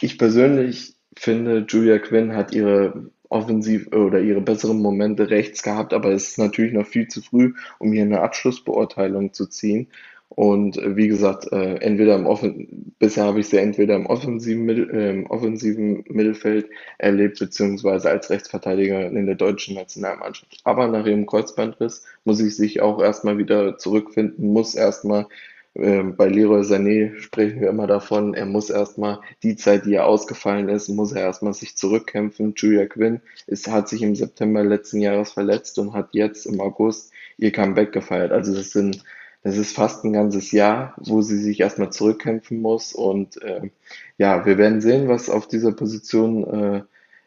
ich 0.00 0.18
persönlich 0.18 0.94
finde, 1.16 1.64
Julia 1.68 1.98
Quinn 1.98 2.34
hat 2.34 2.52
ihre 2.52 3.10
offensiv 3.32 3.88
oder 3.92 4.20
ihre 4.20 4.40
besseren 4.40 4.80
Momente 4.80 5.30
rechts 5.30 5.62
gehabt, 5.62 5.92
aber 5.94 6.10
es 6.10 6.28
ist 6.28 6.38
natürlich 6.38 6.72
noch 6.72 6.86
viel 6.86 7.08
zu 7.08 7.22
früh, 7.22 7.54
um 7.78 7.92
hier 7.92 8.02
eine 8.02 8.20
Abschlussbeurteilung 8.20 9.32
zu 9.32 9.46
ziehen. 9.46 9.88
Und 10.34 10.78
äh, 10.78 10.96
wie 10.96 11.08
gesagt, 11.08 11.52
äh, 11.52 11.74
entweder 11.76 12.14
im 12.14 12.26
Offen 12.26 12.94
bisher 12.98 13.24
habe 13.24 13.40
ich 13.40 13.48
sie 13.48 13.58
entweder 13.58 13.96
im 13.96 14.06
offensiven, 14.06 14.68
äh, 14.68 15.24
offensiven 15.28 16.04
Mittelfeld 16.08 16.70
erlebt, 16.96 17.38
beziehungsweise 17.38 18.08
als 18.08 18.30
Rechtsverteidiger 18.30 19.08
in 19.08 19.26
der 19.26 19.34
deutschen 19.34 19.74
Nationalmannschaft. 19.74 20.58
Aber 20.64 20.88
nach 20.88 21.04
ihrem 21.04 21.26
Kreuzbandriss 21.26 22.06
muss 22.24 22.40
ich 22.40 22.56
sich 22.56 22.80
auch 22.80 23.02
erstmal 23.02 23.36
wieder 23.36 23.76
zurückfinden, 23.76 24.52
muss 24.52 24.74
erstmal 24.74 25.26
bei 25.74 26.28
Leroy 26.28 26.62
Sané 26.64 27.18
sprechen 27.18 27.60
wir 27.60 27.70
immer 27.70 27.86
davon, 27.86 28.34
er 28.34 28.44
muss 28.44 28.68
erstmal 28.68 29.20
die 29.42 29.56
Zeit, 29.56 29.86
die 29.86 29.94
er 29.94 30.06
ausgefallen 30.06 30.68
ist, 30.68 30.88
muss 30.88 31.12
er 31.12 31.22
erstmal 31.22 31.54
sich 31.54 31.76
zurückkämpfen. 31.76 32.52
Julia 32.56 32.84
Quinn 32.86 33.22
ist, 33.46 33.68
hat 33.68 33.88
sich 33.88 34.02
im 34.02 34.14
September 34.14 34.62
letzten 34.62 35.00
Jahres 35.00 35.32
verletzt 35.32 35.78
und 35.78 35.94
hat 35.94 36.10
jetzt 36.12 36.44
im 36.44 36.60
August 36.60 37.12
ihr 37.38 37.52
Comeback 37.52 37.92
gefeiert. 37.92 38.32
Also 38.32 38.54
das 38.54 38.70
sind, 38.72 39.02
das 39.42 39.56
ist 39.56 39.74
fast 39.74 40.04
ein 40.04 40.12
ganzes 40.12 40.52
Jahr, 40.52 40.94
wo 40.98 41.22
sie 41.22 41.38
sich 41.38 41.60
erstmal 41.60 41.90
zurückkämpfen 41.90 42.60
muss. 42.60 42.92
Und 42.92 43.40
äh, 43.42 43.70
ja, 44.18 44.44
wir 44.44 44.58
werden 44.58 44.82
sehen, 44.82 45.08
was 45.08 45.30
auf 45.30 45.48
dieser 45.48 45.72
Position 45.72 46.44
äh, 46.44 46.82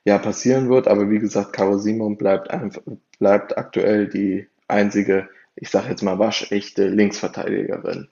ja 0.05 0.19
passieren 0.19 0.69
wird. 0.69 0.87
Aber 0.87 1.09
wie 1.09 1.19
gesagt, 1.19 1.53
Caro 1.53 1.79
Simon 1.79 2.15
bleibt 2.17 2.49
bleibt 3.19 3.57
aktuell 3.57 4.07
die 4.07 4.47
einzige, 4.67 5.29
ich 5.55 5.69
sage 5.69 5.89
jetzt 5.89 6.03
mal 6.03 6.19
waschechte 6.19 6.87
Linksverteidigerin. 6.87 8.07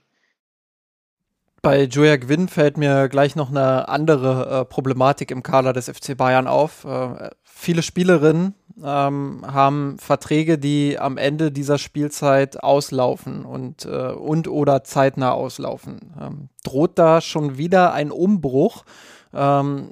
Bei 1.64 1.84
Julia 1.84 2.18
Gwynn 2.18 2.50
fällt 2.50 2.78
mir 2.78 3.08
gleich 3.08 3.38
noch 3.38 3.50
eine 3.50 3.88
andere 3.88 4.50
äh, 4.50 4.66
Problematik 4.66 5.32
im 5.32 5.44
Kader 5.44 5.72
des 5.72 5.88
FC 5.88 6.18
Bayern 6.18 6.46
auf. 6.46 6.84
Äh, 6.84 7.30
viele 7.42 7.84
Spielerinnen 7.84 8.54
ähm, 8.84 9.46
haben 9.48 9.98
Verträge, 9.98 10.58
die 10.58 11.00
am 11.00 11.16
Ende 11.16 11.54
dieser 11.54 11.78
Spielzeit 11.78 12.62
auslaufen 12.62 13.46
und, 13.46 13.86
äh, 13.86 14.12
und 14.12 14.50
oder 14.50 14.84
zeitnah 14.84 15.32
auslaufen. 15.32 16.14
Ähm, 16.20 16.50
droht 16.66 17.00
da 17.00 17.22
schon 17.22 17.58
wieder 17.58 17.94
ein 17.94 18.12
Umbruch? 18.12 18.84
Ähm, 19.34 19.92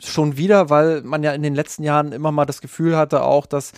schon 0.00 0.36
wieder, 0.36 0.70
weil 0.70 1.02
man 1.02 1.22
ja 1.22 1.30
in 1.34 1.42
den 1.44 1.54
letzten 1.54 1.84
Jahren 1.84 2.10
immer 2.10 2.32
mal 2.32 2.46
das 2.46 2.60
Gefühl 2.60 2.96
hatte, 2.96 3.22
auch, 3.22 3.46
dass 3.46 3.74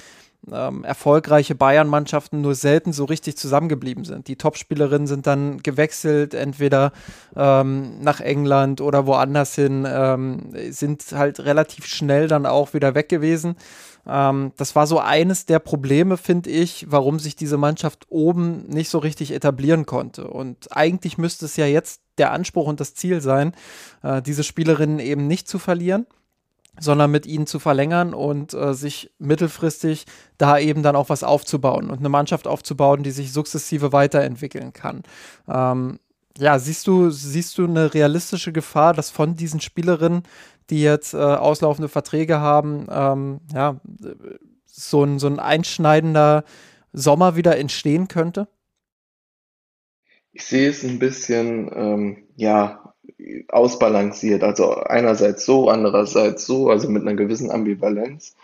ähm, 0.53 0.85
erfolgreiche 0.85 1.55
Bayern-Mannschaften 1.55 2.41
nur 2.41 2.55
selten 2.55 2.93
so 2.93 3.05
richtig 3.05 3.37
zusammengeblieben 3.37 4.05
sind. 4.05 4.29
Die 4.29 4.37
Topspielerinnen 4.37 5.07
sind 5.07 5.27
dann 5.27 5.59
gewechselt, 5.63 6.35
entweder 6.35 6.93
ähm, 7.37 8.01
nach 8.01 8.21
England 8.21 8.81
oder 8.81 9.07
woanders 9.07 9.55
hin, 9.55 9.87
ähm, 9.89 10.53
sind 10.71 11.05
halt 11.13 11.41
relativ 11.41 11.87
schnell 11.87 12.29
dann 12.29 12.47
auch 12.47 12.75
wieder 12.75 12.95
weg 12.95 13.09
gewesen. 13.09 13.57
Ähm, 14.07 14.53
das 14.57 14.75
war 14.75 14.87
so 14.87 14.99
eines 14.99 15.47
der 15.47 15.59
Probleme, 15.59 16.17
finde 16.17 16.51
ich, 16.51 16.87
warum 16.89 17.19
sich 17.19 17.37
diese 17.37 17.59
Mannschaft 17.59 18.07
oben 18.09 18.67
nicht 18.69 18.91
so 18.91 18.99
richtig 18.99 19.33
etablieren 19.33 19.87
konnte. 19.87 20.29
Und 20.29 20.75
eigentlich 20.75 21.19
müsste 21.19 21.45
es 21.45 21.57
ja 21.57 21.67
jetzt 21.67 22.01
der 22.17 22.33
Anspruch 22.33 22.67
und 22.67 22.81
das 22.81 22.95
Ziel 22.95 23.21
sein, 23.21 23.53
äh, 24.03 24.23
diese 24.23 24.45
Spielerinnen 24.45 24.99
eben 24.99 25.27
nicht 25.27 25.49
zu 25.49 25.59
verlieren 25.59 26.07
sondern 26.81 27.11
mit 27.11 27.27
ihnen 27.27 27.47
zu 27.47 27.59
verlängern 27.59 28.15
und 28.15 28.55
äh, 28.55 28.75
sich 28.75 29.11
mittelfristig 29.19 30.07
da 30.37 30.59
eben 30.59 30.83
dann 30.83 30.97
auch 30.97 31.09
was 31.09 31.25
aufzubauen 31.25 31.91
und 31.91 31.99
eine 31.99 32.09
Mannschaft 32.09 32.47
aufzubauen, 32.47 33.03
die 33.03 33.11
sich 33.11 33.33
sukzessive 33.33 33.93
weiterentwickeln 33.93 34.73
kann. 34.73 35.03
Ähm, 35.49 35.99
ja, 36.39 36.59
siehst 36.59 36.87
du, 36.87 37.11
siehst 37.11 37.59
du 37.59 37.65
eine 37.65 37.93
realistische 37.95 38.53
Gefahr, 38.53 38.95
dass 38.95 39.11
von 39.11 39.35
diesen 39.35 39.61
Spielerinnen, 39.61 40.23
die 40.71 40.83
jetzt 40.83 41.15
äh, 41.15 41.19
auslaufende 41.19 41.89
Verträge 41.89 42.41
haben, 42.41 42.87
ähm, 42.91 43.41
ja, 43.53 43.81
so 44.67 45.03
ein, 45.03 45.19
so 45.19 45.27
ein 45.27 45.41
einschneidender 45.41 46.45
Sommer 46.93 47.37
wieder 47.37 47.59
entstehen 47.59 48.07
könnte? 48.07 48.49
Ich 50.33 50.45
sehe 50.45 50.71
es 50.71 50.85
ein 50.85 51.01
bisschen, 51.01 51.71
ähm, 51.75 52.25
ja, 52.37 52.88
ausbalanciert. 53.49 54.43
Also 54.43 54.75
einerseits 54.75 55.45
so, 55.45 55.69
andererseits 55.69 56.47
so, 56.47 56.71
also 56.71 56.89
mit 56.89 57.03
einer 57.03 57.15
gewissen 57.15 57.51
Ambivalenz. 57.51 58.37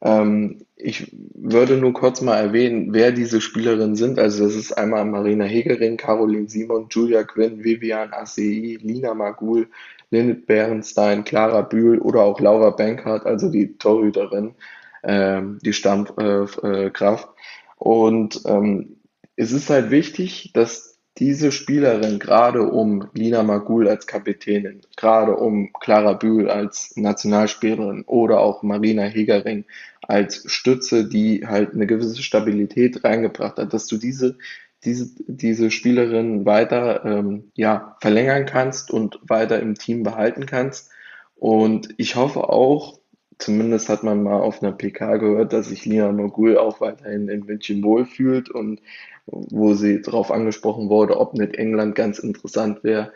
Ähm, 0.00 0.58
ich 0.76 1.10
würde 1.34 1.76
nur 1.76 1.92
kurz 1.92 2.20
mal 2.20 2.36
erwähnen, 2.36 2.92
wer 2.92 3.10
diese 3.12 3.40
Spielerinnen 3.40 3.96
sind. 3.96 4.18
Also 4.18 4.44
das 4.44 4.54
ist 4.54 4.72
einmal 4.72 5.04
Marina 5.04 5.44
Hegering, 5.44 5.96
Caroline 5.96 6.48
Simon, 6.48 6.86
Julia 6.90 7.24
Quinn, 7.24 7.64
Vivian 7.64 8.12
Assei, 8.12 8.78
Lina 8.80 9.14
Magul, 9.14 9.68
Lynette 10.10 10.42
Bärenstein, 10.46 11.24
Clara 11.24 11.62
Bühl 11.62 11.98
oder 11.98 12.22
auch 12.22 12.40
Laura 12.40 12.70
Bankhardt, 12.70 13.26
also 13.26 13.50
die 13.50 13.76
Torhüterin, 13.76 14.54
ähm, 15.02 15.58
die 15.62 15.72
Stammkraft. 15.72 16.62
Äh, 16.62 17.28
Und 17.76 18.42
ähm, 18.46 18.96
es 19.36 19.52
ist 19.52 19.70
halt 19.70 19.90
wichtig, 19.90 20.52
dass 20.54 20.97
diese 21.18 21.50
Spielerin, 21.50 22.18
gerade 22.18 22.62
um 22.62 23.08
Lina 23.12 23.42
Magul 23.42 23.88
als 23.88 24.06
Kapitänin, 24.06 24.82
gerade 24.96 25.36
um 25.36 25.72
Clara 25.72 26.12
Bühl 26.12 26.48
als 26.48 26.96
Nationalspielerin 26.96 28.04
oder 28.06 28.40
auch 28.40 28.62
Marina 28.62 29.02
Hegering 29.02 29.64
als 30.02 30.44
Stütze, 30.50 31.08
die 31.08 31.46
halt 31.46 31.74
eine 31.74 31.86
gewisse 31.86 32.22
Stabilität 32.22 33.02
reingebracht 33.04 33.58
hat, 33.58 33.72
dass 33.72 33.86
du 33.86 33.96
diese, 33.96 34.36
diese, 34.84 35.10
diese 35.26 35.70
Spielerin 35.70 36.46
weiter 36.46 37.04
ähm, 37.04 37.50
ja, 37.54 37.96
verlängern 38.00 38.46
kannst 38.46 38.90
und 38.92 39.18
weiter 39.22 39.60
im 39.60 39.74
Team 39.74 40.04
behalten 40.04 40.46
kannst. 40.46 40.90
Und 41.34 41.94
ich 41.98 42.14
hoffe 42.14 42.48
auch, 42.48 42.98
zumindest 43.38 43.88
hat 43.88 44.02
man 44.02 44.22
mal 44.22 44.40
auf 44.40 44.62
einer 44.62 44.72
PK 44.72 45.16
gehört, 45.16 45.52
dass 45.52 45.68
sich 45.68 45.84
Lina 45.84 46.12
Mogul 46.12 46.58
auch 46.58 46.80
weiterhin 46.80 47.28
in 47.28 47.44
München 47.44 47.82
wohlfühlt 47.82 48.50
und 48.50 48.80
wo 49.26 49.74
sie 49.74 50.02
darauf 50.02 50.30
angesprochen 50.30 50.88
wurde, 50.88 51.18
ob 51.18 51.34
nicht 51.34 51.56
England 51.56 51.94
ganz 51.94 52.18
interessant 52.18 52.82
wäre. 52.82 53.12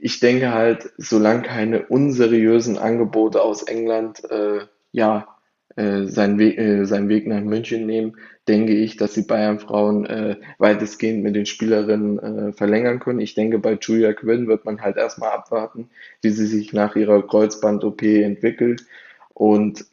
Ich 0.00 0.20
denke 0.20 0.52
halt, 0.52 0.90
solange 0.96 1.42
keine 1.42 1.86
unseriösen 1.86 2.78
Angebote 2.78 3.42
aus 3.42 3.62
England 3.62 4.22
äh, 4.30 4.60
ja, 4.92 5.35
äh, 5.74 6.04
seinen, 6.04 6.38
Weg, 6.38 6.58
äh, 6.58 6.84
seinen 6.84 7.08
Weg 7.08 7.26
nach 7.26 7.42
München 7.42 7.86
nehmen, 7.86 8.16
denke 8.48 8.74
ich, 8.74 8.96
dass 8.96 9.14
die 9.14 9.22
Bayern-Frauen 9.22 10.06
äh, 10.06 10.36
weitestgehend 10.58 11.22
mit 11.22 11.34
den 11.34 11.46
Spielerinnen 11.46 12.18
äh, 12.18 12.52
verlängern 12.52 13.00
können. 13.00 13.20
Ich 13.20 13.34
denke, 13.34 13.58
bei 13.58 13.76
Julia 13.80 14.12
Quinn 14.12 14.46
wird 14.46 14.64
man 14.64 14.80
halt 14.80 14.96
erstmal 14.96 15.30
abwarten, 15.30 15.90
wie 16.22 16.30
sie 16.30 16.46
sich 16.46 16.72
nach 16.72 16.96
ihrer 16.96 17.26
Kreuzband-OP 17.26 18.02
entwickelt. 18.02 18.86
Und 19.34 19.84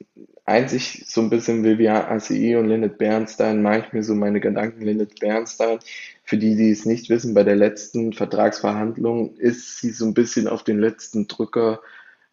einzig 0.45 1.03
so 1.07 1.21
ein 1.21 1.29
bisschen 1.29 1.63
Vivian 1.63 2.05
ACI 2.05 2.55
und 2.55 2.67
Lynette 2.67 2.95
Bernstein 2.95 3.61
mache 3.61 3.79
ich 3.79 3.93
mir 3.93 4.03
so 4.03 4.15
meine 4.15 4.39
Gedanken. 4.39 4.83
Lynette 4.83 5.15
Bernstein, 5.19 5.79
für 6.23 6.37
die, 6.37 6.55
die 6.55 6.71
es 6.71 6.85
nicht 6.85 7.09
wissen, 7.09 7.33
bei 7.33 7.43
der 7.43 7.55
letzten 7.55 8.13
Vertragsverhandlung 8.13 9.35
ist 9.35 9.79
sie 9.79 9.91
so 9.91 10.05
ein 10.05 10.13
bisschen 10.13 10.47
auf 10.47 10.63
den 10.63 10.79
letzten 10.79 11.27
Drücker 11.27 11.81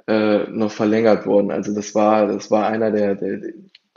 äh, 0.07 0.49
noch 0.51 0.73
verlängert 0.73 1.27
worden. 1.27 1.51
Also 1.51 1.75
das 1.75 1.95
war, 1.95 2.27
das 2.27 2.51
war 2.51 2.67
einer 2.67 2.91
der, 2.91 3.15
der, 3.15 3.41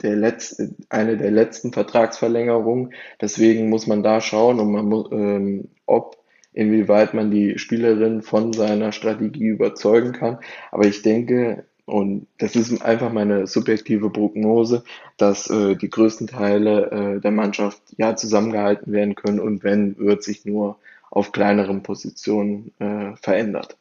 der 0.02 0.16
letzte, 0.16 0.74
eine 0.88 1.16
der 1.16 1.30
letzten 1.30 1.72
Vertragsverlängerungen. 1.72 2.94
Deswegen 3.20 3.68
muss 3.68 3.86
man 3.86 4.02
da 4.02 4.20
schauen, 4.20 4.60
und 4.60 4.72
man 4.72 4.86
muss, 4.86 5.08
ähm, 5.12 5.68
ob 5.86 6.16
inwieweit 6.52 7.14
man 7.14 7.30
die 7.30 7.58
Spielerin 7.58 8.22
von 8.22 8.52
seiner 8.52 8.92
Strategie 8.92 9.48
überzeugen 9.48 10.12
kann. 10.12 10.38
Aber 10.70 10.86
ich 10.86 11.02
denke, 11.02 11.64
und 11.86 12.26
das 12.38 12.56
ist 12.56 12.80
einfach 12.82 13.12
meine 13.12 13.46
subjektive 13.46 14.10
Prognose, 14.10 14.84
dass 15.18 15.50
äh, 15.50 15.76
die 15.76 15.90
größten 15.90 16.28
Teile 16.28 16.90
äh, 16.90 17.20
der 17.20 17.30
Mannschaft 17.30 17.82
ja 17.98 18.16
zusammengehalten 18.16 18.92
werden 18.92 19.14
können 19.14 19.40
und 19.40 19.64
wenn, 19.64 19.98
wird 19.98 20.22
sich 20.22 20.46
nur 20.46 20.78
auf 21.10 21.32
kleineren 21.32 21.82
Positionen 21.82 22.72
äh, 22.78 23.14
verändert. 23.16 23.76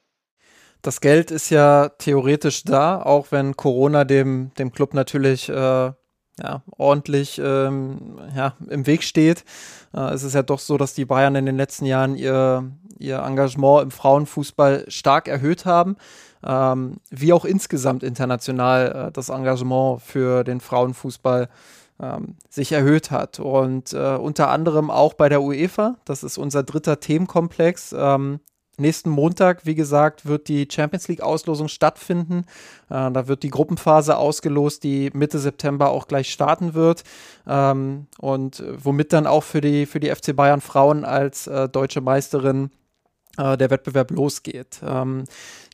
Das 0.83 1.01
Geld 1.01 1.31
ist 1.31 1.49
ja 1.49 1.89
theoretisch 1.89 2.63
da, 2.63 3.01
auch 3.01 3.31
wenn 3.31 3.57
Corona 3.57 4.03
dem, 4.05 4.51
dem 4.59 4.71
Club 4.71 4.93
natürlich 4.93 5.49
äh, 5.49 5.53
ja, 5.53 6.63
ordentlich 6.77 7.41
ähm, 7.43 8.19
ja, 8.35 8.53
im 8.69 8.85
Weg 8.85 9.03
steht. 9.03 9.43
Äh, 9.95 10.13
es 10.13 10.21
ist 10.21 10.35
ja 10.35 10.43
doch 10.43 10.59
so, 10.59 10.77
dass 10.77 10.93
die 10.93 11.05
Bayern 11.05 11.35
in 11.35 11.47
den 11.47 11.57
letzten 11.57 11.85
Jahren 11.85 12.15
ihr, 12.15 12.71
ihr 12.99 13.19
Engagement 13.19 13.81
im 13.81 13.91
Frauenfußball 13.91 14.85
stark 14.89 15.27
erhöht 15.27 15.65
haben 15.65 15.95
ähm, 16.45 16.97
wie 17.09 17.33
auch 17.33 17.45
insgesamt 17.45 18.03
international 18.03 19.07
äh, 19.07 19.11
das 19.11 19.29
Engagement 19.29 20.01
für 20.01 20.43
den 20.43 20.59
Frauenfußball 20.59 21.49
ähm, 22.01 22.35
sich 22.49 22.71
erhöht 22.71 23.11
hat. 23.11 23.39
Und 23.39 23.93
äh, 23.93 24.15
unter 24.15 24.49
anderem 24.49 24.91
auch 24.91 25.13
bei 25.13 25.29
der 25.29 25.41
UEFA, 25.41 25.95
das 26.05 26.23
ist 26.23 26.37
unser 26.37 26.63
dritter 26.63 26.99
Themenkomplex. 26.99 27.95
Nächsten 28.77 29.11
Montag, 29.11 29.67
wie 29.67 29.75
gesagt, 29.75 30.25
wird 30.25 30.47
die 30.47 30.67
Champions 30.69 31.07
League-Auslosung 31.07 31.67
stattfinden. 31.67 32.45
Äh, 32.89 33.11
da 33.11 33.27
wird 33.27 33.43
die 33.43 33.51
Gruppenphase 33.51 34.17
ausgelost, 34.17 34.83
die 34.83 35.11
Mitte 35.13 35.37
September 35.37 35.91
auch 35.91 36.07
gleich 36.07 36.31
starten 36.31 36.73
wird. 36.73 37.03
Ähm, 37.47 38.07
und 38.17 38.61
äh, 38.61 38.83
womit 38.83 39.13
dann 39.13 39.27
auch 39.27 39.43
für 39.43 39.61
die, 39.61 39.85
für 39.85 39.99
die 39.99 40.09
FC 40.09 40.35
Bayern 40.35 40.61
Frauen 40.61 41.05
als 41.05 41.45
äh, 41.45 41.69
deutsche 41.69 42.01
Meisterin 42.01 42.71
der 43.37 43.69
Wettbewerb 43.69 44.11
losgeht. 44.11 44.79
Ähm, 44.85 45.25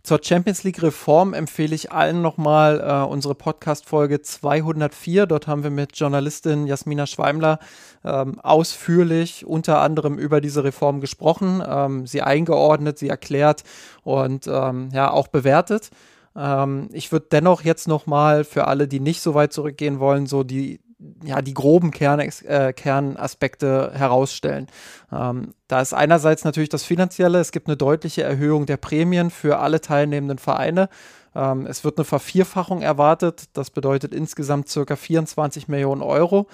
zur 0.01 0.19
Champions 0.23 0.63
League 0.63 0.81
Reform 0.81 1.33
empfehle 1.33 1.75
ich 1.75 1.91
allen 1.91 2.21
nochmal 2.21 2.79
äh, 2.79 3.05
unsere 3.05 3.35
Podcast-Folge 3.35 4.21
204. 4.21 5.25
Dort 5.25 5.47
haben 5.47 5.63
wir 5.63 5.69
mit 5.69 5.97
Journalistin 5.97 6.67
Jasmina 6.67 7.05
Schweimler 7.05 7.59
ähm, 8.05 8.39
ausführlich 8.39 9.45
unter 9.45 9.81
anderem 9.81 10.17
über 10.17 10.39
diese 10.39 10.63
Reform 10.63 11.01
gesprochen, 11.01 11.61
ähm, 11.67 12.07
sie 12.07 12.21
eingeordnet, 12.21 12.97
sie 12.97 13.09
erklärt 13.09 13.63
und 14.03 14.47
ähm, 14.47 14.89
ja 14.93 15.11
auch 15.11 15.27
bewertet. 15.27 15.89
Ähm, 16.35 16.87
ich 16.93 17.11
würde 17.11 17.27
dennoch 17.31 17.63
jetzt 17.63 17.87
nochmal 17.87 18.45
für 18.45 18.67
alle, 18.67 18.87
die 18.87 19.01
nicht 19.01 19.21
so 19.21 19.33
weit 19.33 19.51
zurückgehen 19.51 19.99
wollen, 19.99 20.27
so 20.27 20.43
die 20.43 20.79
ja, 21.23 21.41
die 21.41 21.53
groben 21.53 21.91
Kern, 21.91 22.19
äh, 22.19 22.73
Kernaspekte 22.73 23.91
herausstellen. 23.93 24.67
Ähm, 25.11 25.53
da 25.67 25.81
ist 25.81 25.93
einerseits 25.93 26.43
natürlich 26.43 26.69
das 26.69 26.83
Finanzielle. 26.83 27.39
Es 27.39 27.51
gibt 27.51 27.67
eine 27.67 27.77
deutliche 27.77 28.23
Erhöhung 28.23 28.65
der 28.65 28.77
Prämien 28.77 29.29
für 29.29 29.59
alle 29.59 29.79
teilnehmenden 29.79 30.39
Vereine. 30.39 30.89
Ähm, 31.35 31.67
es 31.67 31.83
wird 31.83 31.97
eine 31.97 32.05
Vervierfachung 32.05 32.81
erwartet. 32.81 33.45
Das 33.53 33.69
bedeutet 33.69 34.13
insgesamt 34.13 34.67
circa 34.67 34.95
24 34.97 35.69
Millionen 35.69 36.01
Euro, 36.01 36.47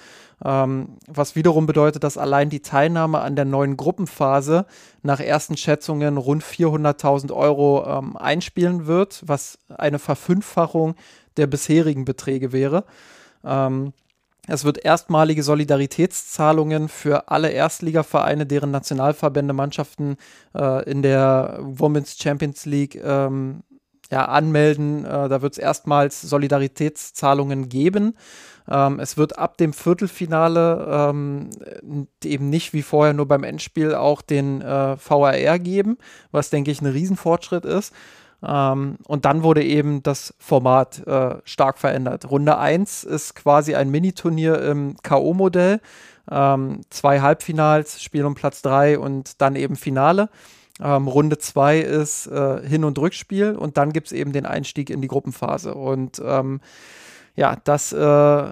ähm, 0.44 0.98
was 1.08 1.34
wiederum 1.34 1.66
bedeutet, 1.66 2.04
dass 2.04 2.18
allein 2.18 2.48
die 2.48 2.60
Teilnahme 2.60 3.20
an 3.20 3.34
der 3.34 3.46
neuen 3.46 3.76
Gruppenphase 3.76 4.66
nach 5.02 5.18
ersten 5.18 5.56
Schätzungen 5.56 6.18
rund 6.18 6.44
400.000 6.44 7.32
Euro 7.32 7.84
ähm, 7.86 8.16
einspielen 8.16 8.86
wird, 8.86 9.22
was 9.26 9.58
eine 9.68 9.98
Verfünffachung 9.98 10.94
der 11.36 11.46
bisherigen 11.48 12.04
Beträge 12.04 12.52
wäre. 12.52 12.84
Ähm, 13.44 13.92
es 14.46 14.64
wird 14.64 14.84
erstmalige 14.84 15.42
Solidaritätszahlungen 15.42 16.88
für 16.88 17.28
alle 17.28 17.50
Erstligavereine, 17.50 18.46
deren 18.46 18.70
Nationalverbände 18.70 19.52
Mannschaften 19.52 20.16
äh, 20.54 20.88
in 20.88 21.02
der 21.02 21.58
Women's 21.62 22.16
Champions 22.18 22.64
League 22.64 23.00
ähm, 23.02 23.62
ja, 24.10 24.24
anmelden. 24.26 25.04
Äh, 25.04 25.28
da 25.28 25.42
wird 25.42 25.54
es 25.54 25.58
erstmals 25.58 26.22
Solidaritätszahlungen 26.22 27.68
geben. 27.68 28.14
Ähm, 28.68 29.00
es 29.00 29.16
wird 29.16 29.38
ab 29.38 29.56
dem 29.58 29.72
Viertelfinale 29.72 31.10
ähm, 31.10 31.50
eben 32.24 32.50
nicht 32.50 32.72
wie 32.72 32.82
vorher 32.82 33.14
nur 33.14 33.26
beim 33.26 33.44
Endspiel 33.44 33.94
auch 33.94 34.22
den 34.22 34.60
äh, 34.62 34.96
VAR 34.96 35.58
geben, 35.58 35.98
was 36.30 36.50
denke 36.50 36.70
ich 36.70 36.80
ein 36.80 36.86
Riesenfortschritt 36.86 37.64
ist. 37.64 37.92
Ähm, 38.46 38.98
und 39.06 39.24
dann 39.24 39.42
wurde 39.42 39.64
eben 39.64 40.02
das 40.02 40.34
Format 40.38 41.04
äh, 41.06 41.36
stark 41.44 41.78
verändert. 41.78 42.30
Runde 42.30 42.58
1 42.58 43.04
ist 43.04 43.34
quasi 43.34 43.74
ein 43.74 43.90
Miniturnier 43.90 44.60
im 44.62 44.96
K.O.-Modell. 45.02 45.80
Ähm, 46.30 46.80
zwei 46.90 47.20
Halbfinals, 47.20 48.02
Spiel 48.02 48.24
um 48.24 48.34
Platz 48.34 48.62
3 48.62 48.98
und 48.98 49.40
dann 49.40 49.56
eben 49.56 49.76
Finale. 49.76 50.28
Ähm, 50.80 51.08
Runde 51.08 51.38
2 51.38 51.80
ist 51.80 52.26
äh, 52.26 52.66
Hin- 52.66 52.84
und 52.84 52.98
Rückspiel 52.98 53.54
und 53.54 53.76
dann 53.76 53.92
gibt 53.92 54.08
es 54.08 54.12
eben 54.12 54.32
den 54.32 54.46
Einstieg 54.46 54.90
in 54.90 55.00
die 55.00 55.08
Gruppenphase. 55.08 55.74
Und 55.74 56.20
ähm, 56.24 56.60
ja, 57.34 57.56
das 57.64 57.92
äh, 57.92 58.46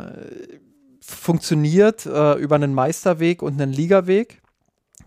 funktioniert 1.01 2.07
äh, 2.07 2.35
über 2.35 2.57
einen 2.57 2.75
Meisterweg 2.75 3.43
und 3.43 3.61
einen 3.61 3.73
Ligaweg. 3.73 4.41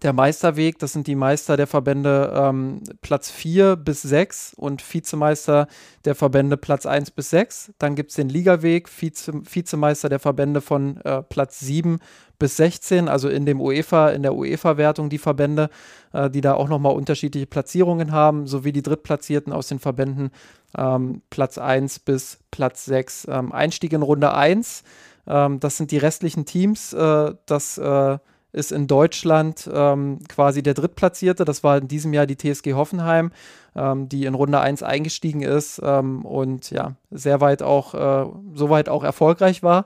Der 0.03 0.13
Meisterweg, 0.13 0.77
das 0.77 0.93
sind 0.93 1.07
die 1.07 1.15
Meister 1.15 1.57
der 1.57 1.65
Verbände 1.65 2.31
ähm, 2.35 2.83
Platz 3.01 3.31
4 3.31 3.75
bis 3.75 4.03
6 4.03 4.53
und 4.55 4.83
Vizemeister 4.93 5.67
der 6.05 6.13
Verbände 6.13 6.55
Platz 6.55 6.85
1 6.85 7.09
bis 7.11 7.31
6. 7.31 7.73
Dann 7.79 7.95
gibt 7.95 8.11
es 8.11 8.15
den 8.15 8.29
Ligaweg, 8.29 8.89
Vize, 8.89 9.33
Vizemeister 9.33 10.07
der 10.07 10.19
Verbände 10.19 10.61
von 10.61 10.97
äh, 10.97 11.23
Platz 11.23 11.61
7 11.61 11.97
bis 12.37 12.57
16, 12.57 13.07
also 13.07 13.27
in 13.27 13.47
dem 13.47 13.59
UEFA, 13.59 14.09
in 14.09 14.21
der 14.21 14.35
UEFA-Wertung 14.35 15.09
die 15.09 15.17
Verbände, 15.17 15.69
äh, 16.13 16.29
die 16.29 16.41
da 16.41 16.53
auch 16.53 16.67
nochmal 16.67 16.93
unterschiedliche 16.93 17.47
Platzierungen 17.47 18.11
haben, 18.11 18.45
sowie 18.45 18.71
die 18.71 18.83
Drittplatzierten 18.83 19.51
aus 19.51 19.67
den 19.67 19.79
Verbänden 19.79 20.29
ähm, 20.77 21.23
Platz 21.31 21.57
1 21.57 21.99
bis 21.99 22.37
Platz 22.51 22.85
6. 22.85 23.29
Ähm, 23.31 23.51
Einstieg 23.51 23.93
in 23.93 24.03
Runde 24.03 24.31
1, 24.31 24.83
ähm, 25.25 25.59
das 25.59 25.77
sind 25.77 25.89
die 25.89 25.97
restlichen 25.97 26.45
Teams, 26.45 26.93
äh, 26.93 27.33
das 27.47 27.79
äh, 27.79 28.19
ist 28.57 28.71
in 28.71 28.87
Deutschland 28.87 29.69
ähm, 29.71 30.19
quasi 30.27 30.61
der 30.61 30.73
Drittplatzierte. 30.73 31.45
Das 31.45 31.63
war 31.63 31.77
in 31.77 31.87
diesem 31.87 32.11
Jahr 32.11 32.25
die 32.25 32.35
TSG 32.35 32.73
Hoffenheim, 32.73 33.31
ähm, 33.75 34.09
die 34.09 34.25
in 34.25 34.33
Runde 34.33 34.59
1 34.59 34.83
eingestiegen 34.83 35.41
ist 35.41 35.79
ähm, 35.83 36.25
und 36.25 36.71
ja, 36.71 36.95
sehr 37.11 37.39
weit 37.39 37.61
auch, 37.63 37.93
äh, 37.93 38.29
soweit 38.53 38.89
auch 38.89 39.03
erfolgreich 39.03 39.63
war. 39.63 39.85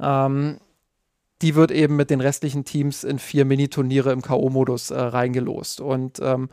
Ähm, 0.00 0.58
die 1.42 1.56
wird 1.56 1.72
eben 1.72 1.96
mit 1.96 2.10
den 2.10 2.20
restlichen 2.20 2.64
Teams 2.64 3.04
in 3.04 3.18
vier 3.18 3.44
Miniturniere 3.44 4.12
im 4.12 4.22
K.O.-Modus 4.22 4.94
äh, 4.94 4.98
reingelost. 4.98 5.80
Und 5.80 6.20
ähm, 6.22 6.48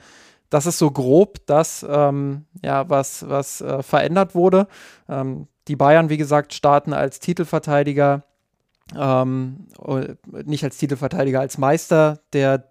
das 0.49 0.65
ist 0.65 0.79
so 0.79 0.91
grob 0.91 1.45
das, 1.45 1.85
ähm, 1.87 2.45
ja, 2.61 2.89
was, 2.89 3.29
was 3.29 3.61
äh, 3.61 3.83
verändert 3.83 4.35
wurde. 4.35 4.67
die 5.67 5.75
Bayern, 5.75 6.09
wie 6.09 6.17
gesagt, 6.17 6.53
starten 6.53 6.91
als 6.91 7.19
Titelverteidiger 7.19 8.23
ähm, 8.97 9.67
nicht 10.45 10.63
als 10.63 10.77
Titelverteidiger, 10.77 11.39
als 11.39 11.57
Meister 11.57 12.19
der 12.33 12.67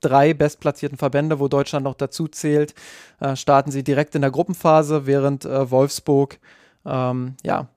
drei 0.00 0.34
bestplatzierten 0.34 0.98
Verbände, 0.98 1.40
wo 1.40 1.48
Deutschland 1.48 1.84
noch 1.84 1.94
dazu 1.94 2.28
zählt, 2.28 2.74
äh, 3.20 3.36
starten 3.36 3.70
sie 3.70 3.82
direkt 3.82 4.14
in 4.14 4.22
der 4.22 4.30
Gruppenphase, 4.30 5.06
während 5.06 5.44
äh, 5.44 5.70
Wolfsburg 5.70 6.38
ähm, 6.84 7.36
ja 7.42 7.68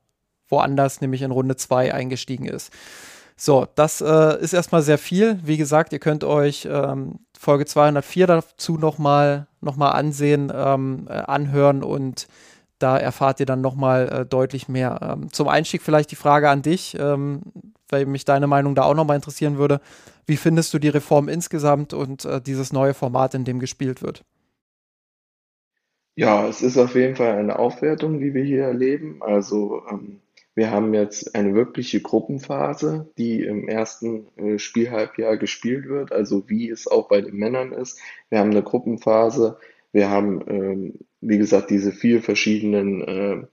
woanders, 0.50 1.02
nämlich 1.02 1.22
in 1.22 1.32
Runde 1.32 1.56
2 1.56 1.94
eingestiegen 1.94 2.46
ist. 2.46 2.72
So, 3.36 3.68
das 3.76 4.02
äh, 4.02 4.42
ist 4.42 4.54
erstmal 4.54 4.82
sehr 4.82 4.98
viel. 4.98 5.40
Wie 5.44 5.58
gesagt, 5.58 5.94
ihr 5.94 6.00
könnt 6.00 6.24
euch 6.24 6.68
ähm, 6.70 7.20
Folge 7.38 7.66
204 7.66 8.28
dazu 8.28 8.78
nochmal 8.78 9.48
noch 9.62 9.76
mal 9.76 9.92
ansehen, 9.92 10.52
ähm, 10.54 11.08
äh, 11.08 11.14
anhören 11.14 11.84
und 11.84 12.28
da 12.80 12.98
erfahrt 12.98 13.40
ihr 13.40 13.46
dann 13.46 13.62
nochmal 13.62 14.10
äh, 14.10 14.26
deutlich 14.26 14.68
mehr. 14.68 15.00
Ähm, 15.02 15.32
zum 15.32 15.48
Einstieg 15.48 15.82
vielleicht 15.82 16.12
die 16.12 16.16
Frage 16.16 16.50
an 16.50 16.62
dich, 16.62 16.98
ähm, 17.00 17.42
weil 17.90 18.06
mich 18.06 18.26
deine 18.26 18.48
Meinung 18.48 18.76
da 18.76 18.84
auch 18.84 18.96
nochmal 18.96 19.16
interessieren 19.16 19.58
würde. 19.58 19.82
Wie 20.26 20.38
findest 20.38 20.74
du 20.74 20.80
die 20.80 20.90
Reform 20.90 21.30
insgesamt 21.30 21.94
und 21.94 22.26
äh, 22.26 22.42
dieses 22.42 22.74
neue 22.74 22.94
Format, 22.94 23.34
in 23.34 23.46
dem 23.46 23.60
gespielt 23.60 24.02
wird? 24.02 24.24
Ja, 26.16 26.48
es 26.48 26.62
ist 26.62 26.78
auf 26.78 26.96
jeden 26.96 27.16
Fall 27.16 27.38
eine 27.38 27.60
Aufwertung, 27.60 28.20
die 28.20 28.34
wir 28.34 28.44
hier 28.44 28.64
erleben. 28.64 29.22
Also 29.22 29.84
ähm, 29.90 30.20
wir 30.56 30.72
haben 30.72 30.96
jetzt 30.96 31.36
eine 31.36 31.54
wirkliche 31.54 32.02
Gruppenphase, 32.02 33.12
die 33.20 33.44
im 33.44 33.68
ersten 33.68 34.26
äh, 34.38 34.58
Spielhalbjahr 34.58 35.38
gespielt 35.38 35.88
wird, 35.88 36.12
also 36.12 36.50
wie 36.50 36.70
es 36.72 36.88
auch 36.88 37.08
bei 37.08 37.22
den 37.22 37.36
Männern 37.36 37.72
ist. 37.72 38.00
Wir 38.30 38.40
haben 38.40 38.50
eine 38.50 38.64
Gruppenphase, 38.64 39.60
wir 39.98 40.12
haben, 40.12 40.42
ähm, 40.48 40.94
wie 41.22 41.40
gesagt, 41.40 41.72
diese 41.72 41.92
vier 41.92 42.22
verschiedenen 42.22 43.50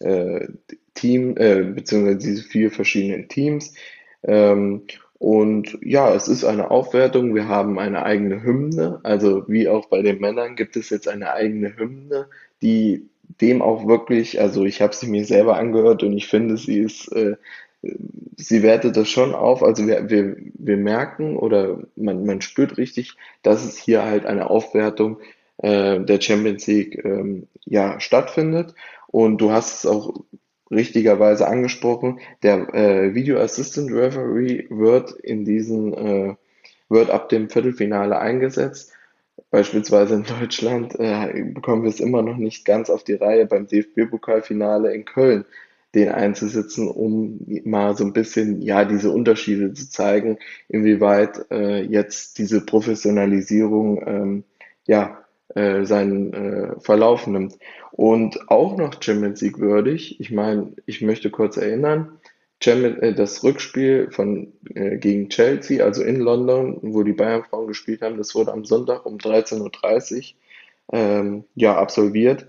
äh, 0.00 0.08
äh, 0.08 0.48
Team, 0.94 1.36
äh, 1.36 1.62
beziehungsweise 1.64 2.16
diese 2.16 2.42
vier 2.44 2.70
verschiedenen 2.70 3.28
Teams. 3.28 3.74
Ähm, 4.22 4.84
und 5.18 5.78
ja, 5.82 6.14
es 6.14 6.28
ist 6.28 6.44
eine 6.44 6.70
Aufwertung. 6.70 7.34
Wir 7.34 7.46
haben 7.46 7.78
eine 7.78 8.04
eigene 8.04 8.42
Hymne. 8.42 9.00
Also 9.02 9.44
wie 9.48 9.68
auch 9.68 9.86
bei 9.86 10.00
den 10.00 10.18
Männern 10.18 10.56
gibt 10.56 10.76
es 10.76 10.88
jetzt 10.88 11.08
eine 11.08 11.30
eigene 11.34 11.76
Hymne, 11.76 12.28
die 12.62 13.10
dem 13.42 13.60
auch 13.60 13.86
wirklich, 13.86 14.40
also 14.40 14.64
ich 14.64 14.80
habe 14.80 14.94
sie 14.94 15.08
mir 15.08 15.26
selber 15.26 15.58
angehört 15.58 16.02
und 16.02 16.14
ich 16.14 16.26
finde, 16.26 16.56
sie 16.56 16.78
ist, 16.78 17.08
äh, 17.12 17.36
sie 18.36 18.62
wertet 18.62 18.96
das 18.96 19.10
schon 19.10 19.34
auf. 19.34 19.62
Also 19.62 19.86
wir, 19.86 20.08
wir, 20.08 20.36
wir 20.54 20.76
merken 20.78 21.36
oder 21.36 21.80
man, 21.96 22.24
man 22.24 22.40
spürt 22.40 22.78
richtig, 22.78 23.14
dass 23.42 23.62
es 23.62 23.76
hier 23.76 24.04
halt 24.04 24.24
eine 24.24 24.48
Aufwertung 24.48 25.18
äh, 25.62 26.00
der 26.00 26.20
Champions 26.20 26.66
League 26.66 27.04
ähm, 27.04 27.48
ja 27.64 27.98
stattfindet. 28.00 28.74
Und 29.06 29.38
du 29.38 29.52
hast 29.52 29.78
es 29.84 29.86
auch 29.86 30.14
richtigerweise 30.70 31.46
angesprochen, 31.46 32.20
der 32.42 32.74
äh, 32.74 33.14
Video 33.14 33.38
Assistant 33.38 33.92
Referee 33.92 34.66
wird 34.70 35.12
in 35.12 35.44
diesen, 35.44 35.94
äh, 35.94 36.34
wird 36.88 37.10
ab 37.10 37.28
dem 37.28 37.48
Viertelfinale 37.48 38.18
eingesetzt. 38.18 38.92
Beispielsweise 39.50 40.14
in 40.14 40.24
Deutschland 40.24 40.98
äh, 40.98 41.44
bekommen 41.44 41.82
wir 41.82 41.90
es 41.90 42.00
immer 42.00 42.22
noch 42.22 42.36
nicht 42.36 42.64
ganz 42.64 42.90
auf 42.90 43.04
die 43.04 43.14
Reihe 43.14 43.46
beim 43.46 43.66
DFB-Pokalfinale 43.66 44.92
in 44.94 45.04
Köln, 45.04 45.44
den 45.94 46.08
einzusetzen, 46.08 46.88
um 46.88 47.38
mal 47.64 47.94
so 47.94 48.04
ein 48.04 48.14
bisschen 48.14 48.62
ja 48.62 48.86
diese 48.86 49.10
Unterschiede 49.10 49.74
zu 49.74 49.90
zeigen, 49.90 50.38
inwieweit 50.68 51.50
äh, 51.50 51.82
jetzt 51.82 52.38
diese 52.38 52.64
Professionalisierung 52.64 54.02
ähm, 54.06 54.44
ja 54.86 55.21
äh, 55.54 55.84
seinen 55.84 56.32
äh, 56.32 56.80
Verlauf 56.80 57.26
nimmt. 57.26 57.58
Und 57.90 58.48
auch 58.48 58.76
noch 58.76 59.02
Champions 59.02 59.40
League 59.42 59.58
würdig, 59.58 60.18
ich 60.20 60.30
meine, 60.30 60.72
ich 60.86 61.02
möchte 61.02 61.30
kurz 61.30 61.56
erinnern, 61.56 62.18
äh, 62.64 63.12
das 63.12 63.42
Rückspiel 63.44 64.10
von, 64.10 64.52
äh, 64.74 64.96
gegen 64.96 65.28
Chelsea, 65.28 65.84
also 65.84 66.02
in 66.02 66.20
London, 66.20 66.78
wo 66.82 67.02
die 67.02 67.12
Bayern-Frauen 67.12 67.66
gespielt 67.66 68.02
haben, 68.02 68.16
das 68.16 68.34
wurde 68.34 68.52
am 68.52 68.64
Sonntag 68.64 69.04
um 69.04 69.18
13.30 69.18 70.34
Uhr 70.88 70.98
ähm, 70.98 71.44
ja, 71.54 71.76
absolviert. 71.76 72.46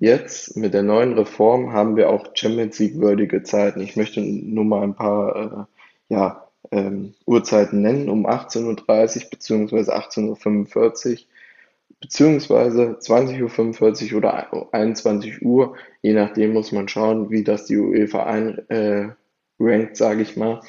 Jetzt 0.00 0.56
mit 0.56 0.74
der 0.74 0.82
neuen 0.84 1.14
Reform 1.14 1.72
haben 1.72 1.96
wir 1.96 2.08
auch 2.08 2.28
Champions 2.34 2.78
League 2.78 3.00
würdige 3.00 3.42
Zeiten. 3.42 3.80
Ich 3.80 3.96
möchte 3.96 4.20
nur 4.20 4.64
mal 4.64 4.82
ein 4.82 4.94
paar 4.94 5.68
äh, 6.08 6.14
ja, 6.14 6.48
ähm, 6.70 7.14
Uhrzeiten 7.26 7.82
nennen, 7.82 8.08
um 8.08 8.26
18.30 8.26 9.24
Uhr 9.24 9.30
bzw. 9.30 9.76
18.45 9.90 11.12
Uhr 11.12 11.18
beziehungsweise 12.00 12.98
20.45 13.00 14.12
Uhr 14.12 14.18
oder 14.18 14.72
21 14.72 15.42
Uhr, 15.42 15.76
je 16.02 16.12
nachdem 16.12 16.52
muss 16.52 16.72
man 16.72 16.88
schauen, 16.88 17.30
wie 17.30 17.44
das 17.44 17.66
die 17.66 17.76
UEFA 17.76 18.24
einrankt, 18.24 18.70
äh, 18.70 19.94
sage 19.94 20.22
ich 20.22 20.36
mal, 20.36 20.60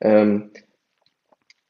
ähm, 0.00 0.50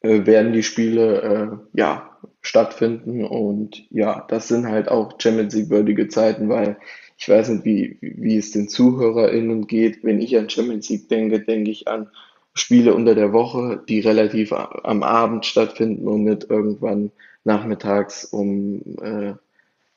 äh, 0.01 0.27
werden 0.27 0.53
die 0.53 0.63
Spiele 0.63 1.23
äh, 1.23 1.79
ja 1.79 2.19
stattfinden 2.41 3.25
und 3.25 3.85
ja, 3.91 4.25
das 4.29 4.49
sind 4.49 4.67
halt 4.67 4.89
auch 4.89 5.21
Champions 5.21 5.55
League 5.55 5.71
würdige 5.71 6.09
Zeiten, 6.09 6.49
weil 6.49 6.77
ich 7.17 7.29
weiß 7.29 7.49
nicht, 7.49 7.65
wie, 7.65 7.99
wie 8.01 8.37
es 8.37 8.53
den 8.53 8.69
ZuhörerInnen 8.69 9.67
geht. 9.67 10.05
Wenn 10.05 10.21
ich 10.21 10.37
an 10.39 10.49
Champions 10.49 10.89
League 10.89 11.09
denke, 11.09 11.41
denke 11.41 11.71
ich 11.71 11.89
an 11.89 12.09
Spiele 12.55 12.95
unter 12.95 13.15
der 13.15 13.33
Woche, 13.33 13.83
die 13.89 14.01
relativ 14.01 14.53
am 14.53 15.03
Abend 15.03 15.45
stattfinden 15.45 16.07
und 16.07 16.25
nicht 16.25 16.49
irgendwann 16.49 17.11
nachmittags 17.49 18.25
um 18.25 18.83
äh, 19.03 19.35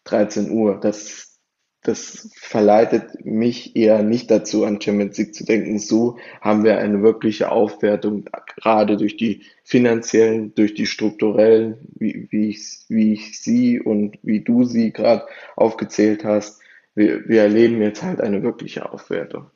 13 0.05 0.49
Uhr. 0.49 0.79
Das, 0.81 1.37
das 1.83 2.31
verleitet 2.35 3.23
mich 3.25 3.75
eher 3.75 4.01
nicht 4.01 4.31
dazu, 4.31 4.65
an 4.65 4.81
Champions 4.81 5.17
League 5.17 5.35
zu 5.35 5.45
denken. 5.45 5.77
So 5.77 6.17
haben 6.39 6.63
wir 6.63 6.79
eine 6.79 7.03
wirkliche 7.03 7.51
Aufwertung, 7.51 8.25
gerade 8.55 8.97
durch 8.97 9.17
die 9.17 9.43
finanziellen, 9.63 10.55
durch 10.55 10.73
die 10.73 10.87
strukturellen, 10.87 11.77
wie, 11.93 12.27
wie, 12.31 12.49
ich, 12.49 12.85
wie 12.87 13.13
ich 13.13 13.39
sie 13.39 13.79
und 13.79 14.17
wie 14.23 14.41
du 14.41 14.63
sie 14.63 14.91
gerade 14.91 15.27
aufgezählt 15.55 16.23
hast. 16.23 16.61
Wir, 16.95 17.27
wir 17.27 17.41
erleben 17.41 17.81
jetzt 17.81 18.01
halt 18.01 18.21
eine 18.21 18.41
wirkliche 18.43 18.91
Aufwertung. 18.91 19.51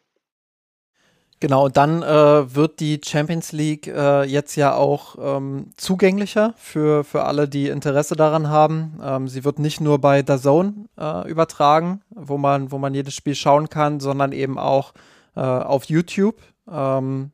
Genau, 1.41 1.67
dann 1.67 2.01
äh, 2.01 2.55
wird 2.55 2.79
die 2.79 3.01
Champions 3.03 3.51
League 3.51 3.87
äh, 3.87 4.23
jetzt 4.23 4.55
ja 4.55 4.73
auch 4.73 5.15
ähm, 5.19 5.71
zugänglicher 5.75 6.53
für, 6.57 7.03
für 7.03 7.25
alle, 7.25 7.49
die 7.49 7.67
Interesse 7.67 8.15
daran 8.15 8.49
haben. 8.49 8.99
Ähm, 9.03 9.27
sie 9.27 9.43
wird 9.43 9.59
nicht 9.59 9.81
nur 9.81 9.99
bei 9.99 10.21
Zone 10.23 10.73
äh, 10.97 11.29
übertragen, 11.29 12.01
wo 12.09 12.37
man, 12.37 12.71
wo 12.71 12.77
man 12.77 12.93
jedes 12.93 13.13
Spiel 13.13 13.35
schauen 13.35 13.69
kann, 13.69 13.99
sondern 13.99 14.31
eben 14.31 14.57
auch 14.57 14.93
äh, 15.35 15.41
auf 15.41 15.85
YouTube. 15.85 16.37
Ähm, 16.71 17.31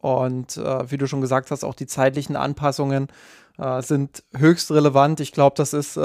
und 0.00 0.56
äh, 0.56 0.90
wie 0.90 0.98
du 0.98 1.06
schon 1.06 1.20
gesagt 1.20 1.52
hast, 1.52 1.64
auch 1.64 1.74
die 1.74 1.86
zeitlichen 1.86 2.34
Anpassungen 2.34 3.06
äh, 3.58 3.82
sind 3.82 4.24
höchst 4.36 4.72
relevant. 4.72 5.20
Ich 5.20 5.30
glaube, 5.32 5.54
das 5.56 5.72
ist 5.72 5.96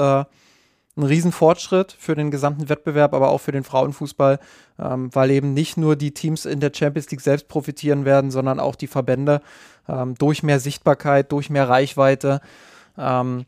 ein 0.96 1.04
Riesenfortschritt 1.04 1.96
für 1.98 2.14
den 2.14 2.30
gesamten 2.30 2.68
Wettbewerb, 2.68 3.14
aber 3.14 3.30
auch 3.30 3.38
für 3.38 3.52
den 3.52 3.64
Frauenfußball, 3.64 4.38
ähm, 4.78 5.14
weil 5.14 5.30
eben 5.30 5.54
nicht 5.54 5.76
nur 5.76 5.96
die 5.96 6.12
Teams 6.12 6.46
in 6.46 6.60
der 6.60 6.72
Champions 6.74 7.10
League 7.10 7.20
selbst 7.20 7.48
profitieren 7.48 8.04
werden, 8.04 8.30
sondern 8.30 8.60
auch 8.60 8.74
die 8.74 8.88
Verbände 8.88 9.40
ähm, 9.88 10.14
durch 10.16 10.42
mehr 10.42 10.60
Sichtbarkeit, 10.60 11.30
durch 11.32 11.48
mehr 11.48 11.68
Reichweite, 11.68 12.40
ähm, 12.98 13.46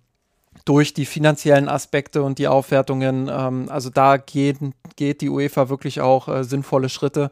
durch 0.65 0.95
die 0.95 1.07
finanziellen 1.07 1.69
Aspekte 1.69 2.23
und 2.23 2.39
die 2.39 2.49
Aufwertungen. 2.49 3.29
Ähm, 3.31 3.67
also 3.69 3.91
da 3.91 4.17
geht, 4.19 4.59
geht 4.97 5.21
die 5.21 5.31
UEFA 5.31 5.69
wirklich 5.69 6.01
auch 6.01 6.29
äh, 6.29 6.45
sinnvolle 6.45 6.89
Schritte. 6.89 7.31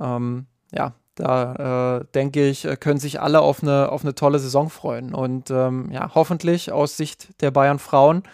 Ähm, 0.00 0.46
ja, 0.72 0.94
da 1.14 1.98
äh, 1.98 2.04
denke 2.14 2.48
ich, 2.48 2.64
äh, 2.64 2.76
können 2.76 2.98
sich 2.98 3.20
alle 3.20 3.40
auf 3.40 3.62
eine, 3.62 3.90
auf 3.92 4.02
eine 4.02 4.14
tolle 4.16 4.40
Saison 4.40 4.68
freuen. 4.68 5.14
Und 5.14 5.50
ähm, 5.50 5.90
ja, 5.92 6.10
hoffentlich 6.14 6.72
aus 6.72 6.96
Sicht 6.96 7.40
der 7.40 7.52
Bayern 7.52 7.78
Frauen 7.78 8.24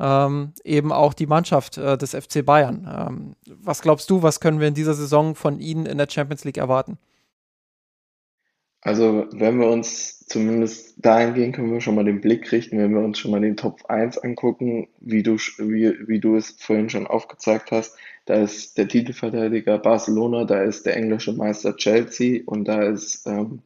ähm, 0.00 0.52
eben 0.64 0.92
auch 0.92 1.14
die 1.14 1.26
Mannschaft 1.26 1.78
äh, 1.78 1.98
des 1.98 2.14
FC 2.14 2.44
Bayern. 2.44 2.88
Ähm, 2.90 3.36
was 3.62 3.82
glaubst 3.82 4.10
du, 4.10 4.22
was 4.22 4.40
können 4.40 4.60
wir 4.60 4.68
in 4.68 4.74
dieser 4.74 4.94
Saison 4.94 5.34
von 5.34 5.60
Ihnen 5.60 5.86
in 5.86 5.98
der 5.98 6.08
Champions 6.08 6.44
League 6.44 6.58
erwarten? 6.58 6.98
Also, 8.80 9.26
wenn 9.32 9.58
wir 9.58 9.68
uns 9.68 10.24
zumindest 10.26 11.04
dahin 11.04 11.34
gehen, 11.34 11.52
können 11.52 11.72
wir 11.72 11.80
schon 11.80 11.96
mal 11.96 12.04
den 12.04 12.20
Blick 12.20 12.52
richten, 12.52 12.78
wenn 12.78 12.92
wir 12.94 13.00
uns 13.00 13.18
schon 13.18 13.32
mal 13.32 13.40
den 13.40 13.56
Top 13.56 13.86
1 13.88 14.18
angucken, 14.18 14.88
wie 15.00 15.22
du, 15.24 15.36
wie, 15.58 15.94
wie 16.06 16.20
du 16.20 16.36
es 16.36 16.52
vorhin 16.60 16.88
schon 16.88 17.06
aufgezeigt 17.06 17.72
hast. 17.72 17.96
Da 18.26 18.34
ist 18.34 18.78
der 18.78 18.86
Titelverteidiger 18.86 19.78
Barcelona, 19.78 20.44
da 20.44 20.62
ist 20.62 20.86
der 20.86 20.96
englische 20.96 21.32
Meister 21.32 21.76
Chelsea 21.76 22.42
und 22.46 22.68
da 22.68 22.82
ist 22.82 23.26
ähm, 23.26 23.62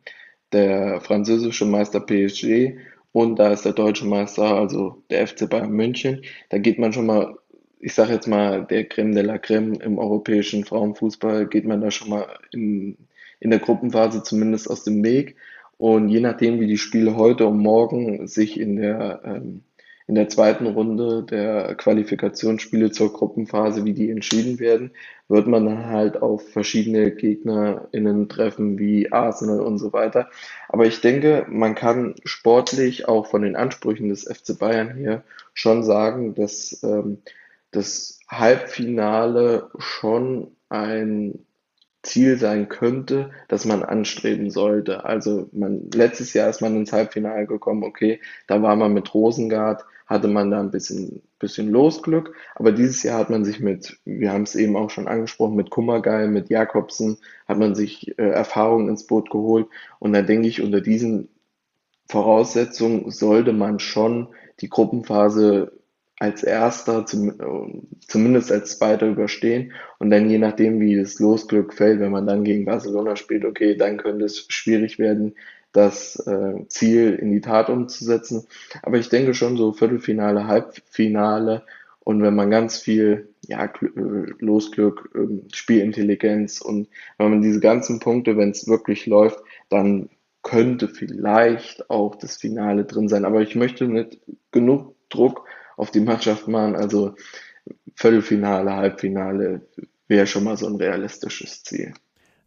der 0.53 1.01
französische 1.01 1.67
Meister 1.67 2.01
PSG 2.01 2.79
und 3.13 3.39
da 3.39 3.53
ist 3.53 3.65
der 3.65 3.73
deutsche 3.73 4.07
Meister, 4.07 4.55
also 4.57 5.03
der 5.11 5.27
FC 5.27 5.49
Bayern 5.49 5.73
München. 5.73 6.23
Da 6.49 6.59
geht 6.59 6.79
man 6.79 6.93
schon 6.93 7.07
mal, 7.07 7.37
ich 7.79 7.95
sage 7.95 8.15
jetzt 8.15 8.27
mal, 8.27 8.65
der 8.65 8.85
Creme 8.85 9.15
de 9.15 9.23
la 9.23 9.39
Creme 9.39 9.75
im 9.75 9.99
europäischen 9.99 10.65
Frauenfußball, 10.65 11.47
geht 11.47 11.67
man 11.67 11.83
da 11.83 11.91
schon 11.91 12.11
mal 12.11 12.27
in, 12.53 12.97
in 13.41 13.51
der 13.51 13.59
Gruppenphase 13.59 14.23
zumindest 14.23 14.71
aus 14.71 14.85
dem 14.85 15.05
Weg. 15.05 15.37
Und 15.77 16.09
je 16.09 16.21
nachdem, 16.21 16.61
wie 16.61 16.67
die 16.67 16.79
Spiele 16.79 17.17
heute 17.17 17.47
und 17.47 17.59
morgen 17.59 18.27
sich 18.27 18.59
in 18.59 18.77
der 18.77 19.21
ähm, 19.25 19.63
in 20.07 20.15
der 20.15 20.29
zweiten 20.29 20.67
Runde 20.67 21.23
der 21.23 21.75
Qualifikationsspiele 21.75 22.91
zur 22.91 23.13
Gruppenphase, 23.13 23.85
wie 23.85 23.93
die 23.93 24.11
entschieden 24.11 24.59
werden, 24.59 24.93
wird 25.29 25.47
man 25.47 25.65
dann 25.65 25.87
halt 25.87 26.21
auf 26.21 26.49
verschiedene 26.49 27.13
GegnerInnen 27.13 28.29
treffen, 28.29 28.79
wie 28.79 29.13
Arsenal 29.13 29.61
und 29.61 29.79
so 29.79 29.93
weiter. 29.93 30.29
Aber 30.69 30.87
ich 30.87 31.01
denke, 31.01 31.47
man 31.49 31.75
kann 31.75 32.15
sportlich 32.25 33.09
auch 33.09 33.27
von 33.27 33.43
den 33.43 33.57
Ansprüchen 33.57 34.09
des 34.09 34.25
FC 34.25 34.59
Bayern 34.59 34.95
hier 34.97 35.23
schon 35.55 35.83
sagen, 35.85 36.35
dass 36.35 36.83
ähm, 36.83 37.19
das 37.71 38.21
Halbfinale 38.29 39.71
schon 39.79 40.49
ein 40.69 41.47
Ziel 42.03 42.37
sein 42.37 42.69
könnte, 42.69 43.31
dass 43.49 43.65
man 43.65 43.83
anstreben 43.85 44.51
sollte. 44.51 45.05
Also 45.05 45.49
man, 45.53 45.91
letztes 45.93 46.35
Jahr 46.35 46.51
ist 46.51 46.61
man 46.61 46.77
ins 46.77 46.93
Halbfinale 46.93 47.47
gekommen, 47.47 47.85
okay, 47.85 48.21
da 48.47 48.61
war 48.61 48.75
man 48.77 48.93
mit 48.93 49.15
Rosengard, 49.15 49.85
hatte 50.07 50.29
man 50.29 50.51
da 50.51 50.61
ein 50.61 50.71
bisschen, 50.71 51.23
bisschen 51.39 51.71
Losglück. 51.71 52.35
Aber 52.55 52.73
dieses 52.73 53.03
Jahr 53.03 53.19
hat 53.19 53.31
man 53.31 53.45
sich 53.45 53.61
mit, 53.61 53.99
wir 54.05 54.33
haben 54.33 54.43
es 54.43 54.55
eben 54.55 54.77
auch 54.77 54.91
schon 54.91 55.09
angesprochen, 55.09 55.57
mit 55.57 55.71
Kummergeil, 55.71 56.29
mit 56.29 56.51
Jakobsen, 56.51 57.19
hat 57.49 57.59
man 57.59 57.75
sich 57.75 58.19
äh, 58.19 58.31
Erfahrungen 58.31 58.89
ins 58.89 59.07
Boot 59.07 59.31
geholt. 59.31 59.67
Und 59.99 60.13
da 60.13 60.23
denke 60.23 60.49
ich, 60.49 60.63
unter 60.63 60.81
diesen 60.81 61.29
Voraussetzungen 62.09 63.11
sollte 63.11 63.53
man 63.53 63.79
schon 63.79 64.29
die 64.61 64.69
Gruppenphase 64.69 65.73
als 66.23 66.45
erster, 66.45 67.05
zum, 67.05 67.89
zumindest 68.07 68.53
als 68.53 68.79
zweiter 68.79 69.09
überstehen 69.09 69.73
und 69.99 70.11
dann 70.11 70.31
je 70.31 70.39
nachdem, 70.39 70.79
wie 70.79 70.95
das 70.95 71.19
Losglück 71.19 71.75
fällt, 71.75 71.99
wenn 71.99 72.13
man 72.13 72.29
dann 72.29 72.45
gegen 72.45 72.65
Barcelona 72.65 73.17
spielt, 73.17 73.45
okay, 73.45 73.77
dann 73.77 73.97
könnte 73.97 74.27
es 74.27 74.47
schwierig 74.49 75.01
werden, 75.01 75.35
das 75.73 76.17
äh, 76.27 76.67
Ziel 76.69 77.15
in 77.15 77.33
die 77.33 77.41
Tat 77.41 77.71
umzusetzen. 77.71 78.47
Aber 78.83 78.99
ich 78.99 79.09
denke 79.09 79.35
schon 79.35 79.57
so 79.57 79.73
Viertelfinale, 79.73 80.47
Halbfinale 80.47 81.65
und 82.01 82.23
wenn 82.23 82.35
man 82.35 82.51
ganz 82.51 82.79
viel 82.79 83.33
ja, 83.47 83.65
äh, 83.65 83.71
Losglück, 84.39 85.11
ähm, 85.15 85.49
Spielintelligenz 85.53 86.61
und 86.61 86.89
wenn 87.19 87.31
man 87.31 87.43
diese 87.43 87.61
ganzen 87.61 88.01
Punkte, 88.01 88.37
wenn 88.37 88.51
es 88.51 88.67
wirklich 88.67 89.07
läuft, 89.07 89.39
dann 89.69 90.09
könnte 90.43 90.89
vielleicht 90.89 91.89
auch 91.91 92.17
das 92.17 92.37
Finale 92.37 92.85
drin 92.85 93.09
sein. 93.09 93.25
Aber 93.25 93.41
ich 93.41 93.55
möchte 93.55 93.87
nicht 93.87 94.19
genug 94.51 94.97
Druck 95.09 95.47
auf 95.77 95.93
die 95.93 96.01
Mannschaft 96.01 96.49
machen. 96.49 96.75
Also 96.75 97.15
Viertelfinale, 97.95 98.75
Halbfinale 98.75 99.63
wäre 100.09 100.27
schon 100.27 100.45
mal 100.45 100.57
so 100.57 100.67
ein 100.67 100.77
realistisches 100.77 101.63
Ziel. 101.63 101.95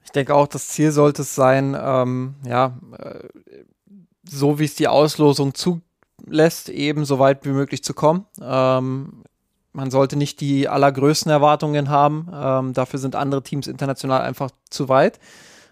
Ich 0.06 0.12
denke 0.12 0.34
auch, 0.34 0.48
das 0.48 0.70
Ziel 0.70 0.92
sollte 0.92 1.24
es 1.24 1.36
sein, 1.36 1.76
ähm, 1.80 2.36
ja, 2.46 2.78
äh, 2.98 3.28
so 4.28 4.60
wie 4.60 4.66
es 4.66 4.76
die 4.76 4.88
Auslosung 4.88 5.54
zulässt, 5.54 6.70
eben 6.70 7.06
so 7.06 7.20
weit 7.20 7.46
wie 7.46 7.50
möglich 7.50 7.84
zu 7.84 7.94
kommen. 7.94 8.26
Ähm, 8.42 9.24
man 9.74 9.92
sollte 9.92 10.16
nicht 10.16 10.40
die 10.40 10.70
allergrößten 10.70 11.32
Erwartungen 11.32 11.90
haben. 11.90 12.30
Ähm, 12.34 12.74
dafür 12.74 13.00
sind 13.00 13.16
andere 13.16 13.44
Teams 13.44 13.68
international 13.68 14.22
einfach 14.22 14.52
zu 14.70 14.90
weit. 14.90 15.20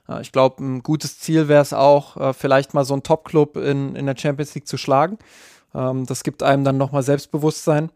Äh, 0.10 0.22
ich 0.22 0.32
glaube, 0.32 0.64
ein 0.64 0.84
gutes 0.84 1.20
Ziel 1.20 1.48
wäre 1.48 1.62
es 1.62 1.74
auch, 1.74 2.18
äh, 2.18 2.34
vielleicht 2.34 2.74
mal 2.74 2.86
so 2.86 2.94
einen 2.94 3.04
Top-Club 3.04 3.58
in, 3.58 3.96
in 3.96 4.06
der 4.06 4.18
Champions 4.18 4.54
League 4.56 4.68
zu 4.68 4.78
schlagen. 4.78 5.18
Ähm, 5.74 6.06
das 6.06 6.24
gibt 6.24 6.44
einem 6.44 6.64
dann 6.64 6.78
nochmal 6.78 7.04
Selbstbewusstsein. 7.04 7.92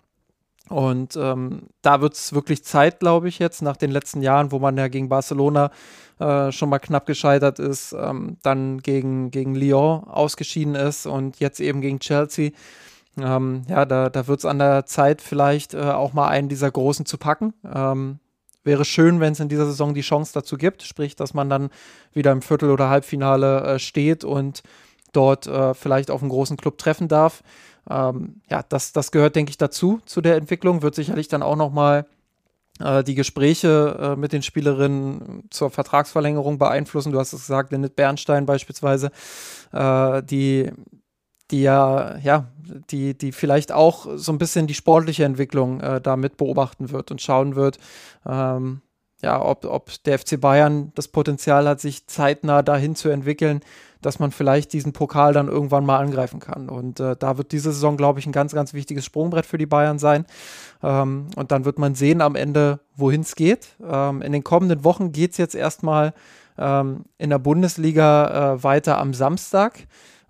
Und 0.70 1.16
ähm, 1.16 1.64
da 1.82 2.02
wird 2.02 2.14
es 2.14 2.34
wirklich 2.34 2.64
Zeit, 2.64 3.00
glaube 3.00 3.30
ich, 3.30 3.40
jetzt 3.40 3.62
nach 3.62 3.78
den 3.78 3.92
letzten 3.92 4.22
Jahren, 4.22 4.52
wo 4.52 4.60
man 4.60 4.78
ja 4.78 4.88
gegen 4.88 5.10
Barcelona 5.10 5.72
äh, 6.20 6.52
schon 6.52 6.70
mal 6.70 6.80
knapp 6.80 7.06
gescheitert 7.06 7.60
ist, 7.60 7.94
ähm, 7.94 8.38
dann 8.44 8.80
gegen, 8.82 9.32
gegen 9.32 9.56
Lyon 9.56 10.04
ausgeschieden 10.06 10.76
ist 10.76 11.06
und 11.06 11.40
jetzt 11.40 11.60
eben 11.60 11.82
gegen 11.82 12.00
Chelsea. 12.00 12.52
Ähm, 13.18 13.64
ja, 13.70 13.86
da, 13.86 14.10
da 14.10 14.28
wird 14.28 14.40
es 14.40 14.46
an 14.46 14.60
der 14.60 14.86
Zeit, 14.86 15.22
vielleicht 15.22 15.74
äh, 15.74 15.82
auch 15.82 16.14
mal 16.14 16.28
einen 16.28 16.50
dieser 16.50 16.70
Großen 16.70 17.06
zu 17.06 17.18
packen. 17.18 17.54
Ähm, 17.64 18.20
wäre 18.64 18.86
schön, 18.86 19.20
wenn 19.20 19.34
es 19.34 19.40
in 19.40 19.50
dieser 19.50 19.66
Saison 19.66 19.94
die 19.94 20.02
Chance 20.02 20.34
dazu 20.34 20.58
gibt, 20.58 20.84
sprich, 20.84 21.16
dass 21.16 21.34
man 21.34 21.50
dann 21.50 21.70
wieder 22.14 22.32
im 22.32 22.42
Viertel- 22.42 22.72
oder 22.72 22.90
Halbfinale 22.90 23.62
äh, 23.62 23.80
steht 23.80 24.24
und 24.24 24.62
dort 25.14 25.48
äh, 25.48 25.74
vielleicht 25.74 26.12
auf 26.12 26.22
einen 26.22 26.30
großen 26.30 26.58
Club 26.58 26.78
treffen 26.78 27.08
darf. 27.08 27.42
Ähm, 27.90 28.42
ja, 28.50 28.64
das, 28.68 28.94
das 28.94 29.12
gehört, 29.12 29.36
denke 29.36 29.50
ich, 29.50 29.58
dazu, 29.58 30.00
zu 30.06 30.22
der 30.22 30.36
Entwicklung. 30.36 30.82
Wird 30.82 30.96
sicherlich 30.96 31.28
dann 31.28 31.44
auch 31.44 31.56
nochmal 31.56 32.06
äh, 32.80 33.04
die 33.04 33.16
Gespräche 33.16 33.98
äh, 34.00 34.16
mit 34.16 34.34
den 34.34 34.42
Spielerinnen 34.42 35.44
zur 35.50 35.70
Vertragsverlängerung 35.70 36.58
beeinflussen. 36.58 37.12
Du 37.12 37.20
hast 37.20 37.34
es 37.34 37.42
gesagt, 37.42 37.72
Lynette 37.72 37.94
Bernstein 37.96 38.46
beispielsweise, 38.46 39.12
äh, 39.72 40.22
die, 40.24 40.72
die 41.52 41.62
ja, 41.62 42.18
ja, 42.18 42.48
die, 42.90 43.18
die 43.18 43.32
vielleicht 43.32 43.72
auch 43.72 44.08
so 44.16 44.32
ein 44.32 44.38
bisschen 44.38 44.68
die 44.68 44.74
sportliche 44.74 45.24
Entwicklung 45.24 45.80
äh, 45.82 46.02
da 46.02 46.18
mit 46.18 46.38
beobachten 46.38 46.92
wird 46.92 47.12
und 47.12 47.22
schauen 47.22 47.56
wird, 47.56 47.80
ähm, 48.28 48.82
ja, 49.22 49.42
ob, 49.44 49.66
ob 49.66 49.92
der 50.04 50.20
FC 50.20 50.40
Bayern 50.40 50.92
das 50.96 51.08
Potenzial 51.08 51.68
hat, 51.68 51.82
sich 51.82 52.08
zeitnah 52.08 52.62
dahin 52.62 52.96
zu 52.96 53.10
entwickeln, 53.10 53.62
dass 54.02 54.20
man 54.20 54.32
vielleicht 54.32 54.74
diesen 54.74 54.94
Pokal 54.94 55.34
dann 55.34 55.48
irgendwann 55.48 55.86
mal 55.86 55.98
angreifen 55.98 56.40
kann. 56.40 56.70
Und 56.70 57.00
äh, 57.00 57.16
da 57.18 57.38
wird 57.38 57.52
diese 57.52 57.72
Saison, 57.72 57.98
glaube 57.98 58.20
ich, 58.20 58.28
ein 58.28 58.32
ganz, 58.32 58.54
ganz 58.54 58.74
wichtiges 58.74 59.06
Sprungbrett 59.06 59.46
für 59.46 59.58
die 59.58 59.66
Bayern 59.66 59.98
sein. 59.98 60.26
Ähm, 60.84 61.28
und 61.36 61.52
dann 61.52 61.66
wird 61.66 61.80
man 61.80 61.96
sehen 61.96 62.22
am 62.22 62.36
Ende, 62.36 62.80
wohin 62.96 63.22
es 63.22 63.36
geht. 63.36 63.76
Ähm, 63.84 64.22
in 64.22 64.32
den 64.34 64.44
kommenden 64.44 64.84
Wochen 64.84 65.12
geht 65.12 65.32
es 65.32 65.38
jetzt 65.38 65.56
erstmal 65.56 66.14
ähm, 66.60 67.06
in 67.18 67.32
der 67.32 67.40
Bundesliga 67.40 68.54
äh, 68.54 68.64
weiter 68.64 69.00
am 69.00 69.16
Samstag. 69.16 69.80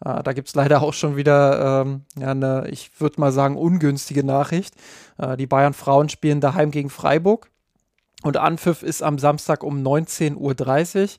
Äh, 0.03 0.23
da 0.23 0.33
gibt 0.33 0.47
es 0.47 0.55
leider 0.55 0.81
auch 0.81 0.93
schon 0.93 1.17
wieder 1.17 1.81
ähm, 1.81 2.01
ja, 2.17 2.31
eine, 2.31 2.67
ich 2.69 3.01
würde 3.01 3.19
mal 3.19 3.31
sagen, 3.31 3.57
ungünstige 3.57 4.23
Nachricht. 4.23 4.75
Äh, 5.17 5.35
die 5.38 5.47
Bayern-Frauen 5.47 6.09
spielen 6.09 6.39
daheim 6.41 6.71
gegen 6.71 6.89
Freiburg. 6.89 7.49
Und 8.24 8.38
Anpfiff 8.38 8.84
ist 8.84 9.03
am 9.03 9.20
Samstag 9.20 9.63
um 9.63 9.84
19.30 9.84 11.03
Uhr. 11.03 11.09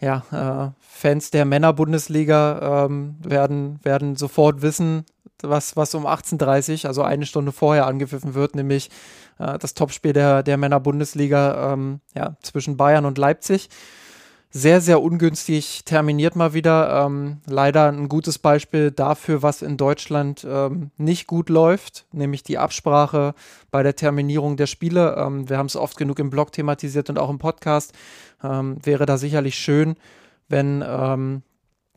Ja, 0.00 0.24
äh, 0.32 0.70
Fans 0.80 1.30
der 1.30 1.44
Männer-Bundesliga 1.44 2.86
ähm, 2.86 3.16
werden, 3.22 3.78
werden 3.82 4.16
sofort 4.16 4.62
wissen, 4.62 5.04
was, 5.42 5.76
was 5.76 5.94
um 5.94 6.06
18.30 6.06 6.84
Uhr, 6.84 6.88
also 6.88 7.02
eine 7.02 7.26
Stunde 7.26 7.52
vorher 7.52 7.86
angepfiffen 7.86 8.34
wird, 8.34 8.56
nämlich 8.56 8.90
äh, 9.38 9.58
das 9.58 9.74
Topspiel 9.74 10.12
der, 10.12 10.42
der 10.42 10.56
Männer-Bundesliga 10.56 11.72
ähm, 11.72 12.00
ja, 12.14 12.36
zwischen 12.42 12.76
Bayern 12.76 13.04
und 13.04 13.18
Leipzig 13.18 13.68
sehr, 14.54 14.82
sehr 14.82 15.00
ungünstig 15.00 15.84
terminiert 15.86 16.36
mal 16.36 16.52
wieder. 16.52 17.06
Ähm, 17.06 17.38
leider 17.46 17.90
ein 17.90 18.10
gutes 18.10 18.38
Beispiel 18.38 18.90
dafür, 18.90 19.42
was 19.42 19.62
in 19.62 19.78
Deutschland 19.78 20.46
ähm, 20.48 20.90
nicht 20.98 21.26
gut 21.26 21.48
läuft, 21.48 22.04
nämlich 22.12 22.42
die 22.42 22.58
Absprache 22.58 23.34
bei 23.70 23.82
der 23.82 23.96
Terminierung 23.96 24.58
der 24.58 24.66
Spiele. 24.66 25.16
Ähm, 25.16 25.48
wir 25.48 25.56
haben 25.56 25.66
es 25.66 25.76
oft 25.76 25.96
genug 25.96 26.18
im 26.18 26.28
Blog 26.28 26.52
thematisiert 26.52 27.08
und 27.08 27.18
auch 27.18 27.30
im 27.30 27.38
Podcast. 27.38 27.94
Ähm, 28.44 28.76
wäre 28.82 29.06
da 29.06 29.16
sicherlich 29.16 29.54
schön, 29.54 29.96
wenn 30.48 30.84
ähm, 30.86 31.42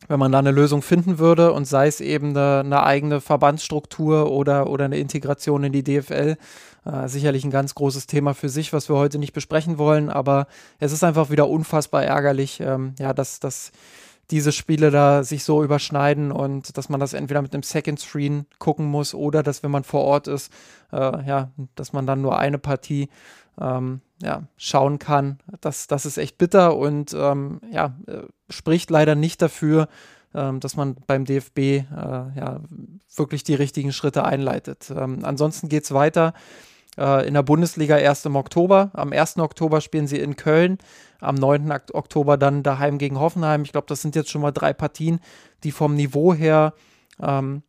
wenn 0.08 0.18
man 0.18 0.32
da 0.32 0.38
eine 0.38 0.50
Lösung 0.50 0.82
finden 0.82 1.18
würde 1.18 1.52
und 1.52 1.64
sei 1.64 1.86
es 1.86 2.00
eben 2.00 2.30
eine, 2.30 2.60
eine 2.60 2.82
eigene 2.82 3.20
Verbandsstruktur 3.20 4.30
oder, 4.30 4.68
oder 4.68 4.84
eine 4.84 4.98
Integration 4.98 5.64
in 5.64 5.72
die 5.72 5.82
DFL, 5.82 6.36
äh, 6.84 7.08
sicherlich 7.08 7.44
ein 7.44 7.50
ganz 7.50 7.74
großes 7.74 8.06
Thema 8.06 8.34
für 8.34 8.48
sich, 8.48 8.72
was 8.72 8.88
wir 8.88 8.96
heute 8.96 9.18
nicht 9.18 9.32
besprechen 9.32 9.78
wollen, 9.78 10.10
aber 10.10 10.46
es 10.78 10.92
ist 10.92 11.02
einfach 11.02 11.30
wieder 11.30 11.48
unfassbar 11.48 12.04
ärgerlich, 12.04 12.60
ähm, 12.60 12.94
ja, 12.98 13.12
dass, 13.12 13.40
dass 13.40 13.72
diese 14.30 14.52
Spiele 14.52 14.90
da 14.90 15.22
sich 15.22 15.44
so 15.44 15.62
überschneiden 15.62 16.32
und 16.32 16.76
dass 16.76 16.88
man 16.88 17.00
das 17.00 17.12
entweder 17.12 17.42
mit 17.42 17.54
einem 17.54 17.62
Second 17.62 18.00
Screen 18.00 18.46
gucken 18.58 18.86
muss 18.86 19.14
oder 19.14 19.42
dass, 19.42 19.62
wenn 19.62 19.70
man 19.70 19.84
vor 19.84 20.02
Ort 20.02 20.26
ist, 20.26 20.52
äh, 20.92 21.26
ja, 21.26 21.50
dass 21.74 21.92
man 21.92 22.06
dann 22.06 22.22
nur 22.22 22.38
eine 22.38 22.58
Partie 22.58 23.08
ähm, 23.60 24.00
ja, 24.22 24.42
schauen 24.56 24.98
kann. 24.98 25.38
Das, 25.60 25.86
das 25.86 26.06
ist 26.06 26.18
echt 26.18 26.38
bitter 26.38 26.76
und 26.76 27.14
ähm, 27.14 27.60
ja, 27.70 27.96
äh, 28.06 28.22
spricht 28.48 28.90
leider 28.90 29.14
nicht 29.14 29.42
dafür, 29.42 29.88
ähm, 30.34 30.60
dass 30.60 30.76
man 30.76 30.96
beim 31.06 31.24
DFB 31.24 31.58
äh, 31.58 31.82
ja, 31.90 32.60
wirklich 33.14 33.44
die 33.44 33.54
richtigen 33.54 33.92
Schritte 33.92 34.24
einleitet. 34.24 34.92
Ähm, 34.94 35.20
ansonsten 35.22 35.68
geht 35.68 35.84
es 35.84 35.92
weiter 35.92 36.34
äh, 36.98 37.26
in 37.26 37.34
der 37.34 37.42
Bundesliga 37.42 37.96
erst 37.96 38.26
im 38.26 38.36
Oktober. 38.36 38.90
Am 38.94 39.12
1. 39.12 39.38
Oktober 39.38 39.80
spielen 39.80 40.06
sie 40.06 40.18
in 40.18 40.36
Köln, 40.36 40.78
am 41.20 41.34
9. 41.34 41.72
Oktober 41.92 42.36
dann 42.36 42.62
daheim 42.62 42.98
gegen 42.98 43.18
Hoffenheim. 43.18 43.62
Ich 43.62 43.72
glaube, 43.72 43.86
das 43.88 44.02
sind 44.02 44.14
jetzt 44.14 44.30
schon 44.30 44.42
mal 44.42 44.52
drei 44.52 44.72
Partien, 44.72 45.20
die 45.64 45.72
vom 45.72 45.94
Niveau 45.94 46.34
her 46.34 46.74
ähm, 47.20 47.62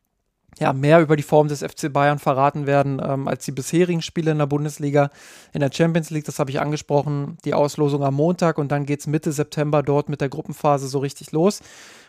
ja, 0.58 0.72
mehr 0.72 1.00
über 1.00 1.16
die 1.16 1.22
Form 1.22 1.48
des 1.48 1.62
FC 1.62 1.92
Bayern 1.92 2.18
verraten 2.18 2.66
werden 2.66 3.00
ähm, 3.04 3.28
als 3.28 3.44
die 3.44 3.52
bisherigen 3.52 4.02
Spiele 4.02 4.32
in 4.32 4.38
der 4.38 4.46
Bundesliga. 4.46 5.10
In 5.52 5.60
der 5.60 5.70
Champions 5.72 6.10
League, 6.10 6.24
das 6.24 6.38
habe 6.38 6.50
ich 6.50 6.60
angesprochen, 6.60 7.38
die 7.44 7.54
Auslosung 7.54 8.02
am 8.02 8.14
Montag 8.14 8.58
und 8.58 8.72
dann 8.72 8.86
geht 8.86 9.00
es 9.00 9.06
Mitte 9.06 9.32
September 9.32 9.82
dort 9.82 10.08
mit 10.08 10.20
der 10.20 10.28
Gruppenphase 10.28 10.88
so 10.88 10.98
richtig 10.98 11.32
los. 11.32 11.60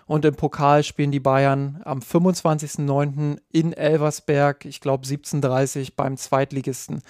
Und 0.08 0.26
im 0.26 0.36
Pokal 0.36 0.84
spielen 0.84 1.12
die 1.12 1.20
Bayern 1.20 1.82
am 1.86 2.00
25.09. 2.00 3.38
in 3.52 3.74
Elversberg, 3.74 4.66
ich 4.66 4.82
glaube 4.82 5.06
17.30 5.06 5.94
beim 5.96 6.18
Zweitligisten. 6.18 7.04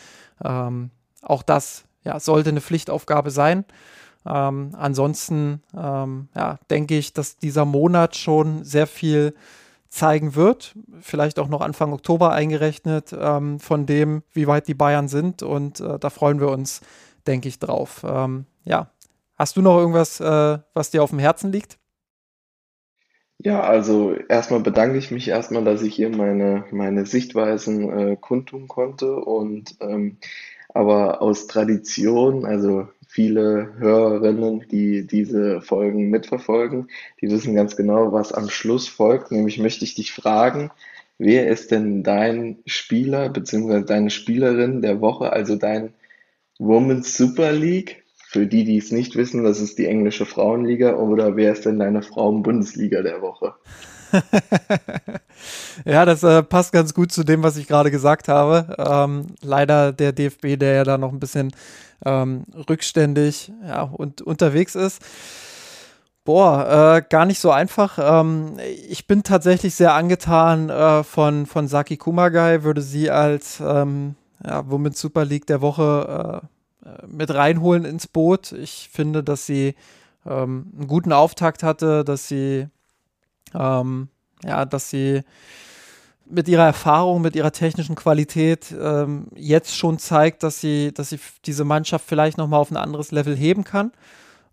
Ähm, 0.44 0.92
auch 1.22 1.44
das 1.44 1.86
ja, 2.04 2.20
sollte 2.20 2.50
eine 2.50 2.62
Pflichtaufgabe 2.62 3.32
sein. 3.32 3.64
Ähm, 4.26 4.72
ansonsten 4.78 5.62
ähm, 5.74 6.28
ja, 6.36 6.60
denke 6.70 6.98
ich, 6.98 7.14
dass 7.14 7.38
dieser 7.38 7.64
Monat 7.64 8.18
schon 8.18 8.66
sehr 8.66 8.88
viel 8.88 9.34
zeigen 9.90 10.36
wird, 10.36 10.76
vielleicht 11.02 11.40
auch 11.40 11.50
noch 11.50 11.62
Anfang 11.62 11.94
Oktober 11.94 12.32
eingerechnet, 12.32 13.14
ähm, 13.20 13.60
von 13.60 13.86
dem, 13.86 14.24
wie 14.32 14.48
weit 14.48 14.68
die 14.68 14.76
Bayern 14.76 15.08
sind. 15.08 15.44
Und 15.44 15.80
äh, 15.80 16.00
da 16.00 16.10
freuen 16.10 16.40
wir 16.40 16.50
uns, 16.50 16.82
denke 17.28 17.48
ich, 17.48 17.60
drauf. 17.60 18.06
Ähm, 18.08 18.46
ja, 18.64 18.92
hast 19.36 19.58
du 19.58 19.62
noch 19.62 19.78
irgendwas, 19.78 20.20
äh, 20.20 20.60
was 20.74 20.92
dir 20.92 21.04
auf 21.04 21.10
dem 21.10 21.20
Herzen 21.20 21.52
liegt? 21.52 21.80
Ja, 23.42 23.62
also 23.62 24.14
erstmal 24.14 24.60
bedanke 24.60 24.98
ich 24.98 25.12
mich 25.12 25.30
erstmal, 25.30 25.64
dass 25.64 25.82
ich 25.82 25.96
hier 25.96 26.10
meine, 26.10 26.66
meine 26.72 27.06
Sichtweisen 27.06 27.90
äh, 27.90 28.18
kundtun 28.20 28.68
konnte. 28.68 29.16
Und 29.16 29.76
ähm, 29.80 30.18
aber 30.74 31.22
aus 31.22 31.48
Tradition, 31.48 32.46
also 32.46 32.88
viele 33.20 33.74
Hörerinnen, 33.80 34.64
die 34.72 35.06
diese 35.06 35.60
Folgen 35.60 36.10
mitverfolgen, 36.10 36.88
die 37.20 37.30
wissen 37.30 37.54
ganz 37.54 37.76
genau, 37.76 38.14
was 38.14 38.32
am 38.32 38.48
Schluss 38.48 38.88
folgt. 38.88 39.30
Nämlich 39.30 39.60
möchte 39.60 39.84
ich 39.84 39.94
dich 39.94 40.14
fragen, 40.14 40.72
wer 41.18 41.50
ist 41.50 41.72
denn 41.72 42.02
dein 42.02 42.60
Spieler 42.66 43.28
bzw. 43.28 43.84
deine 43.84 44.10
Spielerin 44.10 44.82
der 44.82 45.02
Woche, 45.02 45.34
also 45.34 45.58
dein 45.58 45.94
Women's 46.60 47.18
Super 47.18 47.52
League? 47.52 48.06
Für 48.16 48.48
die, 48.48 48.64
die 48.64 48.78
es 48.78 48.94
nicht 48.94 49.18
wissen, 49.18 49.44
das 49.44 49.60
ist 49.60 49.78
die 49.80 49.88
englische 49.88 50.26
Frauenliga. 50.26 50.96
Oder 50.96 51.36
wer 51.36 51.52
ist 51.52 51.66
denn 51.66 51.80
deine 51.80 52.02
Frauen-Bundesliga 52.02 53.02
der 53.02 53.22
Woche? 53.22 53.56
ja, 55.86 56.06
das 56.06 56.24
äh, 56.24 56.44
passt 56.44 56.72
ganz 56.72 56.94
gut 56.94 57.12
zu 57.12 57.24
dem, 57.24 57.44
was 57.44 57.58
ich 57.58 57.68
gerade 57.68 57.92
gesagt 57.92 58.28
habe. 58.28 58.76
Ähm, 58.78 59.28
leider 59.42 59.92
der 59.94 60.12
DFB, 60.12 60.58
der 60.58 60.74
ja 60.74 60.84
da 60.84 60.98
noch 60.98 61.12
ein 61.12 61.20
bisschen 61.20 61.52
ähm, 62.06 62.44
rückständig 62.70 63.52
ja, 63.66 63.84
und 63.84 64.22
unterwegs 64.22 64.76
ist. 64.76 65.02
Boah, 66.26 66.98
äh, 66.98 67.06
gar 67.10 67.26
nicht 67.26 67.40
so 67.40 67.52
einfach. 67.52 67.98
Ähm, 68.00 68.58
ich 68.88 69.08
bin 69.08 69.24
tatsächlich 69.24 69.76
sehr 69.76 69.94
angetan 69.94 70.70
äh, 70.70 71.04
von, 71.04 71.46
von 71.46 71.68
Saki 71.68 71.98
Kumagai, 71.98 72.64
würde 72.64 72.82
sie 72.82 73.10
als 73.10 73.60
ähm, 73.60 74.16
ja, 74.46 74.70
Women's 74.70 75.00
Super 75.00 75.26
League 75.26 75.48
der 75.48 75.62
Woche 75.62 76.42
äh, 76.86 76.90
äh, 76.90 77.08
mit 77.08 77.34
reinholen 77.34 77.86
ins 77.86 78.08
Boot. 78.08 78.52
Ich 78.52 78.90
finde, 78.92 79.24
dass 79.24 79.46
sie 79.46 79.76
ähm, 80.26 80.72
einen 80.78 80.88
guten 80.88 81.14
Auftakt 81.14 81.64
hatte, 81.64 82.04
dass 82.04 82.28
sie 82.28 82.68
ähm, 83.56 84.10
ja, 84.44 84.66
dass 84.66 84.90
sie 84.90 85.24
mit 86.30 86.48
ihrer 86.48 86.66
Erfahrung, 86.66 87.22
mit 87.22 87.36
ihrer 87.36 87.52
technischen 87.52 87.96
Qualität 87.96 88.74
ähm, 88.80 89.28
jetzt 89.36 89.76
schon 89.76 90.00
zeigt, 90.00 90.44
dass 90.44 90.62
sie, 90.62 90.94
dass 90.94 91.10
sie 91.10 91.20
diese 91.46 91.64
Mannschaft 91.64 92.06
vielleicht 92.08 92.38
nochmal 92.38 92.60
auf 92.60 92.72
ein 92.72 92.78
anderes 92.78 93.12
Level 93.12 93.36
heben 93.36 93.64
kann. 93.64 93.92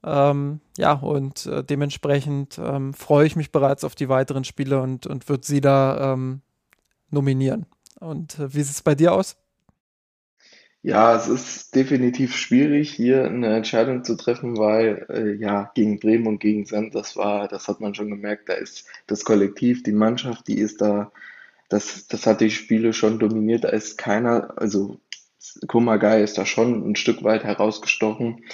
Ähm, 0.04 0.60
ja, 0.78 0.92
und 0.92 1.46
äh, 1.46 1.64
dementsprechend 1.64 2.58
ähm, 2.58 2.94
freue 2.94 3.26
ich 3.26 3.36
mich 3.36 3.50
bereits 3.50 3.84
auf 3.84 3.94
die 3.94 4.08
weiteren 4.08 4.44
Spiele 4.44 4.80
und, 4.80 5.06
und 5.06 5.28
würde 5.28 5.44
sie 5.46 5.60
da 5.60 6.12
ähm, 6.12 6.40
nominieren. 7.10 7.66
Und 7.98 8.38
äh, 8.38 8.54
wie 8.54 8.62
sieht 8.62 8.76
es 8.76 8.82
bei 8.82 8.94
dir 8.94 9.12
aus? 9.12 9.36
Ja, 10.82 11.16
es 11.16 11.26
ist 11.26 11.74
definitiv 11.74 12.36
schwierig, 12.36 12.92
hier 12.92 13.24
eine 13.24 13.56
Entscheidung 13.56 14.04
zu 14.04 14.16
treffen, 14.16 14.56
weil 14.56 15.04
äh, 15.08 15.32
ja, 15.34 15.72
gegen 15.74 15.98
Bremen 15.98 16.28
und 16.28 16.38
gegen 16.38 16.64
Sand, 16.64 16.94
das 16.94 17.16
war, 17.16 17.48
das 17.48 17.66
hat 17.66 17.80
man 17.80 17.92
schon 17.92 18.08
gemerkt, 18.08 18.48
da 18.48 18.52
ist 18.52 18.86
das 19.08 19.24
Kollektiv, 19.24 19.82
die 19.82 19.90
Mannschaft, 19.90 20.46
die 20.46 20.58
ist 20.58 20.80
da, 20.80 21.10
das, 21.68 22.06
das 22.08 22.26
hat 22.26 22.40
die 22.40 22.50
Spiele 22.50 22.92
schon 22.92 23.18
dominiert, 23.18 23.64
ist 23.64 23.98
keiner, 23.98 24.54
also 24.56 24.98
Kumagai 25.68 26.22
ist 26.22 26.38
da 26.38 26.46
schon 26.46 26.90
ein 26.90 26.96
Stück 26.96 27.22
weit 27.24 27.44
herausgestochen. 27.44 28.44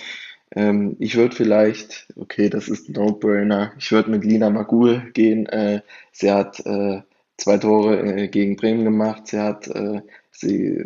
Ähm, 0.55 0.97
ich 0.99 1.17
würde 1.17 1.35
vielleicht, 1.35 2.09
okay, 2.17 2.51
das 2.51 2.69
ist 2.69 2.89
ein 2.89 2.93
No-Brainer, 2.93 3.73
ich 3.79 3.91
würde 3.93 4.11
mit 4.11 4.25
Lina 4.25 4.51
Magul 4.51 5.11
gehen. 5.13 5.47
Äh, 5.47 5.83
sie 6.13 6.31
hat 6.31 6.61
äh, 6.67 7.03
zwei 7.39 7.59
Tore 7.59 7.99
äh, 8.01 8.29
gegen 8.29 8.57
Bremen 8.57 8.85
gemacht, 8.85 9.29
sie 9.29 9.41
hat 9.41 9.69
äh, 9.69 10.03
Sie, 10.35 10.85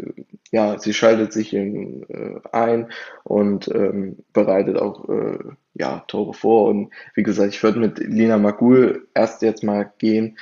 ja, 0.50 0.78
sie 0.78 0.92
schaltet 0.92 1.32
sich 1.32 1.54
in, 1.54 2.02
äh, 2.10 2.40
ein 2.52 2.90
und 3.24 3.68
ähm, 3.68 4.18
bereitet 4.32 4.76
auch 4.76 5.08
äh, 5.08 5.38
ja, 5.74 6.00
Tore 6.08 6.34
vor. 6.34 6.68
Und 6.68 6.92
wie 7.14 7.22
gesagt, 7.22 7.54
ich 7.54 7.62
würde 7.62 7.78
mit 7.78 7.98
Lina 7.98 8.38
Magul 8.38 9.08
erst 9.14 9.42
jetzt 9.42 9.62
mal 9.62 9.90
gehen. 9.98 10.36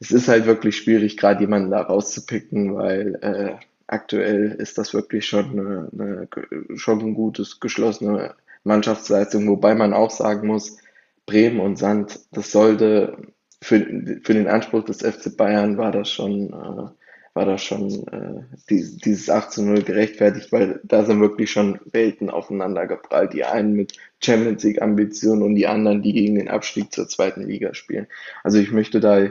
Es 0.00 0.10
ist 0.10 0.28
halt 0.28 0.46
wirklich 0.46 0.76
schwierig, 0.76 1.16
gerade 1.16 1.40
jemanden 1.40 1.70
da 1.70 1.82
rauszupicken, 1.82 2.74
weil 2.74 3.16
äh, 3.22 3.64
aktuell 3.86 4.52
ist 4.52 4.78
das 4.78 4.94
wirklich 4.94 5.26
schon 5.26 5.50
eine, 5.50 5.88
eine 5.92 6.28
schon 6.76 7.00
ein 7.00 7.14
gutes, 7.14 7.60
geschlossene 7.60 8.34
Mannschaftsleistung, 8.64 9.46
wobei 9.48 9.74
man 9.74 9.92
auch 9.92 10.10
sagen 10.10 10.48
muss, 10.48 10.78
Bremen 11.26 11.60
und 11.60 11.76
Sand, 11.76 12.20
das 12.32 12.50
sollte 12.50 13.16
für, 13.62 13.78
für 14.22 14.34
den 14.34 14.48
Anspruch 14.48 14.84
des 14.84 15.02
FC 15.02 15.36
Bayern 15.36 15.76
war 15.76 15.92
das 15.92 16.10
schon 16.10 16.52
äh, 16.52 16.90
war 17.32 17.46
das 17.46 17.62
schon 17.62 18.06
äh, 18.08 18.42
die, 18.68 18.98
dieses 19.04 19.30
18-0 19.30 19.82
gerechtfertigt, 19.82 20.50
weil 20.50 20.80
da 20.82 21.04
sind 21.04 21.20
wirklich 21.20 21.50
schon 21.50 21.78
Welten 21.92 22.28
aufeinander 22.28 22.86
geprallt. 22.86 23.32
Die 23.32 23.44
einen 23.44 23.74
mit 23.74 23.92
Champions 24.22 24.64
League 24.64 24.82
Ambitionen 24.82 25.42
und 25.42 25.54
die 25.54 25.66
anderen, 25.66 26.02
die 26.02 26.12
gegen 26.12 26.34
den 26.34 26.48
Abstieg 26.48 26.92
zur 26.92 27.08
zweiten 27.08 27.46
Liga 27.46 27.72
spielen. 27.74 28.08
Also 28.42 28.58
ich 28.58 28.72
möchte 28.72 29.00
da, 29.00 29.28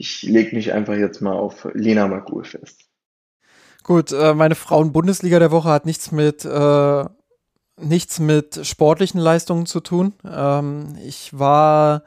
ich 0.00 0.22
lege 0.22 0.56
mich 0.56 0.72
einfach 0.72 0.94
jetzt 0.94 1.20
mal 1.20 1.34
auf 1.34 1.68
Lena 1.74 2.08
Magul 2.08 2.44
fest. 2.44 2.86
Gut, 3.82 4.12
äh, 4.12 4.32
meine 4.32 4.54
Frauen-Bundesliga 4.54 5.38
der 5.38 5.50
Woche 5.50 5.68
hat 5.68 5.84
nichts 5.84 6.10
mit 6.10 6.44
äh, 6.44 7.04
nichts 7.76 8.18
mit 8.18 8.66
sportlichen 8.66 9.20
Leistungen 9.20 9.66
zu 9.66 9.80
tun. 9.80 10.14
Ähm, 10.24 10.96
ich 11.04 11.38
war 11.38 12.02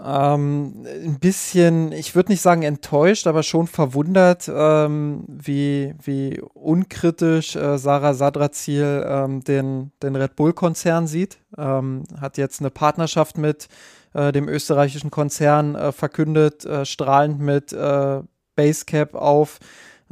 ähm, 0.00 0.86
ein 0.86 1.18
bisschen, 1.18 1.90
ich 1.90 2.14
würde 2.14 2.30
nicht 2.30 2.42
sagen 2.42 2.62
enttäuscht, 2.62 3.26
aber 3.26 3.42
schon 3.42 3.66
verwundert, 3.66 4.50
ähm, 4.52 5.24
wie, 5.28 5.94
wie 6.02 6.40
unkritisch 6.54 7.56
äh, 7.56 7.76
Sarah 7.76 8.14
Sadrazil 8.14 9.04
ähm, 9.08 9.42
den, 9.42 9.90
den 10.02 10.14
Red 10.14 10.36
Bull-Konzern 10.36 11.08
sieht. 11.08 11.38
Ähm, 11.56 12.04
hat 12.20 12.38
jetzt 12.38 12.60
eine 12.60 12.70
Partnerschaft 12.70 13.36
mit 13.38 13.68
äh, 14.14 14.32
dem 14.32 14.48
österreichischen 14.48 15.10
Konzern 15.10 15.74
äh, 15.74 15.92
verkündet, 15.92 16.64
äh, 16.64 16.86
strahlend 16.86 17.40
mit 17.40 17.72
äh, 17.72 18.20
Basecap 18.56 19.14
auf. 19.14 19.58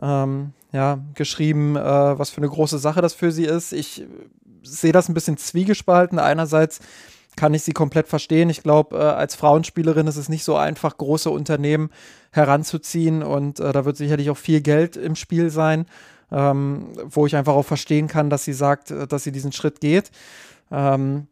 Ähm, 0.00 0.52
ja, 0.72 1.00
geschrieben, 1.12 1.74
was 1.74 2.30
für 2.30 2.38
eine 2.38 2.48
große 2.48 2.78
Sache 2.78 3.02
das 3.02 3.12
für 3.12 3.30
sie 3.30 3.44
ist. 3.44 3.74
Ich 3.74 4.06
sehe 4.62 4.92
das 4.92 5.06
ein 5.10 5.12
bisschen 5.12 5.36
zwiegespalten. 5.36 6.18
Einerseits 6.18 6.80
kann 7.36 7.54
ich 7.54 7.62
sie 7.62 7.72
komplett 7.72 8.08
verstehen. 8.08 8.50
Ich 8.50 8.62
glaube, 8.62 8.96
äh, 8.96 9.00
als 9.00 9.34
Frauenspielerin 9.34 10.06
ist 10.06 10.16
es 10.16 10.28
nicht 10.28 10.44
so 10.44 10.56
einfach, 10.56 10.96
große 10.96 11.30
Unternehmen 11.30 11.90
heranzuziehen 12.30 13.22
und 13.22 13.60
äh, 13.60 13.72
da 13.72 13.84
wird 13.84 13.96
sicherlich 13.96 14.30
auch 14.30 14.36
viel 14.36 14.60
Geld 14.60 14.96
im 14.96 15.16
Spiel 15.16 15.50
sein, 15.50 15.86
ähm, 16.30 16.92
wo 17.04 17.26
ich 17.26 17.36
einfach 17.36 17.54
auch 17.54 17.64
verstehen 17.64 18.06
kann, 18.06 18.30
dass 18.30 18.44
sie 18.44 18.52
sagt, 18.52 18.90
dass 18.90 19.24
sie 19.24 19.32
diesen 19.32 19.52
Schritt 19.52 19.80
geht. 19.80 20.10
Ähm, 20.70 21.28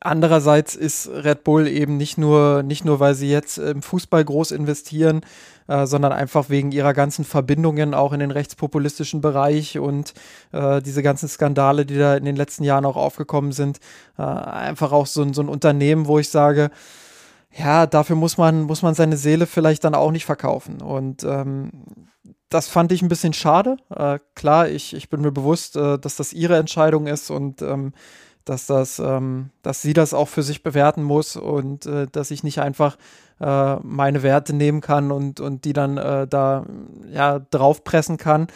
Andererseits 0.00 0.74
ist 0.76 1.08
Red 1.08 1.44
Bull 1.44 1.66
eben 1.66 1.96
nicht 1.96 2.18
nur, 2.18 2.62
nicht 2.62 2.84
nur, 2.84 3.00
weil 3.00 3.14
sie 3.14 3.30
jetzt 3.30 3.58
im 3.58 3.82
Fußball 3.82 4.24
groß 4.24 4.52
investieren, 4.52 5.22
äh, 5.68 5.86
sondern 5.86 6.12
einfach 6.12 6.48
wegen 6.48 6.72
ihrer 6.72 6.94
ganzen 6.94 7.24
Verbindungen 7.24 7.94
auch 7.94 8.12
in 8.12 8.20
den 8.20 8.30
rechtspopulistischen 8.30 9.20
Bereich 9.20 9.78
und 9.78 10.14
äh, 10.52 10.80
diese 10.82 11.02
ganzen 11.02 11.28
Skandale, 11.28 11.86
die 11.86 11.98
da 11.98 12.16
in 12.16 12.24
den 12.24 12.36
letzten 12.36 12.64
Jahren 12.64 12.84
auch 12.84 12.96
aufgekommen 12.96 13.52
sind, 13.52 13.78
äh, 14.18 14.22
einfach 14.22 14.92
auch 14.92 15.06
so, 15.06 15.30
so 15.32 15.42
ein 15.42 15.48
Unternehmen, 15.48 16.06
wo 16.06 16.18
ich 16.18 16.28
sage, 16.28 16.70
ja, 17.56 17.86
dafür 17.86 18.16
muss 18.16 18.38
man, 18.38 18.62
muss 18.62 18.82
man 18.82 18.94
seine 18.94 19.16
Seele 19.16 19.46
vielleicht 19.46 19.84
dann 19.84 19.94
auch 19.94 20.12
nicht 20.12 20.24
verkaufen. 20.24 20.80
Und 20.80 21.24
ähm, 21.24 21.70
das 22.48 22.68
fand 22.68 22.92
ich 22.92 23.02
ein 23.02 23.08
bisschen 23.08 23.32
schade. 23.32 23.76
Äh, 23.94 24.18
klar, 24.34 24.68
ich, 24.68 24.94
ich 24.94 25.08
bin 25.08 25.20
mir 25.20 25.32
bewusst, 25.32 25.76
äh, 25.76 25.98
dass 25.98 26.16
das 26.16 26.32
ihre 26.32 26.56
Entscheidung 26.56 27.06
ist 27.06 27.30
und 27.30 27.62
ähm, 27.62 27.92
dass 28.50 28.66
das, 28.66 28.98
ähm, 28.98 29.50
dass 29.62 29.80
sie 29.80 29.92
das 29.92 30.12
auch 30.12 30.26
für 30.26 30.42
sich 30.42 30.64
bewerten 30.64 31.04
muss 31.04 31.36
und 31.36 31.86
äh, 31.86 32.08
dass 32.10 32.32
ich 32.32 32.42
nicht 32.42 32.58
einfach 32.58 32.98
äh, 33.40 33.76
meine 33.76 34.24
Werte 34.24 34.54
nehmen 34.54 34.80
kann 34.80 35.12
und, 35.12 35.38
und 35.38 35.64
die 35.64 35.72
dann 35.72 35.96
äh, 35.96 36.26
da 36.26 36.66
ja 37.12 37.38
draufpressen 37.38 38.16
kann. 38.16 38.48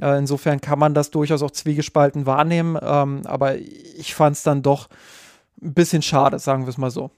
Äh, 0.00 0.16
insofern 0.16 0.62
kann 0.62 0.78
man 0.78 0.94
das 0.94 1.10
durchaus 1.10 1.42
auch 1.42 1.50
zwiegespalten 1.50 2.24
wahrnehmen, 2.24 2.78
ähm, 2.80 3.22
aber 3.24 3.56
ich 3.56 4.14
fand 4.14 4.36
es 4.36 4.42
dann 4.42 4.62
doch 4.62 4.88
ein 5.60 5.74
bisschen 5.74 6.00
schade, 6.00 6.38
sagen 6.38 6.64
wir 6.64 6.70
es 6.70 6.78
mal 6.78 6.90
so. 6.90 7.10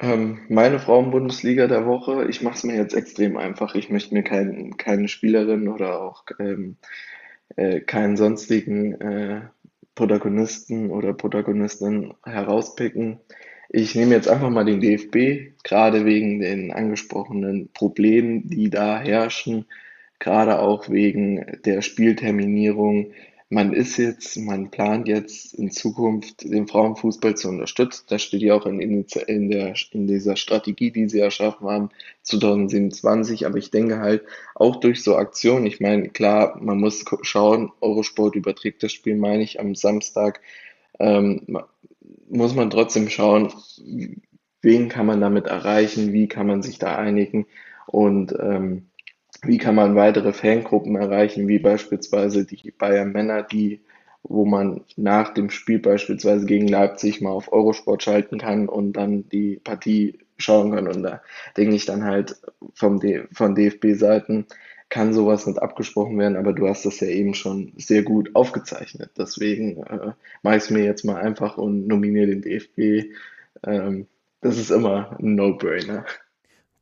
Ähm, 0.00 0.40
meine 0.48 0.80
Frauenbundesliga 0.80 1.68
der 1.68 1.86
Woche, 1.86 2.26
ich 2.28 2.42
mache 2.42 2.56
es 2.56 2.64
mir 2.64 2.74
jetzt 2.74 2.94
extrem 2.94 3.36
einfach. 3.36 3.76
Ich 3.76 3.90
möchte 3.90 4.12
mir 4.12 4.24
kein, 4.24 4.76
keine 4.76 5.06
Spielerin 5.06 5.68
oder 5.68 6.02
auch 6.02 6.24
ähm, 6.40 6.78
äh, 7.54 7.80
keinen 7.80 8.16
sonstigen 8.16 9.00
äh, 9.00 9.42
Protagonisten 9.94 10.90
oder 10.90 11.12
Protagonistin 11.12 12.14
herauspicken. 12.24 13.20
Ich 13.68 13.94
nehme 13.94 14.14
jetzt 14.14 14.28
einfach 14.28 14.50
mal 14.50 14.64
den 14.64 14.80
DFB, 14.80 15.56
gerade 15.64 16.04
wegen 16.04 16.40
den 16.40 16.72
angesprochenen 16.72 17.70
Problemen, 17.72 18.48
die 18.48 18.70
da 18.70 19.00
herrschen, 19.00 19.66
gerade 20.18 20.60
auch 20.60 20.88
wegen 20.90 21.60
der 21.64 21.82
Spielterminierung, 21.82 23.12
man 23.50 23.72
ist 23.72 23.98
jetzt, 23.98 24.36
man 24.38 24.70
plant 24.70 25.06
jetzt 25.06 25.54
in 25.54 25.70
Zukunft 25.70 26.42
den 26.42 26.66
Frauenfußball 26.66 27.36
zu 27.36 27.48
unterstützen. 27.48 28.06
Das 28.08 28.22
steht 28.22 28.42
ja 28.42 28.54
auch 28.54 28.66
in, 28.66 28.80
in, 28.80 29.50
der, 29.50 29.74
in 29.92 30.06
dieser 30.06 30.36
Strategie, 30.36 30.90
die 30.90 31.08
sie 31.08 31.20
erschaffen 31.20 31.68
haben, 31.68 31.90
2027. 32.22 33.46
Aber 33.46 33.58
ich 33.58 33.70
denke 33.70 33.98
halt 33.98 34.24
auch 34.54 34.76
durch 34.76 35.02
so 35.02 35.16
Aktionen, 35.16 35.66
ich 35.66 35.80
meine, 35.80 36.08
klar, 36.08 36.58
man 36.60 36.78
muss 36.78 37.04
schauen, 37.22 37.70
Eurosport 37.80 38.34
überträgt 38.34 38.82
das 38.82 38.92
Spiel, 38.92 39.16
meine 39.16 39.42
ich, 39.42 39.60
am 39.60 39.74
Samstag, 39.74 40.40
ähm, 40.98 41.58
muss 42.28 42.54
man 42.54 42.70
trotzdem 42.70 43.08
schauen, 43.08 43.52
wen 44.62 44.88
kann 44.88 45.06
man 45.06 45.20
damit 45.20 45.46
erreichen, 45.46 46.12
wie 46.12 46.28
kann 46.28 46.46
man 46.46 46.62
sich 46.62 46.78
da 46.78 46.96
einigen 46.96 47.46
und 47.86 48.34
ähm, 48.40 48.86
wie 49.46 49.58
kann 49.58 49.74
man 49.74 49.94
weitere 49.94 50.32
Fangruppen 50.32 50.96
erreichen, 50.96 51.48
wie 51.48 51.58
beispielsweise 51.58 52.44
die 52.44 52.70
Bayern 52.70 53.12
Männer, 53.12 53.42
die, 53.42 53.80
wo 54.22 54.44
man 54.44 54.82
nach 54.96 55.34
dem 55.34 55.50
Spiel 55.50 55.78
beispielsweise 55.78 56.46
gegen 56.46 56.68
Leipzig 56.68 57.20
mal 57.20 57.30
auf 57.30 57.52
Eurosport 57.52 58.02
schalten 58.02 58.38
kann 58.38 58.68
und 58.68 58.94
dann 58.94 59.28
die 59.28 59.60
Partie 59.62 60.18
schauen 60.38 60.72
kann. 60.72 60.88
Und 60.88 61.02
da 61.02 61.22
denke 61.56 61.76
ich 61.76 61.86
dann 61.86 62.04
halt 62.04 62.36
vom 62.74 63.00
D 63.00 63.24
von 63.32 63.54
DFB-Seiten 63.54 64.46
kann 64.90 65.12
sowas 65.12 65.46
nicht 65.46 65.60
abgesprochen 65.60 66.18
werden, 66.18 66.36
aber 66.36 66.52
du 66.52 66.68
hast 66.68 66.84
das 66.86 67.00
ja 67.00 67.08
eben 67.08 67.34
schon 67.34 67.72
sehr 67.76 68.02
gut 68.02 68.30
aufgezeichnet. 68.34 69.10
Deswegen 69.18 69.82
äh, 69.82 70.12
mache 70.42 70.56
ich 70.56 70.62
es 70.64 70.70
mir 70.70 70.84
jetzt 70.84 71.04
mal 71.04 71.20
einfach 71.20 71.58
und 71.58 71.88
nominiere 71.88 72.28
den 72.28 72.42
DFB. 72.42 73.12
Ähm, 73.66 74.06
das 74.40 74.58
ist 74.58 74.70
immer 74.70 75.16
ein 75.18 75.34
No-Brainer. 75.34 76.04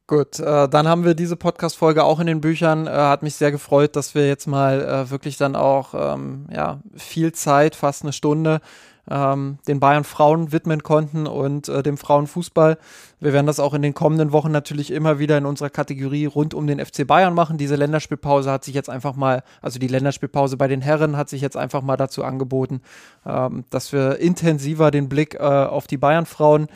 Gut, 0.09 0.41
äh, 0.41 0.69
dann 0.69 0.89
haben 0.89 1.05
wir 1.05 1.15
diese 1.15 1.37
Podcast-Folge 1.37 2.03
auch 2.03 2.19
in 2.19 2.27
den 2.27 2.41
Büchern. 2.41 2.87
Äh, 2.87 2.91
hat 2.91 3.23
mich 3.23 3.37
sehr 3.37 3.53
gefreut, 3.53 3.95
dass 3.95 4.15
wir 4.15 4.27
jetzt 4.27 4.47
mal 4.47 4.83
äh, 4.83 5.11
wirklich 5.11 5.37
dann 5.37 5.55
auch 5.55 5.95
ähm, 5.95 6.47
ja, 6.53 6.81
viel 6.97 7.33
Zeit, 7.33 7.77
fast 7.77 8.03
eine 8.03 8.13
Stunde, 8.13 8.61
ähm, 9.09 9.59
den 9.69 9.79
Bayern 9.79 10.03
Frauen 10.03 10.51
widmen 10.51 10.83
konnten 10.83 11.29
und 11.29 11.69
äh, 11.69 11.85
dem 11.85 11.97
Frauenfußball. 11.97 12.79
Wir 13.21 13.33
werden 13.33 13.47
das 13.47 13.61
auch 13.61 13.75
in 13.75 13.83
den 13.83 13.95
kommenden 13.95 14.33
Wochen 14.33 14.51
natürlich 14.51 14.91
immer 14.91 15.21
wieder 15.21 15.39
in 15.39 15.47
unserer 15.47 15.71
Kategorie 15.71 16.27
rund 16.27 16.53
um 16.53 16.67
den 16.67 16.85
FC 16.85 17.07
Bayern 17.07 17.35
machen. 17.35 17.57
Diese 17.57 17.77
Länderspielpause 17.77 18.51
hat 18.51 18.65
sich 18.65 18.75
jetzt 18.75 18.91
einfach 18.91 19.15
mal, 19.15 19.45
also 19.61 19.79
die 19.79 19.89
Länderspielpause 19.89 20.57
bei 20.57 20.67
den 20.67 20.83
Herren 20.83 21.17
hat 21.17 21.29
sich 21.29 21.41
jetzt 21.41 21.57
einfach 21.57 21.83
mal 21.83 21.97
dazu 21.97 22.25
angeboten, 22.25 22.83
ähm, 23.25 23.65
dass 23.71 23.93
wir 23.93 24.19
intensiver 24.19 24.91
den 24.91 25.09
Blick 25.09 25.37
äh, 25.37 25.39
auf 25.39 25.87
die 25.87 25.99
Bayern 25.99 26.27
Frauen 26.27 26.67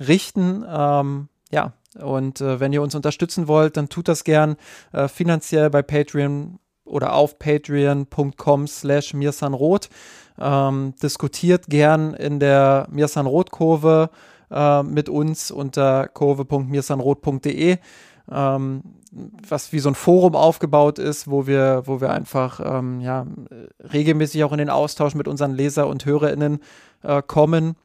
richten. 0.00 0.64
Ähm, 0.68 1.28
ja, 1.50 1.74
und 2.00 2.40
äh, 2.40 2.60
wenn 2.60 2.72
ihr 2.72 2.82
uns 2.82 2.94
unterstützen 2.94 3.48
wollt, 3.48 3.76
dann 3.76 3.88
tut 3.88 4.08
das 4.08 4.24
gern 4.24 4.56
äh, 4.92 5.08
finanziell 5.08 5.70
bei 5.70 5.82
Patreon 5.82 6.58
oder 6.84 7.14
auf 7.14 7.38
patreon.com 7.38 8.66
slash 8.66 9.14
mirsanrot. 9.14 9.88
Ähm, 10.40 10.94
diskutiert 11.02 11.66
gern 11.68 12.14
in 12.14 12.40
der 12.40 12.86
Mirsanrot-Kurve 12.90 14.10
äh, 14.50 14.82
mit 14.82 15.08
uns 15.08 15.50
unter 15.50 16.08
kurve.mirsanrot.de. 16.08 17.78
Ähm, 18.30 18.82
was 19.46 19.72
wie 19.72 19.78
so 19.78 19.90
ein 19.90 19.94
Forum 19.94 20.34
aufgebaut 20.34 20.98
ist, 20.98 21.30
wo 21.30 21.46
wir, 21.46 21.82
wo 21.84 22.00
wir 22.00 22.10
einfach 22.10 22.60
ähm, 22.64 23.00
ja, 23.00 23.26
regelmäßig 23.92 24.42
auch 24.44 24.52
in 24.52 24.58
den 24.58 24.70
Austausch 24.70 25.14
mit 25.14 25.28
unseren 25.28 25.52
Leser 25.52 25.86
und 25.86 26.06
HörerInnen 26.06 26.60
äh, 27.02 27.20
kommen 27.20 27.76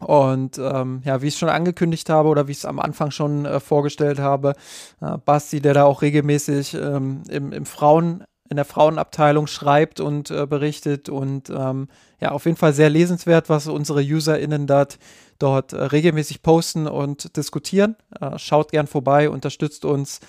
und 0.00 0.58
ähm, 0.58 1.02
ja, 1.04 1.22
wie 1.22 1.28
ich 1.28 1.34
es 1.34 1.40
schon 1.40 1.48
angekündigt 1.48 2.08
habe 2.10 2.28
oder 2.28 2.48
wie 2.48 2.52
ich 2.52 2.58
es 2.58 2.64
am 2.64 2.80
Anfang 2.80 3.10
schon 3.10 3.44
äh, 3.44 3.60
vorgestellt 3.60 4.18
habe, 4.18 4.54
äh, 5.00 5.18
Basti, 5.24 5.60
der 5.60 5.74
da 5.74 5.84
auch 5.84 6.02
regelmäßig 6.02 6.74
ähm, 6.74 7.22
im, 7.28 7.52
im 7.52 7.66
Frauen, 7.66 8.24
in 8.48 8.56
der 8.56 8.64
Frauenabteilung 8.64 9.46
schreibt 9.46 10.00
und 10.00 10.30
äh, 10.30 10.46
berichtet 10.46 11.08
und 11.08 11.50
ähm, 11.50 11.88
ja, 12.20 12.32
auf 12.32 12.46
jeden 12.46 12.56
Fall 12.56 12.72
sehr 12.72 12.90
lesenswert, 12.90 13.48
was 13.48 13.66
unsere 13.66 14.00
UserInnen 14.00 14.66
dort, 14.66 14.98
dort 15.38 15.72
äh, 15.72 15.82
regelmäßig 15.82 16.42
posten 16.42 16.86
und 16.86 17.36
diskutieren. 17.36 17.96
Äh, 18.20 18.38
schaut 18.38 18.72
gern 18.72 18.86
vorbei, 18.86 19.30
unterstützt 19.30 19.84
uns. 19.84 20.20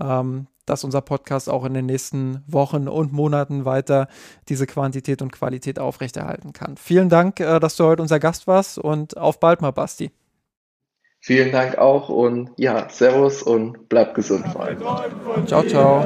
Ähm, 0.00 0.46
dass 0.66 0.84
unser 0.84 1.00
Podcast 1.00 1.48
auch 1.48 1.64
in 1.64 1.74
den 1.74 1.86
nächsten 1.86 2.42
Wochen 2.46 2.88
und 2.88 3.12
Monaten 3.12 3.64
weiter 3.64 4.08
diese 4.48 4.66
Quantität 4.66 5.22
und 5.22 5.32
Qualität 5.32 5.78
aufrechterhalten 5.78 6.52
kann. 6.52 6.76
Vielen 6.76 7.08
Dank, 7.08 7.40
äh, 7.40 7.58
dass 7.60 7.76
du 7.76 7.84
heute 7.84 8.02
unser 8.02 8.18
Gast 8.20 8.46
warst 8.46 8.78
und 8.78 9.16
auf 9.16 9.40
bald 9.40 9.62
mal, 9.62 9.72
Basti. 9.72 10.10
Vielen 11.22 11.52
Dank 11.52 11.76
auch 11.76 12.08
und 12.08 12.50
ja, 12.56 12.88
Servus 12.88 13.42
und 13.42 13.90
bleib 13.90 14.14
gesund 14.14 14.46
vor 14.48 14.64
allem. 14.64 14.78
Ciao, 15.46 15.62
ciao. 15.64 16.02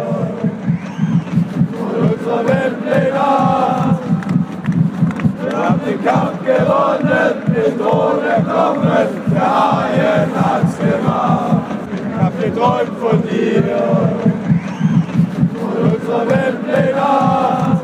Wir 5.41 5.57
haben 5.57 5.81
den 5.87 6.05
Kampf 6.05 6.45
gewonnen, 6.45 7.45
unser 16.15 16.29
Weltleger. 16.29 17.81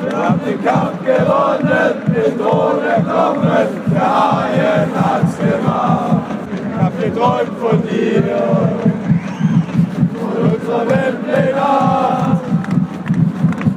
Wir 0.00 0.18
haben 0.18 0.40
den 0.44 0.64
Kampf 0.64 1.04
gewonnen, 1.04 2.02
den 2.06 2.38
Thron 2.38 2.84
erklommen, 2.84 3.68
der 3.92 4.00
Haien 4.00 4.90
hat's 4.94 5.38
gemacht. 5.38 6.22
Ich 6.54 6.82
hab 6.82 7.00
geträumt 7.00 7.58
von 7.60 7.82
dir, 7.82 8.22
von 10.18 10.34
unserer 10.52 10.88
Weltleger. 10.88 12.40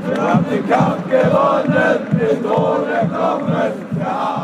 Wir 0.07 0.24
haben 0.24 0.45
den 0.51 0.70
Kampf 0.70 1.03
gewonnen, 1.09 1.97
den 2.20 2.43
Thron 2.43 2.89
erklommen, 2.89 3.72
der 3.97 4.07
Arjen 4.07 4.16
hat's 4.16 4.26
gemacht. 4.26 4.34